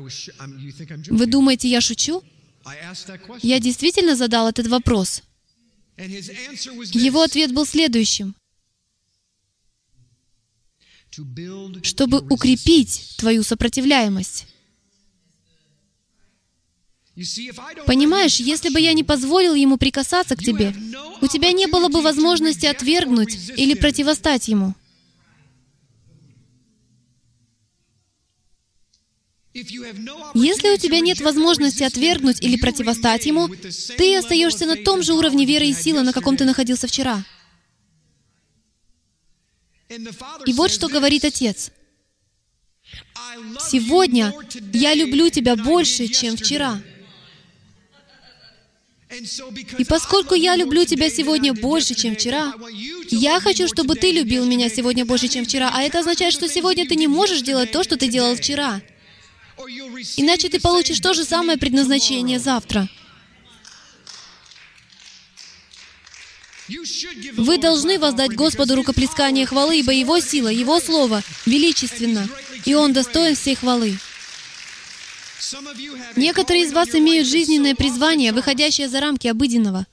Вы 0.00 1.26
думаете, 1.26 1.68
я 1.68 1.80
шучу? 1.80 2.22
Я 3.42 3.60
действительно 3.60 4.16
задал 4.16 4.48
этот 4.48 4.66
вопрос. 4.66 5.22
Его 5.96 7.22
ответ 7.22 7.52
был 7.52 7.66
следующим. 7.66 8.34
Чтобы 11.82 12.20
укрепить 12.20 13.16
твою 13.18 13.42
сопротивляемость. 13.42 14.46
Понимаешь, 17.86 18.36
если 18.36 18.68
бы 18.68 18.80
я 18.80 18.92
не 18.92 19.02
позволил 19.02 19.54
ему 19.54 19.76
прикасаться 19.76 20.36
к 20.36 20.44
тебе, 20.44 20.72
у 21.20 21.26
тебя 21.26 21.50
не 21.50 21.66
было 21.66 21.88
бы 21.88 22.00
возможности 22.00 22.66
отвергнуть 22.66 23.50
или 23.56 23.74
противостать 23.74 24.46
ему. 24.46 24.74
Если 30.34 30.74
у 30.74 30.76
тебя 30.76 31.00
нет 31.00 31.20
возможности 31.20 31.82
отвергнуть 31.82 32.42
или 32.42 32.56
противостать 32.56 33.26
ему, 33.26 33.48
ты 33.96 34.16
остаешься 34.16 34.66
на 34.66 34.76
том 34.76 35.02
же 35.02 35.14
уровне 35.14 35.44
веры 35.44 35.66
и 35.66 35.72
силы, 35.72 36.02
на 36.02 36.12
каком 36.12 36.36
ты 36.36 36.44
находился 36.44 36.86
вчера. 36.86 37.24
И 40.46 40.52
вот 40.52 40.70
что 40.70 40.88
говорит 40.88 41.24
Отец. 41.24 41.70
«Сегодня 43.60 44.32
я 44.72 44.94
люблю 44.94 45.28
тебя 45.30 45.56
больше, 45.56 46.08
чем 46.08 46.36
вчера». 46.36 46.80
И 49.78 49.84
поскольку 49.84 50.34
я 50.34 50.54
люблю 50.54 50.84
тебя 50.84 51.08
сегодня 51.08 51.54
больше, 51.54 51.94
чем 51.94 52.14
вчера, 52.14 52.52
я 53.10 53.40
хочу, 53.40 53.66
чтобы 53.66 53.94
ты 53.94 54.12
любил 54.12 54.44
меня 54.44 54.68
сегодня 54.68 55.06
больше, 55.06 55.28
чем 55.28 55.46
вчера. 55.46 55.70
А 55.72 55.82
это 55.82 56.00
означает, 56.00 56.34
что 56.34 56.46
сегодня 56.46 56.86
ты 56.86 56.94
не 56.94 57.06
можешь 57.06 57.40
делать 57.40 57.72
то, 57.72 57.82
что 57.82 57.96
ты 57.96 58.08
делал 58.08 58.36
вчера. 58.36 58.82
Иначе 60.16 60.48
ты 60.48 60.60
получишь 60.60 61.00
то 61.00 61.14
же 61.14 61.24
самое 61.24 61.58
предназначение 61.58 62.38
завтра. 62.38 62.88
Вы 67.36 67.58
должны 67.58 67.98
воздать 67.98 68.34
Господу 68.34 68.76
рукоплескание 68.76 69.46
хвалы, 69.46 69.78
ибо 69.78 69.92
Его 69.92 70.20
сила, 70.20 70.48
Его 70.48 70.80
Слово 70.80 71.22
величественно, 71.46 72.28
и 72.64 72.74
Он 72.74 72.92
достоин 72.92 73.34
всей 73.34 73.54
хвалы. 73.54 73.98
Некоторые 76.16 76.64
из 76.64 76.72
вас 76.72 76.94
имеют 76.94 77.26
жизненное 77.26 77.74
призвание, 77.74 78.32
выходящее 78.32 78.88
за 78.88 79.00
рамки 79.00 79.28
обыденного. 79.28 79.86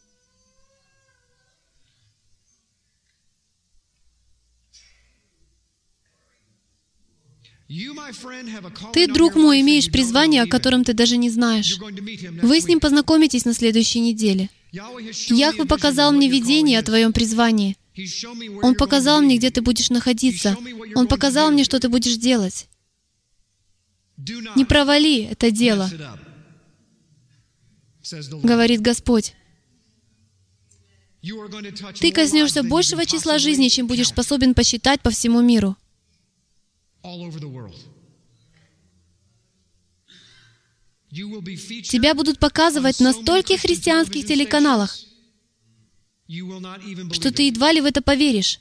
Ты, 8.93 9.07
друг 9.07 9.35
мой, 9.35 9.61
имеешь 9.61 9.91
призвание, 9.91 10.43
о 10.43 10.47
котором 10.47 10.83
ты 10.83 10.93
даже 10.93 11.17
не 11.17 11.29
знаешь. 11.29 11.77
Вы 12.41 12.61
с 12.61 12.67
ним 12.67 12.79
познакомитесь 12.79 13.45
на 13.45 13.53
следующей 13.53 13.99
неделе. 13.99 14.49
Яхве 14.71 15.65
показал 15.65 16.11
мне 16.11 16.29
видение 16.29 16.79
о 16.79 16.83
твоем 16.83 17.13
призвании. 17.13 17.77
Он 18.61 18.75
показал 18.75 19.21
мне, 19.21 19.37
где 19.37 19.49
ты 19.49 19.61
будешь 19.61 19.89
находиться. 19.89 20.57
Он 20.95 21.07
показал 21.07 21.51
мне, 21.51 21.63
что 21.63 21.79
ты 21.79 21.89
будешь 21.89 22.17
делать. 22.17 22.67
Не 24.17 24.65
провали 24.65 25.23
это 25.25 25.51
дело, 25.51 25.89
говорит 28.43 28.81
Господь. 28.81 29.33
Ты 31.99 32.11
коснешься 32.11 32.63
большего 32.63 33.05
числа 33.05 33.39
жизней, 33.39 33.69
чем 33.69 33.87
будешь 33.87 34.09
способен 34.09 34.53
посчитать 34.53 35.01
по 35.01 35.09
всему 35.09 35.41
миру. 35.41 35.75
Тебя 41.15 42.13
будут 42.13 42.39
показывать 42.39 42.99
на 42.99 43.13
стольких 43.13 43.61
христианских 43.61 44.25
телеканалах, 44.25 44.97
что 47.13 47.31
ты 47.31 47.43
едва 47.43 47.71
ли 47.71 47.81
в 47.81 47.85
это 47.85 48.01
поверишь. 48.01 48.59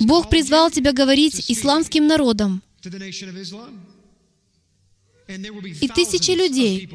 Бог 0.00 0.28
призвал 0.28 0.70
тебя 0.70 0.92
говорить 0.92 1.50
исламским 1.50 2.06
народам. 2.06 2.62
И 5.80 5.88
тысячи 5.88 6.32
людей 6.32 6.90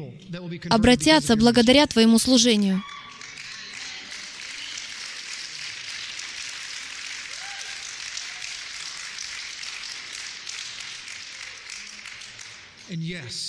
обратятся 0.68 1.36
благодаря 1.36 1.86
твоему 1.86 2.18
служению. 2.18 2.82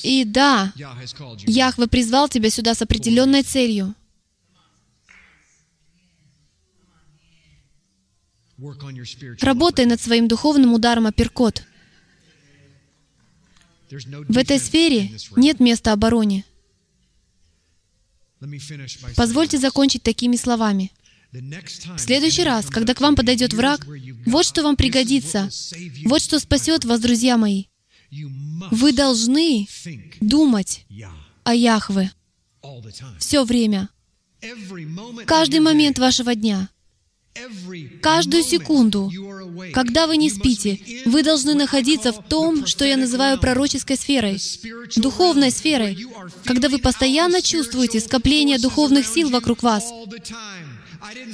И 0.04 0.24
да, 0.26 0.74
Яхве 1.46 1.88
призвал 1.88 2.30
тебя 2.30 2.50
сюда 2.50 2.74
с 2.76 2.82
определенной 2.82 3.44
целью. 3.44 3.96
Работай 9.42 9.86
над 9.86 10.02
своим 10.02 10.28
духовным 10.28 10.74
ударом 10.74 11.06
апперкот. 11.06 11.64
В 13.90 14.38
этой 14.38 14.60
сфере 14.60 15.12
нет 15.36 15.60
места 15.60 15.94
обороне. 15.94 16.44
Позвольте 19.16 19.58
закончить 19.58 20.04
такими 20.04 20.36
словами. 20.36 20.92
В 21.32 22.00
следующий 22.00 22.44
раз, 22.44 22.68
когда 22.68 22.94
к 22.94 23.02
вам 23.02 23.16
подойдет 23.16 23.54
враг, 23.54 23.86
вот 24.26 24.46
что 24.46 24.64
вам 24.64 24.76
пригодится. 24.76 25.50
Вот 26.06 26.22
что 26.22 26.40
спасет 26.40 26.86
вас, 26.86 27.00
друзья 27.00 27.38
мои. 27.38 27.66
Вы 28.72 28.94
должны 28.94 29.68
думать 30.22 30.86
о 31.44 31.54
Яхве 31.54 32.12
все 33.20 33.44
время, 33.44 33.90
каждый 35.26 35.60
момент 35.60 36.00
вашего 36.00 36.36
дня, 36.36 36.70
каждую 38.02 38.44
секунду, 38.44 39.12
когда 39.74 40.08
вы 40.08 40.18
не 40.18 40.30
спите, 40.30 40.80
вы 41.06 41.24
должны 41.24 41.54
находиться 41.54 42.12
в 42.12 42.24
том, 42.28 42.66
что 42.66 42.86
я 42.86 42.98
называю 42.98 43.40
пророческой 43.40 43.98
сферой, 43.98 44.42
духовной 44.96 45.52
сферой, 45.52 46.08
когда 46.46 46.70
вы 46.70 46.80
постоянно 46.80 47.42
чувствуете 47.42 48.00
скопление 48.00 48.58
духовных 48.60 49.06
сил 49.06 49.30
вокруг 49.30 49.64
вас. 49.64 49.92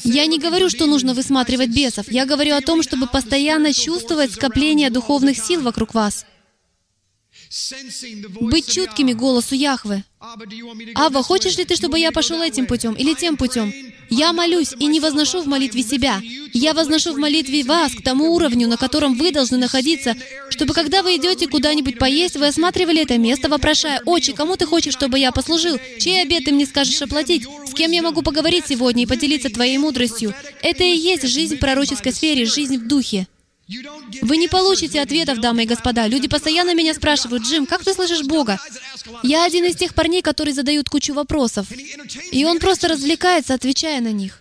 Я 0.03 0.25
не 0.25 0.39
говорю, 0.39 0.69
что 0.69 0.87
нужно 0.87 1.13
высматривать 1.13 1.69
бесов. 1.69 2.11
Я 2.11 2.25
говорю 2.25 2.55
о 2.55 2.61
том, 2.61 2.83
чтобы 2.83 3.07
постоянно 3.07 3.73
чувствовать 3.73 4.33
скопление 4.33 4.89
духовных 4.89 5.37
сил 5.37 5.61
вокруг 5.61 5.93
вас 5.93 6.25
быть 8.41 8.67
чуткими 8.67 9.13
голосу 9.13 9.55
Яхвы. 9.55 10.03
Ава, 10.95 11.21
хочешь 11.21 11.57
ли 11.57 11.65
ты, 11.65 11.75
чтобы 11.75 11.99
я 11.99 12.11
пошел 12.11 12.41
этим 12.41 12.65
путем 12.65 12.93
или 12.93 13.13
тем 13.13 13.35
путем? 13.35 13.73
Я 14.09 14.31
молюсь 14.31 14.73
и 14.79 14.85
не 14.85 14.99
возношу 14.99 15.41
в 15.41 15.47
молитве 15.47 15.83
себя. 15.83 16.21
Я 16.53 16.73
возношу 16.73 17.13
в 17.13 17.17
молитве 17.17 17.63
вас 17.63 17.93
к 17.93 18.01
тому 18.01 18.33
уровню, 18.33 18.67
на 18.67 18.77
котором 18.77 19.15
вы 19.15 19.31
должны 19.31 19.57
находиться, 19.57 20.15
чтобы 20.49 20.73
когда 20.73 21.03
вы 21.03 21.17
идете 21.17 21.47
куда-нибудь 21.47 21.97
поесть, 21.97 22.37
вы 22.37 22.47
осматривали 22.47 23.01
это 23.01 23.17
место, 23.17 23.49
вопрошая, 23.49 24.01
«Отче, 24.05 24.33
кому 24.33 24.55
ты 24.55 24.65
хочешь, 24.65 24.93
чтобы 24.93 25.19
я 25.19 25.31
послужил? 25.31 25.79
Чей 25.99 26.21
обед 26.21 26.45
ты 26.45 26.51
мне 26.51 26.65
скажешь 26.65 27.01
оплатить? 27.01 27.45
С 27.67 27.73
кем 27.73 27.91
я 27.91 28.01
могу 28.01 28.21
поговорить 28.21 28.65
сегодня 28.67 29.03
и 29.03 29.07
поделиться 29.07 29.49
твоей 29.49 29.77
мудростью?» 29.77 30.33
Это 30.61 30.83
и 30.83 30.95
есть 30.95 31.27
жизнь 31.27 31.57
в 31.57 31.59
пророческой 31.59 32.13
сфере, 32.13 32.45
жизнь 32.45 32.77
в 32.77 32.87
духе. 32.87 33.27
Вы 34.21 34.37
не 34.37 34.47
получите 34.47 35.01
ответов, 35.01 35.39
дамы 35.39 35.63
и 35.63 35.65
господа. 35.65 36.07
Люди 36.07 36.27
постоянно 36.27 36.73
меня 36.73 36.93
спрашивают, 36.93 37.43
Джим, 37.43 37.65
как 37.65 37.83
ты 37.83 37.93
слышишь 37.93 38.23
Бога? 38.23 38.59
Я 39.23 39.45
один 39.45 39.65
из 39.65 39.75
тех 39.75 39.93
парней, 39.93 40.21
которые 40.21 40.53
задают 40.53 40.89
кучу 40.89 41.13
вопросов. 41.13 41.67
И 42.31 42.45
он 42.45 42.59
просто 42.59 42.87
развлекается, 42.87 43.53
отвечая 43.53 44.01
на 44.01 44.11
них. 44.11 44.39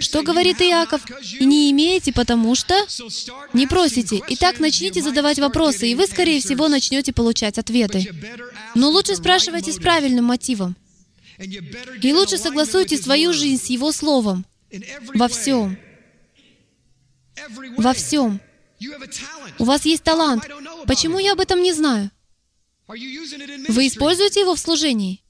Что 0.00 0.22
говорит 0.22 0.62
Иаков? 0.62 1.02
«И 1.38 1.44
не 1.44 1.70
имеете, 1.72 2.12
потому 2.12 2.54
что 2.54 2.74
не 3.52 3.66
просите. 3.66 4.22
Итак, 4.28 4.60
начните 4.60 5.02
задавать 5.02 5.38
вопросы, 5.38 5.90
и 5.90 5.94
вы, 5.94 6.06
скорее 6.06 6.40
всего, 6.40 6.68
начнете 6.68 7.12
получать 7.12 7.58
ответы. 7.58 8.08
Но 8.74 8.88
лучше 8.88 9.14
спрашивайте 9.14 9.72
с 9.72 9.76
правильным 9.76 10.24
мотивом. 10.24 10.74
И 11.38 12.12
лучше 12.14 12.38
согласуйте 12.38 12.96
свою 12.96 13.34
жизнь 13.34 13.62
с 13.62 13.66
Его 13.68 13.92
Словом 13.92 14.46
во 15.14 15.28
всем 15.28 15.76
во 17.76 17.92
всем. 17.92 18.40
У 19.58 19.64
вас 19.64 19.84
есть 19.84 20.02
талант. 20.02 20.48
Почему 20.86 21.18
я 21.18 21.32
об 21.32 21.40
этом 21.40 21.62
не 21.62 21.72
знаю? 21.72 22.10
Вы 22.88 23.86
используете 23.86 24.40
его 24.40 24.54
в 24.54 24.60
служении? 24.60 25.22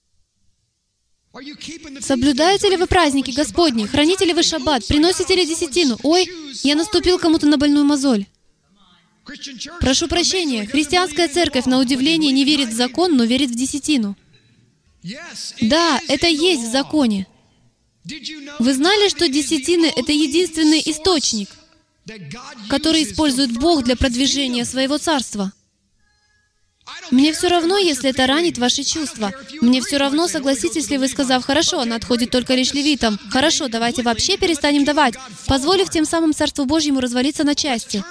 Соблюдаете 2.01 2.69
ли 2.69 2.77
вы 2.77 2.87
праздники 2.87 3.31
Господни? 3.31 3.87
Храните 3.87 4.25
ли 4.25 4.35
вы 4.35 4.43
шаббат? 4.43 4.87
Приносите 4.87 5.35
ли 5.35 5.47
десятину? 5.47 5.99
Ой, 6.03 6.31
я 6.63 6.75
наступил 6.75 7.19
кому-то 7.19 7.47
на 7.47 7.57
больную 7.57 7.85
мозоль. 7.85 8.27
Прошу 9.81 10.09
прощения, 10.09 10.67
христианская 10.67 11.29
церковь, 11.29 11.67
на 11.67 11.79
удивление, 11.79 12.33
не 12.33 12.45
верит 12.45 12.69
в 12.69 12.77
закон, 12.77 13.17
но 13.17 13.25
верит 13.25 13.51
в 13.51 13.55
десятину. 13.55 14.17
Да, 15.61 16.01
это 16.09 16.27
есть 16.27 16.63
в 16.63 16.71
законе. 16.71 17.27
Вы 18.59 18.75
знали, 18.75 19.09
что 19.09 19.29
десятины— 19.29 19.87
это 19.97 20.13
единственный 20.13 20.83
источник— 20.85 21.49
который 22.69 23.05
использует 23.05 23.53
Бог 23.53 23.85
для 23.85 23.97
продвижения 23.97 24.65
своего 24.65 24.99
царства. 24.99 25.53
Мне 27.11 27.33
все 27.33 27.49
равно, 27.49 27.79
если 27.79 28.11
это 28.11 28.27
ранит 28.27 28.59
ваши 28.59 28.83
чувства. 28.83 29.33
Мне 29.61 29.81
все 29.81 29.99
равно, 29.99 30.27
согласитесь 30.29 30.91
ли 30.91 30.99
вы, 30.99 31.09
сказав, 31.09 31.45
«Хорошо, 31.45 31.81
она 31.81 31.97
отходит 31.97 32.31
только 32.31 32.55
лишь 32.55 32.73
левитам». 32.73 33.19
Хорошо, 33.31 33.69
давайте 33.69 34.03
вообще 34.03 34.37
перестанем 34.37 34.85
давать, 34.85 35.15
позволив 35.47 35.91
тем 35.91 36.05
самым 36.05 36.35
Царству 36.35 36.65
Божьему 36.65 37.01
развалиться 37.01 37.45
на 37.45 37.55
части. 37.55 38.05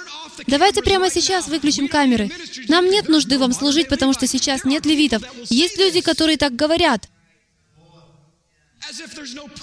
Давайте 0.46 0.82
прямо 0.82 1.10
сейчас 1.10 1.48
выключим 1.48 1.88
камеры. 1.88 2.30
Нам 2.68 2.88
нет 2.88 3.08
нужды 3.08 3.38
вам 3.38 3.52
служить, 3.52 3.88
потому 3.88 4.12
что 4.14 4.26
сейчас 4.26 4.64
нет 4.64 4.86
левитов. 4.86 5.22
Есть 5.50 5.78
люди, 5.78 6.00
которые 6.00 6.38
так 6.38 6.56
говорят. 6.56 7.08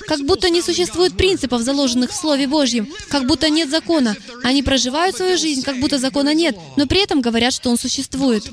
Как 0.08 0.22
будто 0.22 0.50
не 0.50 0.62
существует 0.62 1.16
принципов, 1.16 1.62
заложенных 1.62 2.12
в 2.12 2.16
Слове 2.16 2.48
Божьем, 2.48 2.88
как 3.10 3.26
будто 3.28 3.50
нет 3.50 3.70
закона. 3.70 4.16
Они 4.44 4.64
проживают 4.64 5.16
свою 5.16 5.38
жизнь, 5.38 5.64
как 5.64 5.80
будто 5.80 5.98
закона 5.98 6.34
нет, 6.34 6.56
но 6.78 6.88
при 6.88 7.04
этом 7.04 7.22
говорят, 7.22 7.54
что 7.54 7.70
он 7.70 7.78
существует. 7.78 8.44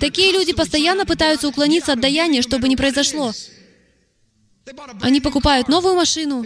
Такие 0.00 0.32
люди 0.32 0.52
постоянно 0.52 1.04
пытаются 1.06 1.48
уклониться 1.48 1.92
от 1.92 2.00
даяния, 2.00 2.42
чтобы 2.42 2.68
не 2.68 2.76
произошло. 2.76 3.32
Они 5.00 5.20
покупают 5.20 5.68
новую 5.68 5.94
машину, 5.94 6.44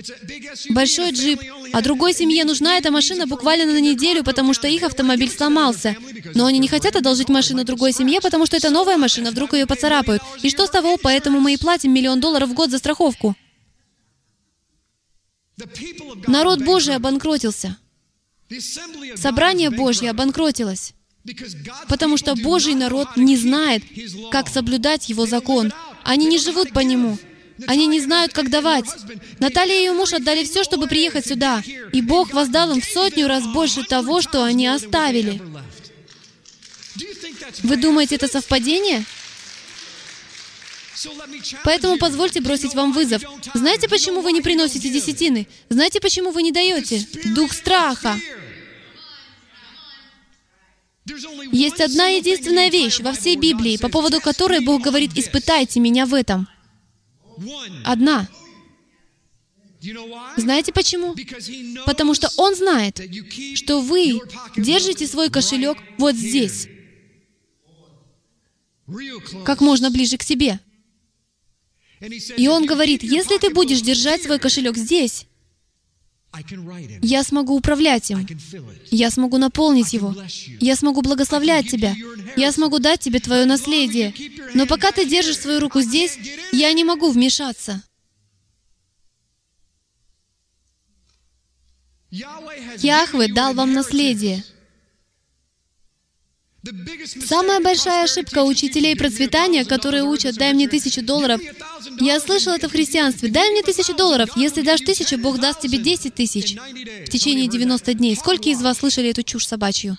большой 0.71 1.11
джип, 1.11 1.41
а 1.73 1.83
другой 1.83 2.13
семье 2.15 2.45
нужна 2.45 2.77
эта 2.79 2.91
машина 2.91 3.27
буквально 3.27 3.73
на 3.73 3.81
неделю, 3.81 4.23
потому 4.23 4.55
что 4.55 4.69
их 4.69 4.83
автомобиль 4.85 5.31
сломался. 5.31 5.97
Но 6.35 6.47
они 6.47 6.61
не 6.61 6.69
хотят 6.69 6.95
одолжить 6.95 7.29
машину 7.29 7.65
другой 7.65 7.93
семье, 7.93 8.21
потому 8.21 8.47
что 8.47 8.57
это 8.57 8.71
новая 8.71 8.97
машина, 8.97 9.31
вдруг 9.33 9.55
ее 9.55 9.67
поцарапают. 9.67 10.23
И 10.43 10.51
что 10.51 10.67
с 10.67 10.71
того? 10.71 10.99
Поэтому 11.03 11.41
мы 11.41 11.55
и 11.55 11.57
платим 11.57 11.93
миллион 11.93 12.21
долларов 12.21 12.51
в 12.51 12.55
год 12.55 12.71
за 12.71 12.79
страховку. 12.79 13.35
Народ 16.27 16.63
Божий 16.63 16.95
обанкротился. 16.95 17.77
Собрание 19.17 19.71
Божье 19.71 20.11
обанкротилось, 20.11 20.95
потому 21.89 22.17
что 22.17 22.35
Божий 22.35 22.75
народ 22.75 23.17
не 23.17 23.37
знает, 23.37 23.83
как 24.31 24.49
соблюдать 24.49 25.09
Его 25.09 25.27
закон. 25.27 25.73
Они 26.05 26.27
не 26.27 26.39
живут 26.39 26.73
по 26.73 26.81
нему. 26.81 27.19
Они 27.67 27.87
не 27.87 28.01
знают, 28.01 28.33
как 28.33 28.51
давать. 28.51 28.87
Наталья 29.39 29.75
и 29.75 29.85
ее 29.85 29.93
муж 29.93 30.13
отдали 30.13 30.45
все, 30.45 30.65
чтобы 30.65 30.89
приехать 30.89 31.27
сюда. 31.27 31.63
И 31.93 32.03
Бог 32.03 32.33
воздал 32.33 32.73
им 32.73 32.81
в 32.81 32.85
сотню 32.85 33.29
раз 33.29 33.45
больше 33.45 33.85
того, 33.85 34.21
что 34.21 34.43
они 34.43 34.67
оставили. 34.67 35.41
Вы 37.63 37.77
думаете, 37.77 38.17
это 38.17 38.29
совпадение? 38.29 39.05
Поэтому 41.65 41.99
позвольте 41.99 42.41
бросить 42.41 42.75
вам 42.75 42.93
вызов. 42.93 43.23
Знаете, 43.55 43.89
почему 43.89 44.21
вы 44.21 44.33
не 44.33 44.41
приносите 44.41 44.91
десятины? 44.91 45.47
Знаете, 45.69 46.01
почему 46.01 46.31
вы 46.31 46.43
не 46.43 46.53
даете? 46.53 47.07
Дух 47.35 47.53
страха. 47.53 48.17
Есть 51.51 51.81
одна 51.81 52.09
единственная 52.09 52.71
вещь 52.71 53.01
во 53.01 53.13
всей 53.13 53.37
Библии, 53.37 53.77
по 53.77 53.89
поводу 53.89 54.21
которой 54.21 54.61
Бог 54.61 54.83
говорит, 54.83 55.13
«Испытайте 55.17 55.81
меня 55.81 56.07
в 56.07 56.15
этом». 56.15 56.49
Одна. 57.85 58.29
Знаете 60.37 60.73
почему? 60.73 61.17
Потому 61.87 62.15
что 62.15 62.31
Он 62.37 62.55
знает, 62.55 63.01
что 63.57 63.81
вы 63.81 64.21
держите 64.57 65.09
свой 65.09 65.29
кошелек 65.29 65.77
вот 65.99 66.15
здесь, 66.15 66.69
как 69.45 69.61
можно 69.61 69.91
ближе 69.91 70.19
к 70.19 70.23
себе. 70.23 70.61
И 72.37 72.49
Он 72.49 72.67
говорит, 72.67 73.03
если 73.03 73.39
ты 73.39 73.51
будешь 73.51 73.81
держать 73.81 74.23
свой 74.23 74.39
кошелек 74.39 74.77
здесь, 74.77 75.27
я 77.03 77.23
смогу 77.23 77.57
управлять 77.57 78.11
им. 78.11 78.27
Я 78.91 79.11
смогу 79.11 79.39
наполнить 79.39 79.93
его. 79.93 80.15
Я 80.61 80.77
смогу 80.77 81.03
благословлять 81.03 81.71
тебя. 81.71 81.95
Я 82.37 82.53
смогу 82.53 82.79
дать 82.79 83.01
тебе 83.01 83.21
твое 83.21 83.45
наследие. 83.45 84.15
Но 84.55 84.67
пока 84.67 84.93
ты 84.93 85.05
держишь 85.05 85.39
свою 85.39 85.61
руку 85.61 85.81
здесь, 85.83 86.19
я 86.53 86.73
не 86.73 86.85
могу 86.85 87.11
вмешаться. 87.11 87.83
Яхве 92.11 93.33
дал 93.33 93.55
вам 93.55 93.73
наследие. 93.73 94.45
Самая 97.27 97.61
большая 97.61 98.05
ошибка 98.05 98.45
учителей 98.45 98.95
процветания, 98.97 99.65
которые 99.65 100.05
учат 100.05 100.37
«дай 100.37 100.53
мне 100.53 100.69
тысячу 100.69 101.03
долларов». 101.03 101.41
Я 102.01 102.21
слышал 102.21 102.53
это 102.53 102.69
в 102.69 102.73
христианстве. 102.73 103.31
«Дай 103.31 103.51
мне 103.51 103.63
тысячу 103.63 103.97
долларов. 103.97 104.31
Если 104.37 104.63
дашь 104.63 104.81
тысячу, 104.81 105.19
Бог 105.19 105.41
даст 105.41 105.61
тебе 105.61 105.79
десять 105.79 106.15
тысяч 106.15 106.55
в 106.55 107.11
течение 107.11 107.49
90 107.49 107.95
дней». 107.95 108.15
Сколько 108.15 108.49
из 108.49 108.63
вас 108.63 108.79
слышали 108.79 109.11
эту 109.11 109.25
чушь 109.25 109.47
собачью? 109.47 109.99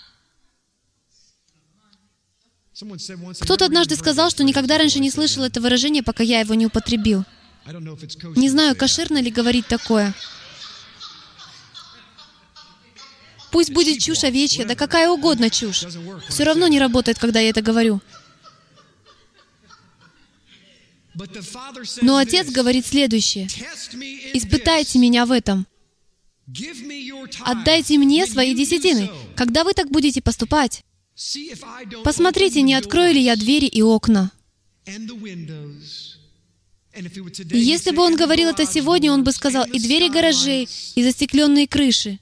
Кто-то 3.41 3.65
однажды 3.65 3.95
сказал, 3.95 4.29
что 4.29 4.43
никогда 4.43 4.77
раньше 4.77 4.99
не 4.99 5.11
слышал 5.11 5.43
это 5.43 5.59
выражение, 5.59 6.01
пока 6.01 6.23
я 6.23 6.39
его 6.39 6.53
не 6.53 6.67
употребил. 6.67 7.25
Не 8.35 8.49
знаю, 8.49 8.75
кошерно 8.75 9.21
ли 9.21 9.31
говорить 9.31 9.67
такое. 9.67 10.13
Пусть 13.53 13.71
будет 13.71 13.99
чушь 13.99 14.23
овечья, 14.23 14.65
да 14.65 14.73
какая 14.73 15.09
угодно 15.09 15.51
чушь. 15.51 15.85
Все 16.27 16.43
равно 16.43 16.67
не 16.67 16.79
работает, 16.79 17.19
когда 17.19 17.39
я 17.39 17.49
это 17.49 17.61
говорю. 17.61 18.01
Но 22.01 22.17
Отец 22.17 22.49
говорит 22.49 22.87
следующее. 22.87 23.47
«Испытайте 24.33 24.97
меня 24.97 25.27
в 25.27 25.31
этом. 25.31 25.67
Отдайте 27.41 27.99
мне 27.99 28.25
свои 28.25 28.55
десятины. 28.55 29.11
Когда 29.35 29.63
вы 29.63 29.73
так 29.73 29.91
будете 29.91 30.23
поступать, 30.23 30.83
посмотрите, 32.03 32.63
не 32.63 32.73
открою 32.73 33.13
ли 33.13 33.21
я 33.21 33.35
двери 33.35 33.67
и 33.67 33.83
окна. 33.83 34.31
И 36.97 37.59
если 37.59 37.91
бы 37.91 38.01
он 38.01 38.15
говорил 38.15 38.49
это 38.49 38.65
сегодня, 38.65 39.11
он 39.11 39.23
бы 39.23 39.31
сказал, 39.31 39.65
и 39.65 39.77
двери 39.77 40.09
гаражей, 40.09 40.67
и 40.95 41.03
застекленные 41.03 41.67
крыши. 41.67 42.19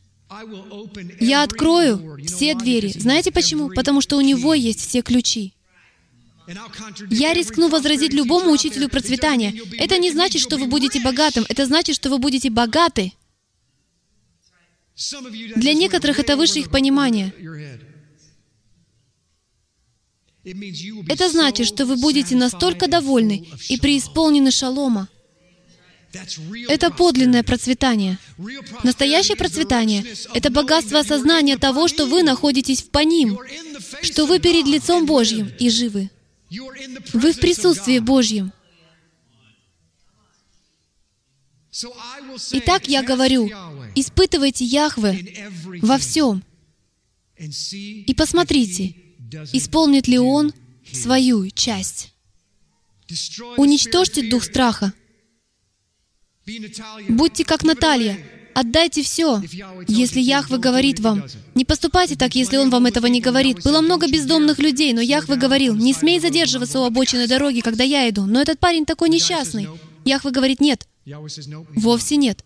Я 1.20 1.44
открою 1.44 2.18
все 2.26 2.56
двери. 2.56 2.90
Знаете 2.90 3.32
почему? 3.32 3.70
Потому 3.70 4.02
что 4.02 4.18
у 4.18 4.22
него 4.22 4.54
есть 4.54 4.80
все 4.80 5.02
ключи. 5.02 5.54
Я 7.10 7.34
рискну 7.34 7.70
возразить 7.70 8.14
любому 8.14 8.52
учителю 8.52 8.90
процветания. 8.90 9.54
Это 9.78 9.98
не 9.98 10.12
значит, 10.12 10.42
что 10.42 10.58
вы 10.58 10.68
будете 10.68 11.00
богатым. 11.00 11.46
Это 11.50 11.66
значит, 11.66 11.96
что 11.96 12.10
вы 12.10 12.18
будете 12.18 12.50
богаты. 12.50 13.14
Для 15.56 15.74
некоторых 15.74 16.20
это 16.20 16.36
выше 16.36 16.60
их 16.60 16.70
понимания. 16.70 17.34
Это 21.08 21.30
значит, 21.30 21.68
что 21.68 21.86
вы 21.86 21.98
будете 21.98 22.36
настолько 22.36 22.88
довольны 22.88 23.48
и 23.70 23.78
преисполнены 23.78 24.52
шалома, 24.52 25.08
это 26.68 26.92
подлинное 26.92 27.44
процветание. 27.44 28.18
Настоящее 28.84 29.38
процветание— 29.38 30.06
это 30.34 30.50
богатство 30.50 31.00
осознания 31.00 31.58
того, 31.58 31.88
что 31.88 32.06
вы 32.06 32.24
находитесь 32.24 32.82
в 32.82 32.90
Паним, 32.90 33.40
что 34.02 34.26
вы 34.26 34.40
перед 34.40 34.66
лицом 34.68 35.06
Божьим 35.06 35.52
и 35.60 35.70
живы. 35.70 36.10
Вы 37.14 37.34
в 37.34 37.40
присутствии 37.40 38.00
Божьем. 38.00 38.52
Итак, 42.52 42.88
я 42.88 43.02
говорю, 43.02 43.50
испытывайте 43.96 44.66
Яхве 44.66 45.52
во 45.82 45.98
всем 45.98 46.44
и 47.38 48.14
посмотрите, 48.16 48.96
исполнит 49.54 50.08
ли 50.08 50.20
Он 50.20 50.54
свою 50.92 51.50
часть. 51.52 52.14
Уничтожьте 53.58 54.30
дух 54.30 54.44
страха, 54.44 54.94
Будьте 57.10 57.46
как 57.46 57.64
Наталья. 57.64 58.18
Отдайте 58.54 59.02
все, 59.02 59.42
если 59.88 60.20
Яхве 60.20 60.58
говорит 60.58 61.00
вам. 61.00 61.24
Не 61.56 61.64
поступайте 61.64 62.16
так, 62.16 62.36
если 62.36 62.58
Он 62.58 62.70
вам 62.70 62.86
этого 62.86 63.06
не 63.08 63.22
говорит. 63.22 63.64
Было 63.64 63.82
много 63.82 64.12
бездомных 64.12 64.60
людей, 64.60 64.94
но 64.94 65.02
Яхве 65.02 65.36
говорил, 65.36 65.76
не 65.76 65.94
смей 65.94 66.20
задерживаться 66.20 66.80
у 66.80 66.84
обочины 66.84 67.28
дороги, 67.28 67.62
когда 67.62 67.84
я 67.84 68.10
иду. 68.10 68.26
Но 68.26 68.42
этот 68.42 68.60
парень 68.60 68.86
такой 68.86 69.10
несчастный. 69.10 69.70
Яхве 70.04 70.32
говорит, 70.32 70.60
нет. 70.60 70.88
Вовсе 71.76 72.18
нет. 72.18 72.44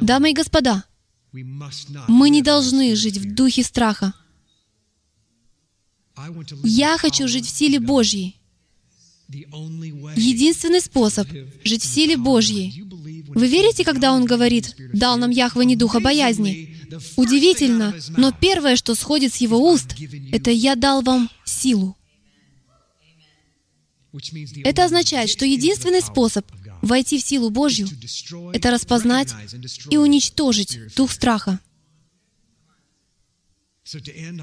Дамы 0.00 0.30
и 0.30 0.34
господа, 0.34 0.84
мы 1.32 2.30
не 2.30 2.42
должны 2.42 2.94
жить 2.96 3.18
в 3.18 3.34
духе 3.34 3.62
страха. 3.62 4.14
Я 6.62 6.96
хочу 6.98 7.26
жить 7.26 7.46
в 7.46 7.50
силе 7.50 7.80
Божьей. 7.80 8.41
Единственный 9.32 10.80
способ 10.80 11.28
жить 11.64 11.82
в 11.82 11.86
силе 11.86 12.16
Божьей. 12.16 12.84
Вы 13.28 13.46
верите, 13.46 13.84
когда 13.84 14.12
Он 14.12 14.24
говорит, 14.24 14.76
«Дал 14.92 15.16
нам 15.16 15.30
Яхве 15.30 15.64
не 15.64 15.76
духа 15.76 16.00
боязни»? 16.00 16.76
Удивительно, 17.16 17.94
но 18.10 18.32
первое, 18.32 18.76
что 18.76 18.94
сходит 18.94 19.32
с 19.32 19.38
Его 19.38 19.58
уст, 19.72 19.94
это 20.32 20.50
«Я 20.50 20.74
дал 20.74 21.02
вам 21.02 21.30
силу». 21.44 21.96
Это 24.64 24.84
означает, 24.84 25.30
что 25.30 25.46
единственный 25.46 26.02
способ 26.02 26.44
войти 26.82 27.18
в 27.18 27.24
силу 27.24 27.48
Божью— 27.48 27.88
это 28.52 28.70
распознать 28.70 29.32
и 29.88 29.96
уничтожить 29.96 30.94
дух 30.94 31.10
страха. 31.10 31.60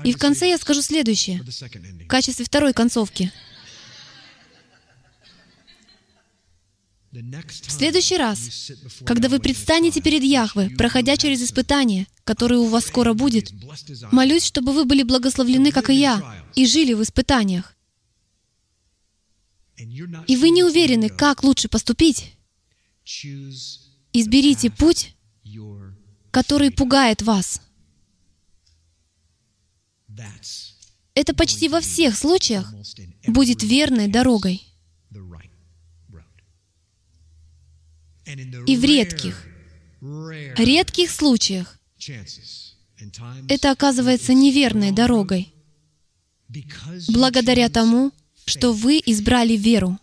И 0.03 0.11
в 0.11 0.17
конце 0.17 0.49
я 0.49 0.57
скажу 0.57 0.81
следующее, 0.81 1.43
в 1.43 2.07
качестве 2.07 2.45
второй 2.45 2.73
концовки— 2.73 3.31
В 7.11 7.71
следующий 7.71 8.17
раз, 8.17 8.71
когда 9.03 9.29
вы 9.29 9.39
предстанете 9.39 9.99
перед 9.99 10.21
Яхве, 10.21 10.69
проходя 10.69 11.17
через 11.17 11.41
испытание, 11.41 12.05
которое 12.23 12.57
у 12.57 12.67
вас 12.67 12.85
скоро 12.85 13.13
будет, 13.13 13.51
молюсь, 14.11 14.43
чтобы 14.43 14.73
вы 14.73 14.85
были 14.85 15.01
благословлены, 15.01 15.71
как 15.71 15.89
и 15.89 15.95
я, 15.95 16.45
и 16.55 16.67
жили 16.67 16.93
в 16.93 17.01
испытаниях. 17.01 17.75
И 19.75 20.35
вы 20.35 20.49
не 20.51 20.63
уверены, 20.63 21.09
как 21.09 21.43
лучше 21.43 21.67
поступить. 21.67 22.35
Изберите 24.13 24.69
путь, 24.69 25.15
который 26.29 26.69
пугает 26.69 27.23
вас. 27.23 27.59
Это 31.15 31.33
почти 31.33 31.69
во 31.69 31.81
всех 31.81 32.15
случаях 32.15 32.71
будет 33.25 33.63
верной 33.63 34.07
дорогой. 34.07 34.68
И 38.67 38.77
в 38.77 38.83
редких, 38.83 39.47
редких 40.57 41.09
случаях 41.09 41.79
это 43.47 43.71
оказывается 43.71 44.33
неверной 44.33 44.91
дорогой, 44.91 45.53
благодаря 47.09 47.69
тому, 47.69 48.11
что 48.45 48.73
вы 48.73 49.01
избрали 49.05 49.53
веру. 49.53 49.97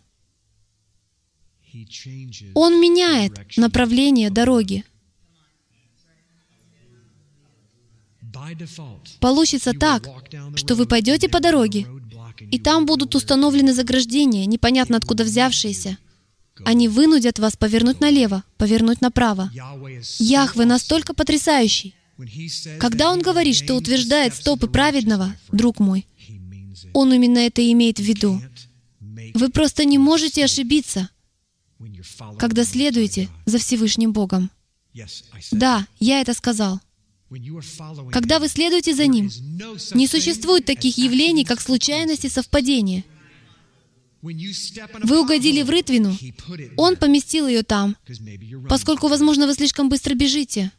Он 2.55 2.81
меняет 2.81 3.57
направление 3.57 4.31
дороги. 4.31 4.85
Получится 9.21 9.73
так, 9.73 10.09
что 10.57 10.75
вы 10.75 10.87
пойдете 10.87 11.29
по 11.29 11.41
дороге, 11.41 11.87
И 12.51 12.59
там 12.59 12.85
будут 12.87 13.15
установлены 13.15 13.73
заграждения, 13.73 14.47
непонятно 14.47 14.99
откуда 14.99 15.25
взявшиеся. 15.25 15.97
Они 16.65 16.89
вынудят 16.89 17.39
вас 17.39 17.57
повернуть 17.57 18.01
налево, 18.01 18.45
повернуть 18.57 19.01
направо. 19.01 19.51
Яхве 20.19 20.65
настолько 20.65 21.15
потрясающий. 21.15 21.95
Когда 22.79 23.13
Он 23.13 23.21
говорит, 23.21 23.57
что 23.57 23.75
утверждает 23.75 24.35
стопы 24.35 24.69
праведного, 24.69 25.35
друг 25.53 25.81
мой, 25.81 26.07
Он 26.95 27.13
именно 27.13 27.39
это 27.39 27.61
имеет 27.73 27.99
в 27.99 28.03
виду. 28.03 28.41
Вы 29.35 29.51
просто 29.51 29.85
не 29.85 29.99
можете 29.99 30.45
ошибиться, 30.45 31.11
когда 32.39 32.65
следуете 32.65 33.29
за 33.45 33.59
Всевышним 33.59 34.13
Богом. 34.13 34.51
Да, 35.51 35.87
я 36.01 36.21
это 36.21 36.33
сказал. 36.33 36.81
Когда 38.13 38.39
вы 38.39 38.49
следуете 38.49 38.95
за 38.95 39.07
Ним, 39.07 39.31
не 39.95 40.07
существует 40.07 40.65
таких 40.65 40.97
явлений, 40.97 41.45
как 41.45 41.61
случайность 41.61 42.25
и 42.25 42.29
совпадение. 42.29 43.05
Вы 45.03 45.21
угодили 45.21 45.63
в 45.63 45.71
рытвину, 45.71 46.17
Он 46.77 46.97
поместил 46.97 47.47
ее 47.47 47.63
там, 47.63 47.97
поскольку, 48.69 49.09
возможно, 49.09 49.47
вы 49.47 49.55
слишком 49.55 49.89
быстро 49.89 50.15
бежите. 50.15 50.73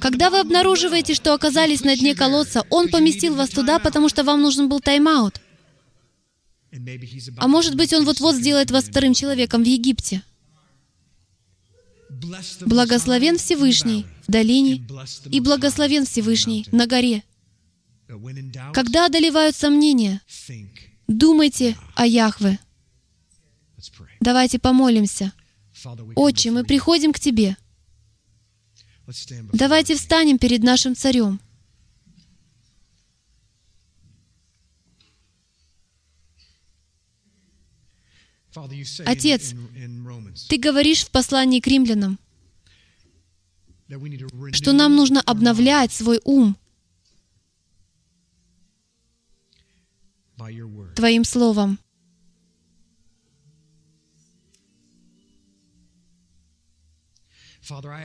Когда 0.00 0.30
вы 0.30 0.40
обнаруживаете, 0.40 1.14
что 1.14 1.34
оказались 1.34 1.84
на 1.84 1.96
дне 1.96 2.14
колодца, 2.14 2.64
Он 2.70 2.88
поместил 2.88 3.34
вас 3.34 3.50
туда, 3.50 3.78
потому 3.78 4.08
что 4.08 4.24
вам 4.24 4.40
нужен 4.42 4.68
был 4.68 4.80
тайм-аут. 4.80 5.40
А 7.38 7.48
может 7.48 7.76
быть, 7.76 7.92
Он 7.92 8.04
вот-вот 8.04 8.34
сделает 8.36 8.70
вас 8.70 8.84
вторым 8.84 9.14
человеком 9.14 9.62
в 9.62 9.66
Египте. 9.66 10.22
Благословен 12.60 13.38
Всевышний 13.38 14.06
в 14.26 14.30
долине 14.30 14.86
и 15.30 15.40
благословен 15.40 16.06
Всевышний 16.06 16.66
на 16.72 16.86
горе. 16.86 17.22
Когда 18.72 19.06
одолевают 19.06 19.56
сомнения, 19.56 20.20
думайте 21.06 21.76
о 21.94 22.06
Яхве. 22.06 22.58
Давайте 24.20 24.58
помолимся. 24.58 25.32
Отче, 26.14 26.50
мы 26.50 26.64
приходим 26.64 27.12
к 27.12 27.20
Тебе. 27.20 27.56
Давайте 29.52 29.96
встанем 29.96 30.38
перед 30.38 30.62
нашим 30.62 30.96
Царем. 30.96 31.40
Отец, 39.04 39.52
Ты 40.48 40.58
говоришь 40.58 41.04
в 41.04 41.10
послании 41.10 41.60
к 41.60 41.66
римлянам, 41.66 42.18
что 44.52 44.72
нам 44.72 44.94
нужно 44.94 45.20
обновлять 45.20 45.92
свой 45.92 46.20
ум 46.24 46.56
Твоим 50.94 51.24
Словом. 51.24 51.78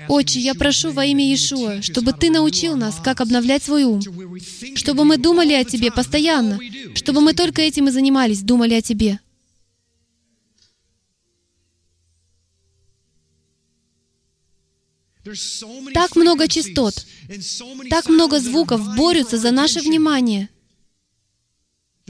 Отче, 0.08 0.40
я 0.40 0.56
прошу 0.56 0.92
во 0.92 1.06
имя 1.06 1.26
Иешуа, 1.26 1.82
чтобы 1.82 2.14
Ты 2.14 2.30
научил 2.30 2.78
нас, 2.78 2.96
как 3.04 3.20
обновлять 3.20 3.64
свой 3.64 3.84
ум, 3.84 4.02
чтобы 4.76 5.04
мы 5.04 5.18
думали 5.18 5.54
о 5.54 5.66
Тебе 5.66 5.92
постоянно, 5.92 6.60
чтобы 6.96 7.20
мы 7.20 7.34
только 7.34 7.62
этим 7.62 7.88
и 7.90 7.92
занимались, 7.92 8.42
думали 8.42 8.76
о 8.76 8.82
Тебе. 8.82 9.20
Так 15.94 16.16
много 16.16 16.48
частот, 16.48 17.06
так 17.90 18.08
много 18.08 18.40
звуков 18.40 18.96
борются 18.96 19.38
за 19.38 19.52
наше 19.52 19.82
внимание. 19.82 20.50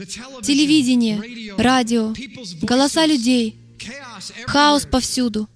Телевидение, 0.06 1.56
радио, 1.58 2.14
голоса 2.62 3.04
людей, 3.04 3.56
хаос 4.46 4.86
повсюду. 4.86 5.48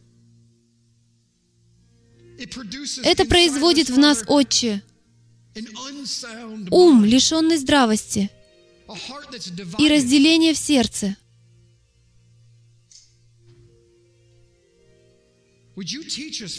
Это 3.02 3.24
производит 3.24 3.88
в 3.88 3.98
нас, 3.98 4.22
Отче, 4.26 4.82
ум, 6.70 7.04
лишенный 7.06 7.56
здравости, 7.56 8.30
и 9.78 9.88
разделение 9.88 10.52
в 10.52 10.58
сердце. 10.58 11.16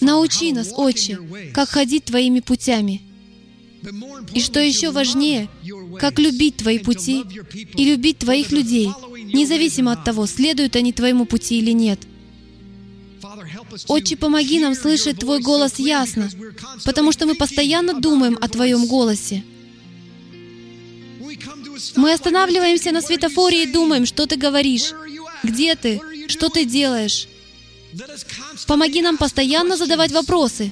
Научи 0.01 0.51
нас, 0.53 0.73
Отче, 0.75 1.19
как 1.53 1.69
ходить 1.69 2.05
Твоими 2.05 2.39
путями. 2.39 3.01
И 4.33 4.39
что 4.41 4.59
еще 4.59 4.91
важнее, 4.91 5.49
как 5.99 6.19
любить 6.19 6.57
Твои 6.57 6.79
пути 6.79 7.23
и 7.53 7.86
любить 7.86 8.19
Твоих 8.19 8.51
людей, 8.51 8.89
независимо 9.33 9.93
от 9.93 10.03
того, 10.03 10.25
следуют 10.25 10.75
они 10.75 10.93
Твоему 10.93 11.25
пути 11.25 11.59
или 11.59 11.71
нет. 11.71 11.99
Отче, 13.88 14.15
помоги 14.15 14.59
нам 14.59 14.75
слышать 14.75 15.19
Твой 15.19 15.39
голос 15.39 15.79
ясно, 15.79 16.29
потому 16.83 17.11
что 17.11 17.25
мы 17.25 17.36
постоянно 17.36 17.93
думаем 17.93 18.38
о 18.41 18.47
Твоем 18.47 18.86
голосе. 18.86 19.43
Мы 21.95 22.13
останавливаемся 22.13 22.91
на 22.91 23.01
светофоре 23.01 23.63
и 23.63 23.71
думаем, 23.71 24.05
что 24.05 24.25
Ты 24.25 24.38
говоришь, 24.38 24.93
где 25.43 25.75
Ты, 25.75 26.01
что 26.27 26.49
Ты 26.49 26.65
делаешь. 26.65 27.27
Помоги 28.67 29.01
нам 29.01 29.17
постоянно 29.17 29.77
задавать 29.77 30.11
вопросы, 30.11 30.71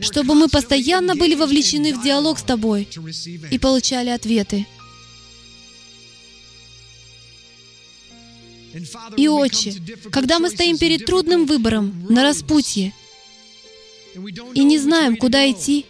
чтобы 0.00 0.34
мы 0.34 0.48
постоянно 0.48 1.14
были 1.14 1.34
вовлечены 1.34 1.94
в 1.94 2.02
диалог 2.02 2.38
с 2.38 2.42
Тобой 2.42 2.88
и 3.50 3.58
получали 3.58 4.10
ответы. 4.10 4.66
И, 9.16 9.28
Отче, 9.28 9.74
когда 10.10 10.38
мы 10.38 10.48
стоим 10.48 10.78
перед 10.78 11.04
трудным 11.04 11.46
выбором 11.46 12.06
на 12.08 12.22
распутье 12.22 12.94
и 14.54 14.64
не 14.64 14.78
знаем, 14.78 15.16
куда 15.16 15.50
идти, 15.50 15.86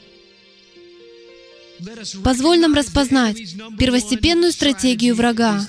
Позволь 2.23 2.61
нам 2.61 2.75
распознать 2.75 3.37
первостепенную 3.79 4.53
стратегию 4.53 5.17
врага. 5.17 5.67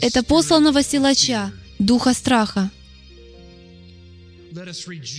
Это 0.00 0.22
посланного 0.22 0.82
силача, 0.82 1.52
духа 1.78 2.14
страха. 2.14 2.70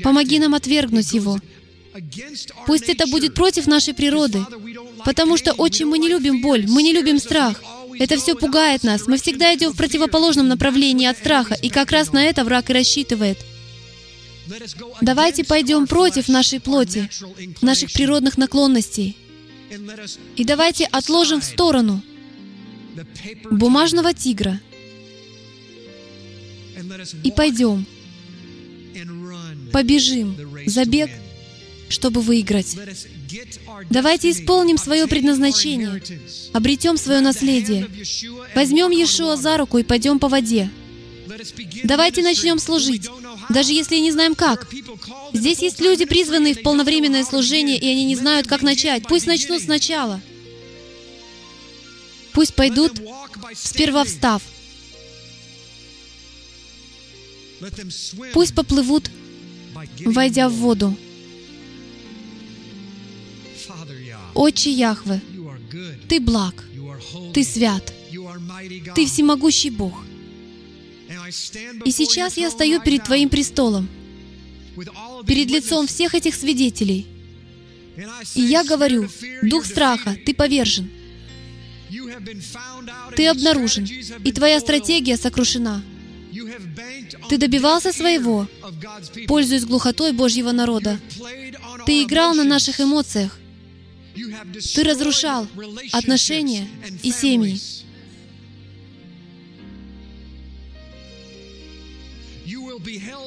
Помоги 0.04 0.40
нам 0.40 0.56
отвергнуть 0.56 1.14
его. 1.14 1.40
Пусть 2.66 2.90
это 2.90 3.08
будет 3.08 3.34
против 3.34 3.68
нашей 3.68 3.94
природы, 3.94 4.46
потому 5.06 5.38
что, 5.38 5.54
очень 5.54 5.86
мы 5.86 5.98
не 5.98 6.10
любим 6.10 6.42
боль, 6.42 6.66
мы 6.68 6.84
не 6.84 6.94
любим 6.94 7.20
страх. 7.20 7.62
Это 7.98 8.18
все 8.18 8.36
пугает 8.36 8.84
нас. 8.84 9.08
Мы 9.08 9.18
всегда 9.18 9.56
идем 9.56 9.72
в 9.72 9.78
противоположном 9.78 10.48
направлении 10.48 11.08
от 11.08 11.18
страха, 11.18 11.56
и 11.56 11.70
как 11.70 11.92
раз 11.92 12.12
на 12.12 12.26
это 12.26 12.44
враг 12.44 12.70
и 12.70 12.74
рассчитывает— 12.74 13.38
Давайте 15.02 15.44
пойдем 15.44 15.88
против 15.88 16.28
нашей 16.28 16.60
плоти, 16.60 17.10
наших 17.62 17.92
природных 17.92 18.38
наклонностей. 18.38 19.18
И 20.36 20.44
давайте 20.44 20.86
отложим 20.86 21.42
в 21.42 21.44
сторону 21.44 22.02
бумажного 23.50 24.14
тигра. 24.14 24.60
И 27.24 27.32
пойдем, 27.32 27.86
побежим, 29.72 30.36
забег, 30.66 31.09
чтобы 31.89 32.22
выиграть. 32.22 32.76
Давайте 33.89 34.32
исполним 34.32 34.78
свое 34.78 35.07
предназначение, 35.07 36.01
обретем 36.53 36.97
свое 36.97 37.22
наследие, 37.22 37.88
возьмем 38.55 38.91
Иешуа 38.91 39.36
за 39.36 39.57
руку 39.57 39.78
и 39.78 39.84
пойдем 39.84 40.20
по 40.20 40.28
воде. 40.28 40.70
Давайте 41.84 42.22
начнем 42.22 42.59
служить, 42.59 43.07
даже 43.49 43.74
если 43.74 43.97
не 43.97 44.11
знаем 44.11 44.36
как. 44.36 44.68
Здесь 45.34 45.59
есть 45.59 45.82
люди, 45.82 46.05
призванные 46.05 46.53
в 46.53 46.61
полновременное 46.61 47.24
служение, 47.24 47.78
и 47.78 47.88
они 47.88 48.05
не 48.05 48.16
знают, 48.16 48.47
как 48.47 48.61
начать. 48.61 49.03
Пусть 49.07 49.28
начнут 49.28 49.61
сначала. 49.61 50.22
Пусть 52.34 52.53
пойдут, 52.53 52.93
сперва 53.53 54.03
встав. 54.03 54.41
Пусть 58.34 58.53
поплывут, 58.53 59.09
войдя 60.06 60.50
в 60.50 60.54
воду. 60.54 60.96
Отче 64.34 64.72
Яхве, 64.72 65.22
Ты 66.10 66.20
благ, 66.20 66.64
Ты 67.34 67.44
свят, 67.44 67.94
Ты 68.96 69.06
всемогущий 69.06 69.70
Бог— 69.70 70.04
и 71.86 71.92
сейчас 71.92 72.38
я 72.38 72.50
стою 72.50 72.82
перед 72.82 73.04
Твоим 73.04 73.30
престолом, 73.30 73.88
перед 75.26 75.50
лицом 75.50 75.88
всех 75.88 76.16
этих 76.16 76.36
свидетелей. 76.36 77.08
И 78.36 78.42
я 78.42 78.64
говорю, 78.64 79.08
дух 79.42 79.66
страха, 79.66 80.18
ты 80.26 80.34
повержен. 80.34 80.90
Ты 83.16 83.28
обнаружен, 83.28 83.86
и 84.24 84.32
твоя 84.32 84.60
стратегия 84.60 85.16
сокрушена. 85.16 85.82
Ты 87.30 87.38
добивался 87.38 87.92
своего, 87.92 88.48
пользуясь 89.28 89.66
глухотой 89.66 90.12
Божьего 90.14 90.52
народа. 90.52 91.00
Ты 91.86 92.04
играл 92.04 92.34
на 92.34 92.44
наших 92.44 92.80
эмоциях. 92.80 93.38
Ты 94.74 94.84
разрушал 94.84 95.48
отношения 95.92 96.68
и 97.04 97.12
семьи. 97.12 97.60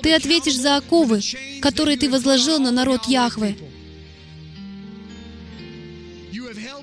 Ты 0.03 0.15
ответишь 0.15 0.57
за 0.57 0.77
оковы, 0.77 1.21
которые 1.61 1.97
ты 1.97 2.09
возложил 2.09 2.59
на 2.59 2.71
народ 2.71 3.07
Яхвы. 3.07 3.57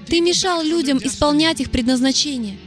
Ты 0.07 0.21
мешал 0.21 0.63
людям 0.63 0.99
исполнять 1.03 1.61
их 1.61 1.71
предназначение. 1.71 2.57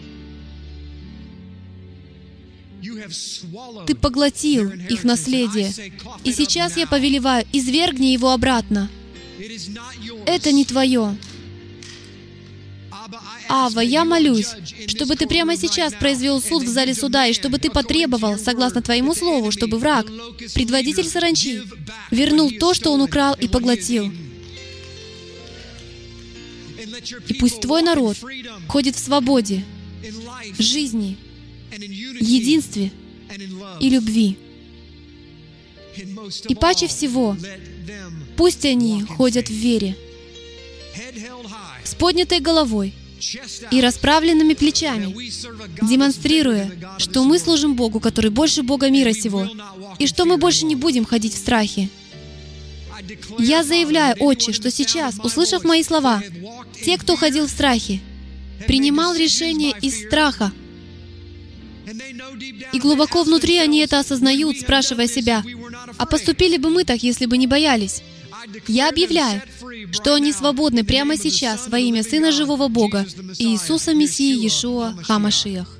Ты 3.86 3.94
поглотил 3.94 4.70
их 4.70 5.04
наследие. 5.04 5.72
И 6.24 6.32
сейчас 6.32 6.76
я 6.76 6.86
повелеваю, 6.86 7.46
извергни 7.52 8.06
его 8.06 8.32
обратно. 8.32 8.88
Это 10.26 10.52
не 10.52 10.64
твое. 10.64 11.16
Ава, 13.48 13.80
я 13.80 14.04
молюсь, 14.04 14.50
чтобы 14.88 15.16
ты 15.16 15.26
прямо 15.26 15.56
сейчас 15.56 15.94
произвел 15.94 16.40
суд 16.42 16.64
в 16.64 16.68
зале 16.68 16.94
суда, 16.94 17.26
и 17.26 17.32
чтобы 17.32 17.58
ты 17.58 17.70
потребовал, 17.70 18.36
согласно 18.38 18.82
твоему 18.82 19.14
слову, 19.14 19.50
чтобы 19.50 19.78
враг, 19.78 20.06
предводитель 20.54 21.08
саранчи, 21.08 21.62
вернул 22.10 22.50
то, 22.50 22.74
что 22.74 22.92
он 22.92 23.00
украл 23.00 23.34
и 23.34 23.48
поглотил. 23.48 24.12
И 27.28 27.34
пусть 27.34 27.60
твой 27.60 27.82
народ 27.82 28.18
ходит 28.68 28.96
в 28.96 28.98
свободе, 28.98 29.64
жизни, 30.58 31.16
единстве 31.72 32.90
и 33.80 33.90
любви. 33.90 34.38
И 36.48 36.54
паче 36.54 36.86
всего, 36.86 37.36
пусть 38.36 38.64
они 38.64 39.02
ходят 39.02 39.48
в 39.48 39.52
вере, 39.52 39.96
с 41.84 41.94
поднятой 41.94 42.40
головой 42.40 42.94
и 43.70 43.80
расправленными 43.80 44.54
плечами, 44.54 45.12
демонстрируя, 45.82 46.70
что 46.98 47.24
мы 47.24 47.38
служим 47.38 47.74
Богу, 47.74 48.00
который 48.00 48.30
больше 48.30 48.62
Бога 48.62 48.90
мира 48.90 49.12
сего, 49.12 49.48
и 49.98 50.06
что 50.06 50.24
мы 50.24 50.36
больше 50.36 50.64
не 50.66 50.76
будем 50.76 51.04
ходить 51.04 51.34
в 51.34 51.38
страхе. 51.38 51.88
Я 53.38 53.64
заявляю, 53.64 54.16
Отче, 54.20 54.52
что 54.52 54.70
сейчас, 54.70 55.16
услышав 55.22 55.64
мои 55.64 55.82
слова, 55.82 56.22
те, 56.84 56.98
кто 56.98 57.16
ходил 57.16 57.46
в 57.46 57.50
страхе, 57.50 58.00
принимал 58.66 59.14
решение 59.14 59.74
из 59.80 60.06
страха, 60.06 60.52
и 62.72 62.78
глубоко 62.78 63.22
внутри 63.22 63.58
они 63.58 63.80
это 63.80 64.00
осознают, 64.00 64.58
спрашивая 64.58 65.06
себя, 65.06 65.44
а 65.96 66.06
поступили 66.06 66.56
бы 66.56 66.70
мы 66.70 66.84
так, 66.84 67.02
если 67.02 67.26
бы 67.26 67.36
не 67.36 67.46
боялись? 67.46 68.02
Я 68.66 68.88
объявляю, 68.88 69.42
что 69.92 70.14
они 70.14 70.32
свободны 70.32 70.84
прямо 70.84 71.16
сейчас 71.16 71.68
во 71.68 71.78
имя 71.78 72.02
Сына 72.02 72.32
Живого 72.32 72.68
Бога, 72.68 73.06
Иисуса 73.38 73.94
Мессии 73.94 74.36
Иешуа 74.36 74.94
Хамашиях. 75.02 75.78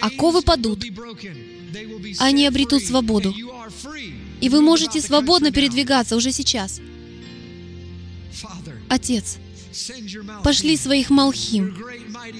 Оковы 0.00 0.42
падут, 0.42 0.84
они 2.18 2.46
обретут 2.46 2.84
свободу. 2.84 3.34
И 4.40 4.48
вы 4.48 4.60
можете 4.60 5.00
свободно 5.00 5.52
передвигаться 5.52 6.16
уже 6.16 6.32
сейчас. 6.32 6.80
Отец, 8.88 9.38
пошли 10.42 10.76
своих 10.76 11.10
молхим, 11.10 11.74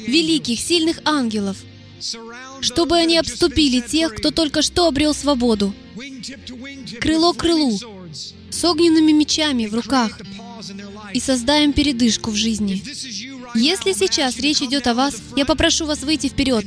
великих, 0.06 0.60
сильных 0.60 1.00
ангелов, 1.04 1.56
чтобы 2.60 2.96
они 2.96 3.18
обступили 3.18 3.80
тех, 3.80 4.14
кто 4.14 4.30
только 4.30 4.62
что 4.62 4.86
обрел 4.86 5.14
свободу, 5.14 5.74
крыло 7.00 7.32
к 7.32 7.38
крылу, 7.38 7.78
с 8.50 8.64
огненными 8.64 9.12
мечами 9.12 9.66
в 9.66 9.74
руках, 9.74 10.18
и 11.12 11.20
создаем 11.20 11.72
передышку 11.72 12.30
в 12.30 12.36
жизни. 12.36 12.82
Если 13.54 13.92
сейчас 13.92 14.38
речь 14.38 14.62
идет 14.62 14.86
о 14.86 14.94
вас, 14.94 15.16
я 15.36 15.44
попрошу 15.44 15.86
вас 15.86 16.02
выйти 16.02 16.28
вперед 16.28 16.64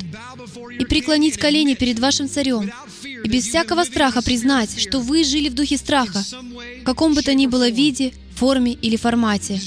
и 0.78 0.86
преклонить 0.86 1.38
колени 1.38 1.74
перед 1.74 2.00
вашим 2.00 2.30
царем, 2.30 2.72
и 3.04 3.28
без 3.28 3.48
всякого 3.48 3.84
страха 3.86 4.22
признать, 4.22 4.80
что 4.80 5.00
вы 5.00 5.24
жили 5.24 5.50
в 5.50 5.56
духе 5.56 5.78
страха, 5.78 6.24
в 6.82 6.84
каком 6.84 7.14
бы 7.14 7.22
то 7.22 7.34
ни 7.34 7.48
было 7.48 7.70
виде, 7.70 8.14
форме 8.36 8.74
или 8.74 8.98
формате. 8.98 9.60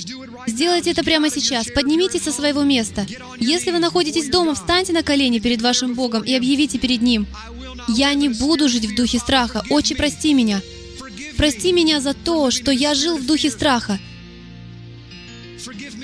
Сделайте 0.49 0.91
это 0.91 1.05
прямо 1.05 1.31
сейчас. 1.31 1.67
Поднимитесь 1.71 2.23
со 2.23 2.33
своего 2.33 2.63
места. 2.63 3.07
Если 3.39 3.71
вы 3.71 3.79
находитесь 3.79 4.29
дома, 4.29 4.55
встаньте 4.55 4.93
на 4.93 5.03
колени 5.03 5.39
перед 5.39 5.61
вашим 5.63 5.95
Богом 5.95 6.23
и 6.23 6.35
объявите 6.35 6.79
перед 6.79 7.03
Ним. 7.03 7.27
«Я 7.89 8.15
не 8.15 8.29
буду 8.29 8.69
жить 8.69 8.87
в 8.87 8.95
духе 8.95 9.19
страха. 9.19 9.63
Отче, 9.71 9.95
прости 9.95 10.35
меня. 10.35 10.61
Прости 11.37 11.73
меня 11.73 12.01
за 12.01 12.15
то, 12.15 12.51
что 12.51 12.73
я 12.73 12.95
жил 12.95 13.19
в 13.19 13.27
духе 13.27 13.51
страха. 13.51 13.99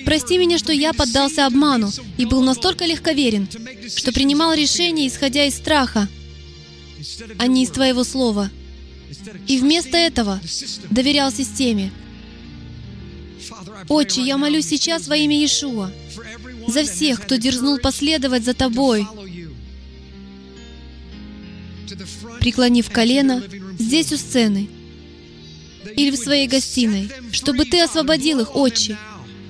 Прости 0.05 0.39
меня, 0.39 0.59
что 0.59 0.73
я 0.73 0.93
поддался 0.93 1.47
обману 1.47 1.91
и 2.19 2.27
был 2.27 2.43
настолько 2.43 2.85
легковерен, 2.85 3.49
что 3.97 4.13
принимал 4.13 4.53
решения, 4.55 5.09
исходя 5.09 5.45
из 5.47 5.57
страха, 5.57 6.09
а 7.39 7.47
не 7.47 7.65
из 7.65 7.71
Твоего 7.71 8.05
Слова. 8.05 8.51
И 9.47 9.59
вместо 9.59 9.97
этого 9.97 10.41
доверял 10.91 11.33
системе. 11.33 11.91
Отче, 13.89 14.23
я 14.23 14.39
молюсь 14.39 14.69
сейчас 14.69 15.09
во 15.09 15.17
имя 15.17 15.37
Иешуа 15.37 15.91
за 16.67 16.85
всех, 16.85 17.23
кто 17.23 17.37
дерзнул 17.37 17.79
последовать 17.79 18.45
за 18.45 18.55
Тобой, 18.55 19.07
преклонив 22.41 22.91
колено 22.91 23.43
здесь 23.79 24.13
у 24.13 24.17
сцены 24.17 24.69
или 25.97 26.11
в 26.11 26.17
своей 26.17 26.49
гостиной, 26.49 27.11
чтобы 27.33 27.65
Ты 27.65 27.83
освободил 27.83 28.41
их, 28.41 28.57
Отче. 28.57 28.97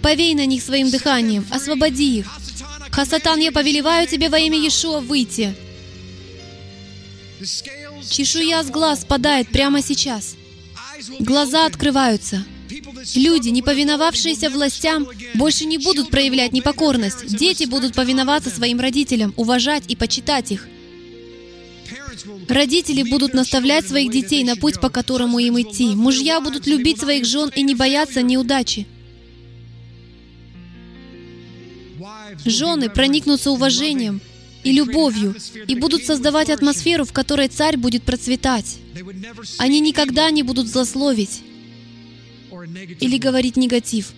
Повей 0.02 0.34
на 0.34 0.44
них 0.44 0.62
своим 0.62 0.90
дыханием, 0.90 1.46
освободи 1.50 2.18
их. 2.18 2.26
Хасатан, 2.90 3.40
я 3.40 3.52
повелеваю 3.52 4.06
Тебе 4.06 4.28
во 4.28 4.38
имя 4.38 4.58
Иешуа 4.58 5.00
выйти. 5.00 5.54
Чешуя 8.08 8.62
с 8.62 8.70
глаз 8.70 9.02
спадает 9.02 9.48
прямо 9.48 9.82
сейчас. 9.82 10.36
Глаза 11.20 11.66
открываются. 11.66 12.44
Люди, 13.14 13.48
не 13.50 13.62
повиновавшиеся 13.62 14.50
властям, 14.50 15.06
больше 15.34 15.64
не 15.64 15.78
будут 15.78 16.10
проявлять 16.10 16.52
непокорность. 16.52 17.26
Дети 17.26 17.64
будут 17.64 17.94
повиноваться 17.94 18.50
своим 18.50 18.80
родителям, 18.80 19.34
уважать 19.36 19.84
и 19.88 19.96
почитать 19.96 20.52
их. 20.52 20.68
Родители 22.48 23.02
будут 23.02 23.34
наставлять 23.34 23.86
своих 23.86 24.10
детей 24.10 24.44
на 24.44 24.56
путь, 24.56 24.80
по 24.80 24.88
которому 24.88 25.38
им 25.38 25.60
идти. 25.60 25.94
Мужья 25.94 26.40
будут 26.40 26.66
любить 26.66 26.98
своих 26.98 27.24
жен 27.24 27.50
и 27.54 27.62
не 27.62 27.74
бояться 27.74 28.22
неудачи. 28.22 28.86
Жены 32.44 32.90
проникнутся 32.90 33.50
уважением 33.50 34.20
и 34.62 34.72
любовью 34.72 35.34
и 35.66 35.74
будут 35.74 36.04
создавать 36.04 36.50
атмосферу, 36.50 37.04
в 37.04 37.12
которой 37.12 37.48
царь 37.48 37.76
будет 37.76 38.02
процветать. 38.02 38.78
Они 39.58 39.80
никогда 39.80 40.30
не 40.30 40.42
будут 40.42 40.68
злословить 40.68 41.42
или 43.00 43.18
говорить 43.18 43.56
негатив. 43.56 44.12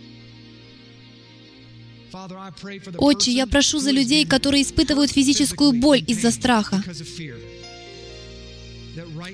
Отче, 2.98 3.32
я 3.32 3.46
прошу 3.46 3.78
за 3.78 3.90
людей, 3.90 4.24
которые 4.24 4.62
испытывают 4.62 5.10
физическую 5.10 5.72
боль 5.72 6.02
из-за 6.06 6.30
страха, 6.30 6.82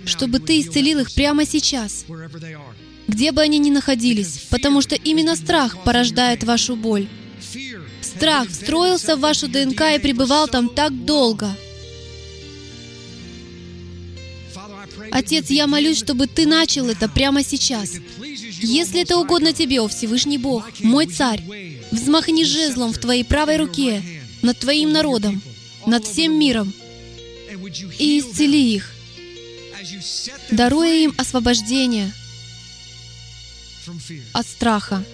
чтобы 0.04 0.40
Ты 0.40 0.60
исцелил 0.60 0.98
их 1.00 1.12
прямо 1.12 1.46
сейчас, 1.46 2.04
где 3.06 3.32
бы 3.32 3.42
они 3.42 3.58
ни 3.58 3.70
находились, 3.70 4.46
потому 4.50 4.80
что 4.82 4.96
именно 4.96 5.36
страх 5.36 5.84
порождает 5.84 6.44
вашу 6.44 6.76
боль. 6.76 7.06
Страх 8.00 8.48
встроился 8.48 9.16
в 9.16 9.20
вашу 9.20 9.48
ДНК 9.48 9.82
и 9.94 9.98
пребывал 9.98 10.48
там 10.48 10.68
так 10.68 11.04
долго. 11.04 11.54
Отец, 15.10 15.50
я 15.50 15.66
молюсь, 15.66 15.98
чтобы 15.98 16.26
Ты 16.26 16.46
начал 16.46 16.88
это 16.88 17.08
прямо 17.08 17.42
сейчас. 17.42 17.92
Если 18.62 19.02
это 19.02 19.18
угодно 19.18 19.52
Тебе, 19.52 19.80
о 19.80 19.88
Всевышний 19.88 20.38
Бог, 20.38 20.64
мой 20.80 21.06
Царь, 21.06 21.42
взмахни 21.90 22.44
жезлом 22.44 22.92
в 22.92 22.98
Твоей 22.98 23.24
правой 23.24 23.56
руке 23.56 24.02
над 24.40 24.58
Твоим 24.58 24.92
народом, 24.92 25.42
над 25.86 26.04
всем 26.06 26.38
миром, 26.38 26.72
и 27.98 28.20
исцели 28.20 28.74
их, 28.74 28.92
даруя 30.50 30.94
им 30.94 31.14
освобождение 31.18 32.12
от 34.32 34.46
страха. 34.46 35.04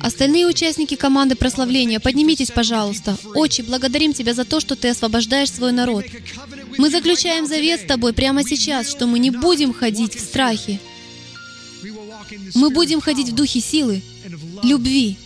Остальные 0.00 0.46
участники 0.46 0.96
команды 0.96 1.34
прославления, 1.34 2.00
поднимитесь, 2.00 2.50
пожалуйста. 2.50 3.16
Отче, 3.34 3.62
благодарим 3.62 4.12
Тебя 4.12 4.34
за 4.34 4.44
то, 4.44 4.60
что 4.60 4.76
Ты 4.76 4.88
освобождаешь 4.88 5.50
свой 5.50 5.72
народ. 5.72 6.04
Мы 6.78 6.90
заключаем 6.90 7.46
завет 7.46 7.80
с 7.80 7.86
Тобой 7.86 8.12
прямо 8.12 8.42
сейчас, 8.42 8.90
что 8.90 9.06
мы 9.06 9.18
не 9.18 9.30
будем 9.30 9.72
ходить 9.72 10.14
в 10.14 10.20
страхе. 10.20 10.80
Мы 12.54 12.70
будем 12.70 13.00
ходить 13.00 13.30
в 13.30 13.34
духе 13.34 13.60
силы, 13.60 14.02
любви 14.62 15.16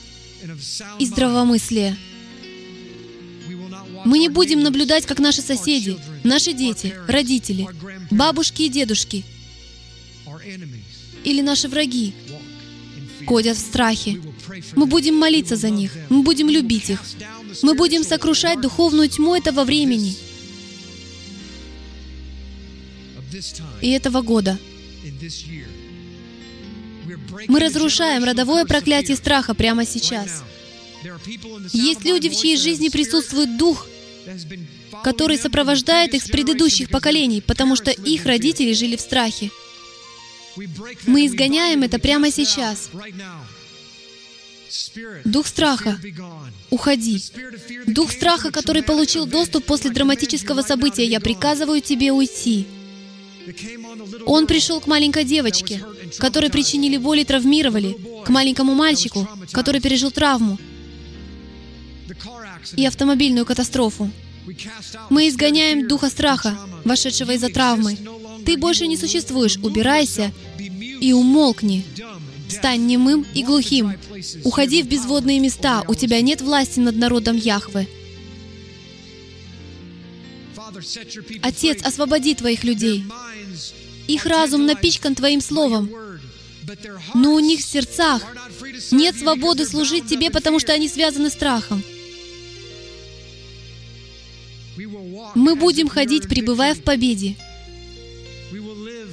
и 0.99 1.07
здравомыслия. 1.07 1.97
Мы 4.05 4.19
не 4.19 4.29
будем 4.29 4.61
наблюдать, 4.61 5.07
как 5.07 5.19
наши 5.19 5.43
соседи, 5.43 5.97
наши 6.23 6.53
дети, 6.53 6.95
родители, 7.09 7.67
бабушки 8.11 8.63
и 8.63 8.69
дедушки 8.69 9.25
или 11.25 11.41
наши 11.41 11.69
враги 11.69 12.15
ходят 13.27 13.57
в 13.57 13.61
страхе. 13.61 14.21
Мы 14.75 14.87
будем 14.87 15.17
молиться 15.17 15.57
за 15.57 15.71
них, 15.71 15.93
мы 16.09 16.23
будем 16.23 16.49
любить 16.49 16.91
их, 16.91 17.03
мы 17.63 17.75
будем 17.75 18.05
сокрушать 18.05 18.61
духовную 18.61 19.09
тьму 19.09 19.35
этого 19.35 19.65
времени 19.65 20.17
и 23.81 23.91
этого 23.91 24.23
года. 24.23 24.59
Мы 27.49 27.61
разрушаем 27.61 28.25
родовое 28.25 28.65
проклятие 28.65 29.17
страха 29.17 29.55
прямо 29.55 29.87
сейчас. 29.87 30.43
Есть 31.73 32.05
люди, 32.05 32.29
в 32.29 32.37
чьей 32.37 32.57
жизни 32.57 32.89
присутствует 32.89 33.57
дух, 33.57 33.87
который 35.05 35.39
сопровождает 35.39 36.15
их 36.15 36.23
с 36.23 36.29
предыдущих 36.29 36.91
поколений, 36.91 37.41
потому 37.41 37.77
что 37.77 37.91
их 37.91 38.27
родители 38.27 38.73
жили 38.73 38.97
в 38.97 39.01
страхе. 39.01 39.51
Мы 41.07 41.27
изгоняем 41.27 41.83
это 41.83 41.99
прямо 41.99 42.31
сейчас. 42.31 42.91
Дух 45.25 45.47
страха, 45.47 45.99
уходи. 46.71 47.23
Дух 47.87 48.13
страха, 48.13 48.51
который 48.51 48.83
получил 48.83 49.27
доступ 49.27 49.65
после 49.65 49.91
драматического 49.91 50.63
события, 50.63 51.05
я 51.05 51.21
приказываю 51.21 51.81
тебе 51.81 52.13
уйти. 52.13 52.67
Он 54.27 54.47
пришел 54.47 54.81
к 54.81 54.87
маленькой 54.87 55.25
девочке, 55.25 55.83
которой 56.19 56.51
причинили 56.51 56.97
боль 56.97 57.21
и 57.21 57.25
травмировали, 57.25 57.97
к 58.25 58.29
маленькому 58.29 58.75
мальчику, 58.75 59.29
который 59.53 59.81
пережил 59.81 60.11
травму 60.11 60.59
и 62.75 62.85
автомобильную 62.85 63.47
катастрофу. 63.47 64.11
Мы 65.11 65.29
изгоняем 65.29 65.89
духа 65.89 66.09
страха, 66.09 66.59
вошедшего 66.85 67.33
из-за 67.33 67.49
травмы. 67.49 67.97
Ты 68.45 68.57
больше 68.57 68.87
не 68.87 68.97
существуешь, 68.97 69.57
убирайся 69.57 70.33
и 70.59 71.13
умолкни. 71.13 71.85
Стань 72.49 72.87
немым 72.87 73.27
и 73.35 73.43
глухим. 73.43 73.95
Уходи 74.45 74.83
в 74.83 74.89
безводные 74.89 75.41
места, 75.41 75.83
у 75.89 75.95
тебя 75.95 76.21
нет 76.21 76.41
власти 76.41 76.81
над 76.81 76.97
народом 76.97 77.37
Яхвы. 77.37 77.87
Отец, 81.43 81.83
освободи 81.83 82.35
Твоих 82.35 82.65
людей. 82.65 83.05
Их 84.09 84.27
разум 84.27 84.67
напичкан 84.67 85.15
Твоим 85.15 85.41
Словом, 85.41 85.91
но 87.15 87.35
у 87.35 87.39
них 87.41 87.61
в 87.61 87.65
сердцах 87.65 88.23
нет 88.91 89.17
свободы 89.17 89.67
служить 89.67 90.07
Тебе, 90.07 90.31
потому 90.31 90.59
что 90.61 90.73
они 90.73 90.89
связаны 90.89 91.31
страхом. 91.31 91.83
Мы 95.35 95.55
будем 95.57 95.89
ходить, 95.89 96.29
пребывая 96.29 96.75
в 96.75 96.83
победе. 96.83 97.37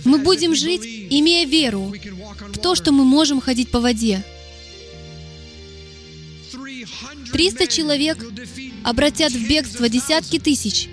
Мы 0.06 0.18
будем 0.18 0.56
жить, 0.56 0.82
имея 1.10 1.46
веру 1.46 1.94
в 2.54 2.58
то, 2.58 2.76
что 2.76 2.92
мы 2.92 3.06
можем 3.06 3.40
ходить 3.42 3.70
по 3.70 3.80
воде. 3.80 4.24
300 7.32 7.68
человек 7.68 8.24
обратят 8.84 9.32
в 9.32 9.48
бегство 9.48 9.90
десятки 9.90 10.40
тысяч, 10.40 10.90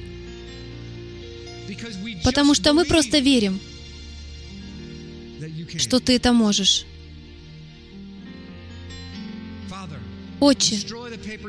потому 2.24 2.54
что 2.54 2.72
мы 2.72 2.84
просто 2.84 3.18
верим, 3.18 3.60
что 5.76 6.00
ты 6.00 6.14
это 6.14 6.32
можешь. 6.32 6.86
Отче, 10.40 10.78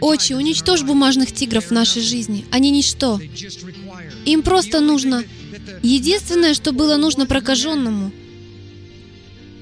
Отче, 0.01 0.36
уничтожь 0.36 0.84
бумажных 0.84 1.32
тигров 1.32 1.68
в 1.68 1.72
нашей 1.72 2.01
жизни. 2.01 2.45
Они 2.51 2.72
ничто. 2.72 3.22
Им 4.26 4.41
просто 4.43 4.80
нужно... 4.80 5.24
Единственное, 5.84 6.53
что 6.53 6.72
было 6.72 6.97
нужно 6.97 7.26
прокаженному 7.26 8.11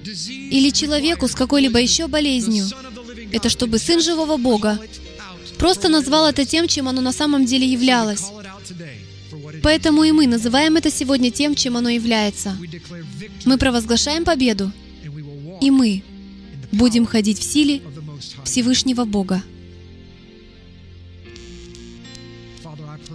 или 0.04 0.70
человеку 0.72 1.28
с 1.28 1.36
какой-либо 1.36 1.80
еще 1.80 2.08
болезнью, 2.08 2.66
это 3.32 3.50
чтобы 3.50 3.80
Сын 3.80 4.02
Живого 4.02 4.38
Бога 4.38 4.80
просто 5.58 5.90
назвал 5.90 6.28
это 6.28 6.46
тем, 6.46 6.68
чем 6.68 6.88
оно 6.88 7.02
на 7.02 7.12
самом 7.12 7.46
деле 7.46 7.68
являлось. 7.68 8.26
Поэтому 9.62 10.04
и 10.04 10.12
мы 10.12 10.28
называем 10.28 10.78
это 10.78 10.92
сегодня 10.92 11.32
тем, 11.32 11.56
чем 11.56 11.78
оно 11.78 11.90
является. 11.90 12.58
Мы 13.46 13.58
провозглашаем 13.58 14.24
победу, 14.24 14.72
и 15.62 15.72
мы 15.72 16.04
будем 16.72 17.06
ходить 17.06 17.40
в 17.40 17.44
силе 17.44 17.82
Всевышнего 18.44 19.06
Бога. 19.06 19.44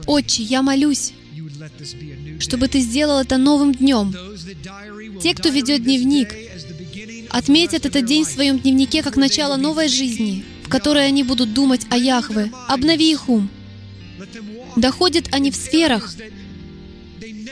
Отче, 0.06 0.42
я 0.42 0.62
молюсь, 0.62 1.12
чтобы 2.40 2.68
Ты 2.68 2.80
сделал 2.80 3.20
это 3.20 3.36
новым 3.38 3.72
днем. 3.72 4.14
Те, 5.20 5.34
кто 5.34 5.48
ведет 5.48 5.84
дневник, 5.84 6.34
отметят 7.30 7.86
этот 7.86 8.04
день 8.06 8.24
в 8.24 8.28
своем 8.28 8.58
дневнике 8.58 9.02
как 9.02 9.16
начало 9.16 9.56
новой 9.56 9.88
жизни, 9.88 10.44
в 10.64 10.68
которой 10.68 11.06
они 11.06 11.22
будут 11.22 11.52
думать 11.54 11.86
о 11.90 11.96
Яхве. 11.96 12.50
Обнови 12.68 13.10
их 13.10 13.28
ум. 13.28 13.48
Доходят 14.76 15.28
они 15.32 15.50
в 15.50 15.56
сферах, 15.56 16.14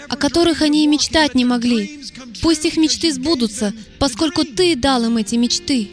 о 0.09 0.17
которых 0.17 0.63
они 0.63 0.85
и 0.85 0.89
мечтать 0.89 1.35
не 1.35 1.45
могли. 1.45 2.03
Пусть 2.41 2.65
их 2.65 2.77
мечты 2.77 3.13
сбудутся, 3.13 3.73
поскольку 3.99 4.45
Ты 4.45 4.77
дал 4.77 5.05
им 5.05 5.17
эти 5.17 5.37
мечты. 5.37 5.91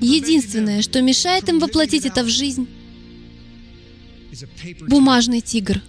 Единственное, 0.00 0.82
что 0.82 1.00
мешает 1.02 1.48
им 1.48 1.58
воплотить 1.60 2.04
это 2.04 2.24
в 2.24 2.28
жизнь, 2.28 2.68
бумажный 4.88 5.40
тигр. 5.40 5.80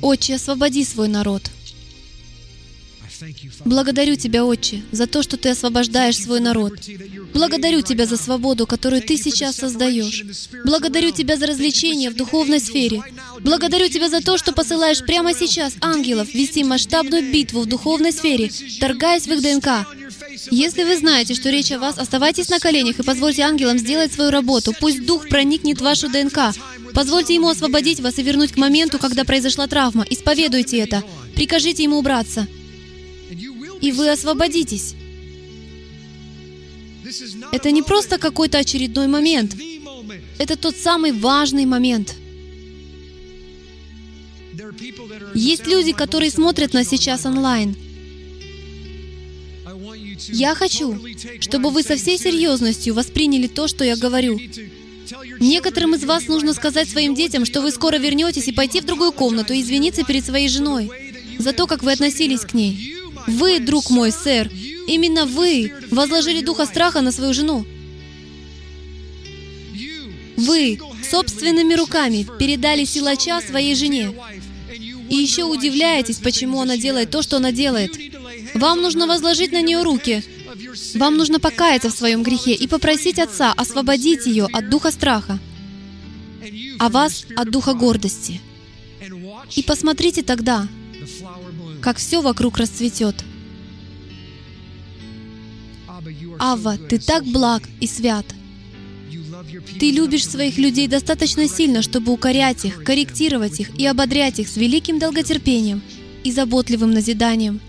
Отче, 0.00 0.34
освободи 0.34 0.84
свой 0.84 1.08
народ. 1.08 1.42
Благодарю 3.64 4.16
Тебя, 4.16 4.44
Отче, 4.44 4.82
за 4.92 5.06
то, 5.06 5.22
что 5.22 5.36
Ты 5.36 5.50
освобождаешь 5.50 6.18
свой 6.18 6.40
народ. 6.40 6.74
Благодарю 7.32 7.80
Тебя 7.80 8.06
за 8.06 8.16
свободу, 8.16 8.66
которую 8.66 9.02
Ты 9.02 9.16
сейчас 9.16 9.56
создаешь. 9.56 10.24
Благодарю 10.64 11.10
Тебя 11.10 11.36
за 11.36 11.46
развлечения 11.46 12.10
в 12.10 12.16
духовной 12.16 12.60
сфере. 12.60 13.02
Благодарю 13.40 13.88
Тебя 13.88 14.08
за 14.08 14.20
то, 14.20 14.36
что 14.36 14.52
посылаешь 14.52 15.00
прямо 15.00 15.32
сейчас 15.32 15.74
ангелов 15.80 16.34
вести 16.34 16.64
масштабную 16.64 17.32
битву 17.32 17.60
в 17.60 17.66
духовной 17.66 18.12
сфере, 18.12 18.50
торгаясь 18.80 19.26
в 19.26 19.32
их 19.32 19.42
ДНК. 19.42 19.86
Если 20.50 20.82
вы 20.84 20.96
знаете, 20.96 21.34
что 21.34 21.50
речь 21.50 21.72
о 21.72 21.78
вас, 21.78 21.98
оставайтесь 21.98 22.48
на 22.48 22.58
коленях 22.58 22.98
и 22.98 23.02
позвольте 23.02 23.42
ангелам 23.42 23.78
сделать 23.78 24.12
свою 24.12 24.30
работу. 24.30 24.74
Пусть 24.80 25.06
Дух 25.06 25.28
проникнет 25.28 25.78
в 25.78 25.84
вашу 25.84 26.08
ДНК. 26.08 26.52
Позвольте 26.94 27.34
Ему 27.34 27.48
освободить 27.48 28.00
вас 28.00 28.18
и 28.18 28.22
вернуть 28.22 28.52
к 28.52 28.56
моменту, 28.56 28.98
когда 28.98 29.24
произошла 29.24 29.66
травма. 29.66 30.06
Исповедуйте 30.08 30.78
это. 30.78 31.02
Прикажите 31.34 31.82
Ему 31.82 31.98
убраться 31.98 32.46
и 33.84 33.92
вы 33.92 34.10
освободитесь. 34.10 34.94
Это 37.52 37.70
не 37.70 37.82
просто 37.82 38.18
какой-то 38.18 38.58
очередной 38.58 39.08
момент. 39.08 39.54
Это 40.38 40.56
тот 40.56 40.74
самый 40.76 41.12
важный 41.12 41.66
момент. 41.66 42.14
Есть 45.34 45.66
люди, 45.66 45.92
которые 45.92 46.30
смотрят 46.30 46.72
нас 46.72 46.88
сейчас 46.88 47.26
онлайн. 47.26 47.76
Я 50.28 50.54
хочу, 50.54 50.98
чтобы 51.40 51.70
вы 51.70 51.82
со 51.82 51.96
всей 51.96 52.18
серьезностью 52.18 52.94
восприняли 52.94 53.48
то, 53.48 53.68
что 53.68 53.84
я 53.84 53.96
говорю. 53.96 54.40
Некоторым 55.40 55.94
из 55.94 56.04
вас 56.04 56.26
нужно 56.28 56.54
сказать 56.54 56.88
своим 56.88 57.14
детям, 57.14 57.44
что 57.44 57.60
вы 57.60 57.70
скоро 57.70 57.96
вернетесь 57.96 58.48
и 58.48 58.52
пойти 58.52 58.80
в 58.80 58.84
другую 58.84 59.12
комнату 59.12 59.52
и 59.52 59.60
извиниться 59.60 60.04
перед 60.04 60.24
своей 60.24 60.48
женой 60.48 60.90
за 61.38 61.52
то, 61.52 61.66
как 61.66 61.82
вы 61.82 61.92
относились 61.92 62.40
к 62.40 62.54
ней. 62.54 62.96
Вы, 63.26 63.58
друг 63.58 63.90
мой, 63.90 64.12
сэр, 64.12 64.50
именно 64.86 65.26
вы 65.26 65.72
возложили 65.90 66.42
духа 66.42 66.66
страха 66.66 67.00
на 67.00 67.12
свою 67.12 67.34
жену. 67.34 67.64
Вы 70.36 70.78
собственными 71.08 71.74
руками 71.74 72.26
передали 72.38 72.84
силача 72.84 73.40
своей 73.40 73.74
жене. 73.74 74.12
И 75.08 75.16
еще 75.16 75.44
удивляетесь, 75.44 76.18
почему 76.18 76.60
она 76.60 76.76
делает 76.76 77.10
то, 77.10 77.22
что 77.22 77.36
она 77.36 77.52
делает. 77.52 77.96
Вам 78.54 78.82
нужно 78.82 79.06
возложить 79.06 79.52
на 79.52 79.62
нее 79.62 79.82
руки. 79.82 80.24
Вам 80.94 81.16
нужно 81.16 81.40
покаяться 81.40 81.90
в 81.90 81.92
своем 81.92 82.22
грехе 82.22 82.54
и 82.54 82.66
попросить 82.66 83.18
Отца 83.18 83.52
освободить 83.52 84.26
ее 84.26 84.46
от 84.52 84.70
духа 84.70 84.90
страха, 84.90 85.38
а 86.78 86.88
вас 86.88 87.26
от 87.36 87.50
духа 87.50 87.74
гордости. 87.74 88.40
И 89.54 89.62
посмотрите 89.62 90.22
тогда, 90.22 90.68
как 91.80 91.98
все 91.98 92.22
вокруг 92.22 92.56
расцветет. 92.56 93.24
Авва, 96.38 96.76
ты 96.76 96.98
так 96.98 97.24
благ 97.24 97.62
и 97.80 97.86
свят. 97.86 98.26
Ты 99.78 99.90
любишь 99.90 100.26
своих 100.26 100.58
людей 100.58 100.88
достаточно 100.88 101.48
сильно, 101.48 101.82
чтобы 101.82 102.12
укорять 102.12 102.64
их, 102.64 102.82
корректировать 102.84 103.60
их 103.60 103.78
и 103.78 103.86
ободрять 103.86 104.38
их 104.38 104.48
с 104.48 104.56
великим 104.56 104.98
долготерпением 104.98 105.82
и 106.24 106.32
заботливым 106.32 106.90
назиданием. 106.90 107.60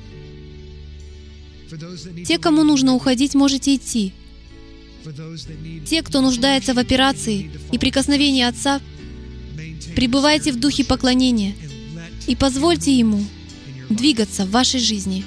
Те, 2.26 2.38
кому 2.38 2.64
нужно 2.64 2.93
уходить, 2.93 3.35
можете 3.35 3.76
идти. 3.76 4.14
Те, 5.88 6.02
кто 6.02 6.22
нуждается 6.22 6.73
в 6.73 6.80
операции 6.80 7.52
и 7.72 7.77
прикосновении 7.77 8.43
Отца, 8.43 8.81
Пребывайте 9.95 10.52
в 10.52 10.60
духе 10.60 10.84
поклонения 10.84 11.53
и 12.27 12.35
позвольте 12.35 12.93
Ему 12.97 13.23
двигаться 13.89 14.45
в 14.45 14.52
вашей 14.52 14.80
жизни. 14.80 15.23